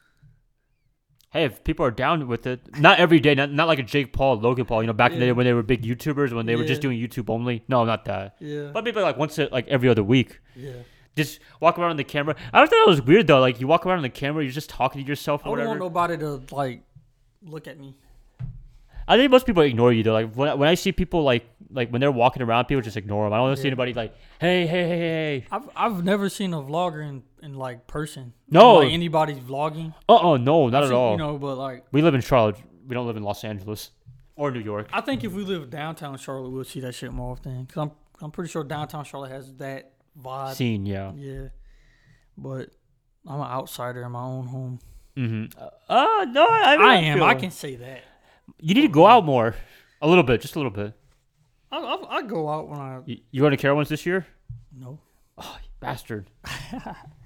Hey, 1.32 1.46
if 1.46 1.64
people 1.64 1.86
are 1.86 1.92
down 1.92 2.28
with 2.28 2.46
it, 2.46 2.60
not 2.78 3.00
every 3.00 3.22
day, 3.22 3.34
not, 3.36 3.54
not 3.54 3.66
like 3.66 3.80
a 3.80 3.84
Jake 3.84 4.12
Paul, 4.12 4.36
Logan 4.36 4.66
Paul. 4.66 4.84
You 4.84 4.88
know, 4.88 4.94
back 4.94 5.14
in 5.14 5.20
the 5.20 5.28
day 5.28 5.32
when 5.32 5.46
they 5.46 5.54
were 5.54 5.64
big 5.64 5.84
YouTubers, 5.84 6.34
when 6.34 6.46
they 6.46 6.58
were 6.58 6.66
just 6.66 6.82
doing 6.82 7.00
YouTube 7.00 7.30
only. 7.30 7.64
No, 7.70 7.86
not 7.86 8.04
that. 8.06 8.36
Yeah. 8.42 8.72
But 8.74 8.84
maybe 8.84 9.00
like 9.00 9.18
once, 9.18 9.40
a, 9.40 9.48
like 9.50 9.68
every 9.70 9.88
other 9.88 10.04
week. 10.04 10.40
yeah. 10.56 10.74
Just 11.16 11.40
walk 11.60 11.78
around 11.78 11.92
on 11.92 11.98
the 11.98 12.04
camera. 12.04 12.36
I 12.54 12.58
always 12.58 12.70
thought 12.70 12.86
that 12.86 12.90
was 12.90 13.02
weird 13.02 13.28
though. 13.28 13.40
Like 13.40 13.60
you 13.60 13.68
walk 13.68 13.86
around 13.86 13.98
on 13.98 14.04
the 14.04 14.10
camera, 14.10 14.44
you're 14.44 14.52
just 14.54 14.70
talking 14.70 15.04
to 15.04 15.08
yourself 15.08 15.42
I 15.46 15.50
or 15.50 15.58
don't 15.58 15.68
want 15.68 15.80
nobody 15.80 16.18
to 16.18 16.42
like 16.52 16.84
look 17.44 17.68
at 17.68 17.78
me. 17.80 17.96
I 19.08 19.18
think 19.18 19.30
most 19.32 19.46
people 19.46 19.64
ignore 19.64 19.92
you 19.92 20.04
though. 20.04 20.14
Like 20.14 20.34
when 20.36 20.48
I, 20.48 20.54
when 20.54 20.70
I 20.70 20.76
see 20.76 20.92
people 20.92 21.24
like 21.24 21.46
like 21.70 21.90
when 21.90 22.00
they're 22.00 22.12
walking 22.12 22.42
around, 22.42 22.66
people 22.66 22.82
just 22.82 22.96
ignore 22.96 23.26
them. 23.26 23.34
I 23.34 23.38
don't 23.38 23.58
see 23.58 23.68
anybody 23.68 23.94
like, 23.94 24.16
hey, 24.40 24.66
hey, 24.68 24.88
hey, 24.88 25.00
hey. 25.00 25.46
I've 25.52 25.70
I've 25.76 26.04
never 26.04 26.30
seen 26.30 26.54
a 26.54 26.62
vlogger 26.62 27.06
in, 27.06 27.24
in 27.42 27.56
like 27.56 27.88
person. 27.88 28.34
No. 28.50 28.76
like 28.76 28.92
anybody's 28.94 29.40
vlogging. 29.40 29.94
Uh 30.08 30.18
oh, 30.22 30.38
no, 30.38 30.70
not 30.70 30.78
I've 30.78 30.84
at 30.84 30.88
seen- 30.90 30.98
all. 30.98 31.12
You 31.12 31.18
know, 31.18 31.38
but 31.38 31.58
like 31.58 31.86
we 31.92 32.02
live 32.02 32.14
in 32.16 32.22
Charlotte. 32.22 32.58
We 32.88 32.94
don't 32.94 33.08
live 33.08 33.18
in 33.18 33.24
Los 33.24 33.44
Angeles 33.44 33.92
or 34.36 34.50
New 34.52 34.60
York. 34.62 34.88
I 34.94 35.02
think 35.02 35.24
if 35.24 35.34
we 35.34 35.44
live 35.44 35.70
downtown 35.70 36.18
Charlotte, 36.18 36.50
we'll 36.52 36.64
see 36.64 36.80
that 36.82 36.94
shit 36.96 37.12
more 37.12 37.32
often. 37.32 37.66
Cause 37.66 37.78
I'm 37.82 37.92
I'm 38.22 38.32
pretty 38.32 38.50
sure 38.50 38.64
downtown 38.64 39.04
Charlotte 39.04 39.32
has 39.32 39.54
that 39.56 39.92
vibe. 40.20 40.56
Scene, 40.56 40.86
yeah. 40.86 41.12
Yeah, 41.16 41.48
but 42.38 42.70
I'm 43.28 43.40
an 43.40 43.48
outsider 43.48 44.04
in 44.04 44.12
my 44.12 44.24
own 44.24 44.48
home. 44.48 44.80
Mm-hmm. 45.18 45.60
Uh, 45.90 46.26
no, 46.26 46.48
I, 46.50 46.78
mean, 46.78 46.88
I 46.88 46.96
am. 46.96 47.24
I 47.24 47.36
can 47.36 47.52
say 47.52 47.76
that. 47.76 48.04
You 48.60 48.74
need 48.74 48.82
to 48.82 48.88
go 48.88 49.06
out 49.06 49.26
more, 49.26 49.56
a 50.02 50.08
little 50.08 50.24
bit, 50.24 50.42
just 50.42 50.56
a 50.56 50.60
little 50.60 50.72
bit. 50.72 50.94
I, 51.72 51.78
I, 51.78 52.18
I 52.18 52.22
go 52.24 52.50
out 52.50 52.68
when 52.70 52.80
I 52.80 53.02
You, 53.06 53.18
you 53.32 53.42
going 53.42 53.56
to 53.56 53.58
Carowinds 53.58 53.88
this 53.88 54.06
year? 54.06 54.26
no. 54.76 55.00
Oh, 55.38 55.58
you 55.62 55.70
bastard! 55.80 56.30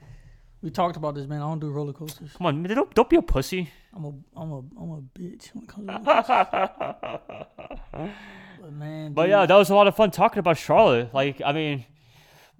We 0.65 0.71
talked 0.71 0.97
about 0.97 1.13
this, 1.13 1.27
man. 1.27 1.43
I 1.43 1.45
don't 1.45 1.59
do 1.59 1.69
roller 1.69 1.93
coasters. 1.93 2.31
Come 2.35 2.47
on, 2.47 2.59
man, 2.59 2.75
don't 2.75 2.91
don't 2.95 3.07
be 3.07 3.17
a 3.17 3.21
pussy. 3.21 3.69
I'm 3.93 4.03
a 4.03 4.09
I'm 4.35 4.51
a 4.51 4.57
I'm 4.57 4.91
a 4.93 5.01
bitch 5.19 5.53
when 5.53 5.65
it 5.65 5.69
comes 5.69 5.85
to 5.85 5.93
roller 5.93 7.45
coasters. 7.93 8.15
But 8.61 8.73
man, 8.73 9.13
But 9.13 9.29
yeah, 9.29 9.45
that 9.45 9.55
was 9.55 9.69
a 9.69 9.75
lot 9.75 9.85
of 9.85 9.95
fun 9.95 10.09
talking 10.09 10.39
about 10.39 10.57
Charlotte. 10.57 11.13
Like, 11.13 11.39
I 11.45 11.51
mean, 11.51 11.85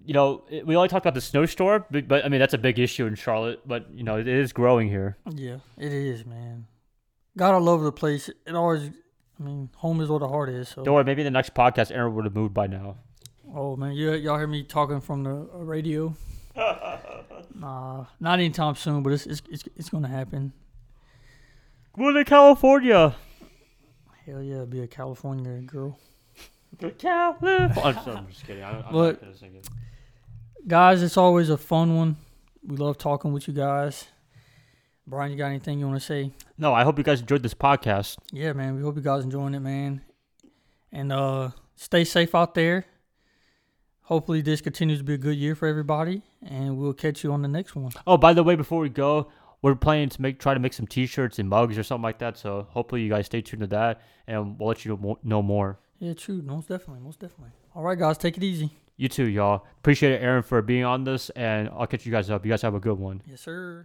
you 0.06 0.14
know, 0.14 0.44
we 0.66 0.76
only 0.76 0.88
talked 0.88 1.06
about 1.06 1.14
the 1.16 1.22
snowstorm, 1.22 1.86
but, 1.92 2.08
but 2.08 2.24
I 2.26 2.30
mean 2.30 2.40
that's 2.40 2.54
a 2.54 2.58
big 2.58 2.80
issue 2.80 3.06
in 3.06 3.16
Charlotte. 3.16 3.62
But 3.68 3.92
you 3.94 4.04
know, 4.04 4.18
it 4.18 4.28
is 4.28 4.54
growing 4.54 4.88
here. 4.90 5.18
yeah, 5.30 5.58
it 5.78 5.92
is, 5.92 6.26
man. 6.26 6.68
Gotta 7.38 7.58
love 7.58 7.82
the 7.84 7.92
place. 7.92 8.30
It 8.46 8.56
always, 8.56 8.90
I 9.40 9.44
mean, 9.44 9.70
home 9.76 10.00
is 10.02 10.10
where 10.10 10.20
the 10.20 10.28
heart 10.30 10.50
is. 10.50 10.70
So, 10.70 10.84
Don't 10.84 10.94
worry, 10.96 11.04
maybe 11.04 11.24
the 11.24 11.32
next 11.32 11.54
podcast, 11.54 11.92
Aaron 11.92 12.16
would 12.16 12.26
have 12.26 12.36
moved 12.36 12.54
by 12.54 12.68
now. 12.68 12.98
oh 13.54 13.76
man, 13.76 13.94
you 13.94 14.14
y'all 14.14 14.38
hear 14.38 14.48
me 14.48 14.64
talking 14.64 15.02
from 15.02 15.24
the 15.24 15.32
uh, 15.54 15.58
radio? 15.60 16.16
nah, 17.54 18.06
not 18.20 18.40
anytime 18.40 18.76
soon, 18.76 19.04
but 19.04 19.14
it's 19.14 19.26
it's 19.26 19.42
it's, 19.50 19.64
it's 19.76 19.90
gonna 19.90 20.08
happen. 20.08 20.54
Go 21.98 22.12
to 22.12 22.26
California. 22.26 23.16
Hell 24.26 24.42
yeah, 24.42 24.66
be 24.66 24.82
a 24.82 24.88
California 24.88 25.60
girl. 25.62 25.98
California. 26.98 27.74
I'm, 27.84 27.94
just- 27.94 28.08
I'm 28.08 28.28
just 28.28 28.46
kidding. 28.48 28.64
I, 28.64 28.80
I'm 28.82 28.92
But- 28.94 29.14
not 29.14 29.22
gonna 29.22 29.38
sing 29.38 29.56
it. 29.56 29.68
Guys, 30.68 31.04
it's 31.04 31.16
always 31.16 31.52
a 31.52 31.58
fun 31.58 31.96
one. 31.96 32.18
We 32.66 32.78
love 32.78 32.98
talking 32.98 33.32
with 33.32 33.48
you 33.48 33.54
guys. 33.54 34.08
Brian, 35.06 35.32
you 35.32 35.38
got 35.38 35.50
anything 35.50 35.80
you 35.80 35.88
want 35.88 36.00
to 36.00 36.06
say? 36.06 36.32
No, 36.58 36.74
I 36.74 36.84
hope 36.84 36.98
you 36.98 37.04
guys 37.04 37.22
enjoyed 37.22 37.44
this 37.44 37.54
podcast. 37.54 38.18
Yeah, 38.32 38.54
man. 38.54 38.76
We 38.76 38.82
hope 38.82 38.96
you 38.96 39.04
guys 39.04 39.24
enjoying 39.24 39.54
it, 39.54 39.60
man. 39.60 40.02
And 40.92 41.12
uh 41.12 41.52
stay 41.76 42.04
safe 42.04 42.34
out 42.34 42.56
there. 42.56 42.86
Hopefully 44.02 44.42
this 44.42 44.60
continues 44.60 44.98
to 45.00 45.04
be 45.04 45.14
a 45.14 45.20
good 45.20 45.36
year 45.36 45.54
for 45.54 45.68
everybody. 45.68 46.24
And 46.44 46.78
we'll 46.78 46.94
catch 46.94 47.24
you 47.24 47.32
on 47.32 47.44
the 47.44 47.48
next 47.48 47.76
one. 47.76 47.92
Oh, 48.08 48.18
by 48.18 48.34
the 48.34 48.42
way, 48.42 48.56
before 48.56 48.80
we 48.80 48.90
go, 48.90 49.30
we're 49.62 49.76
planning 49.76 50.10
to 50.10 50.20
make 50.20 50.40
try 50.40 50.56
to 50.56 50.60
make 50.60 50.74
some 50.74 50.88
T-shirts 50.88 51.38
and 51.38 51.48
mugs 51.48 51.78
or 51.78 51.84
something 51.84 52.02
like 52.04 52.18
that. 52.20 52.38
So 52.38 52.66
hopefully 52.72 53.04
you 53.04 53.10
guys 53.10 53.28
stay 53.28 53.42
tuned 53.42 53.62
to 53.62 53.68
that, 53.68 54.02
and 54.26 54.58
we'll 54.58 54.70
let 54.70 54.84
you 54.84 54.98
know 54.98 55.20
know 55.22 55.44
more. 55.44 55.78
Yeah, 56.00 56.16
true. 56.16 56.42
Most 56.42 56.70
definitely. 56.70 57.02
Most 57.02 57.20
definitely. 57.20 57.52
All 57.76 57.84
right, 57.84 58.00
guys, 58.00 58.18
take 58.18 58.36
it 58.38 58.44
easy. 58.44 58.72
You 58.98 59.10
too, 59.10 59.26
y'all. 59.26 59.66
Appreciate 59.80 60.14
it, 60.14 60.22
Aaron, 60.22 60.42
for 60.42 60.62
being 60.62 60.86
on 60.86 61.04
this, 61.04 61.30
and 61.32 61.70
I'll 61.70 61.88
catch 61.88 62.06
you 62.06 62.12
guys 62.14 62.30
up. 62.30 62.46
You 62.46 62.52
guys 62.52 62.62
have 62.62 62.76
a 62.76 62.80
good 62.80 62.98
one. 62.98 63.22
Yes, 63.28 63.42
sir. 63.42 63.84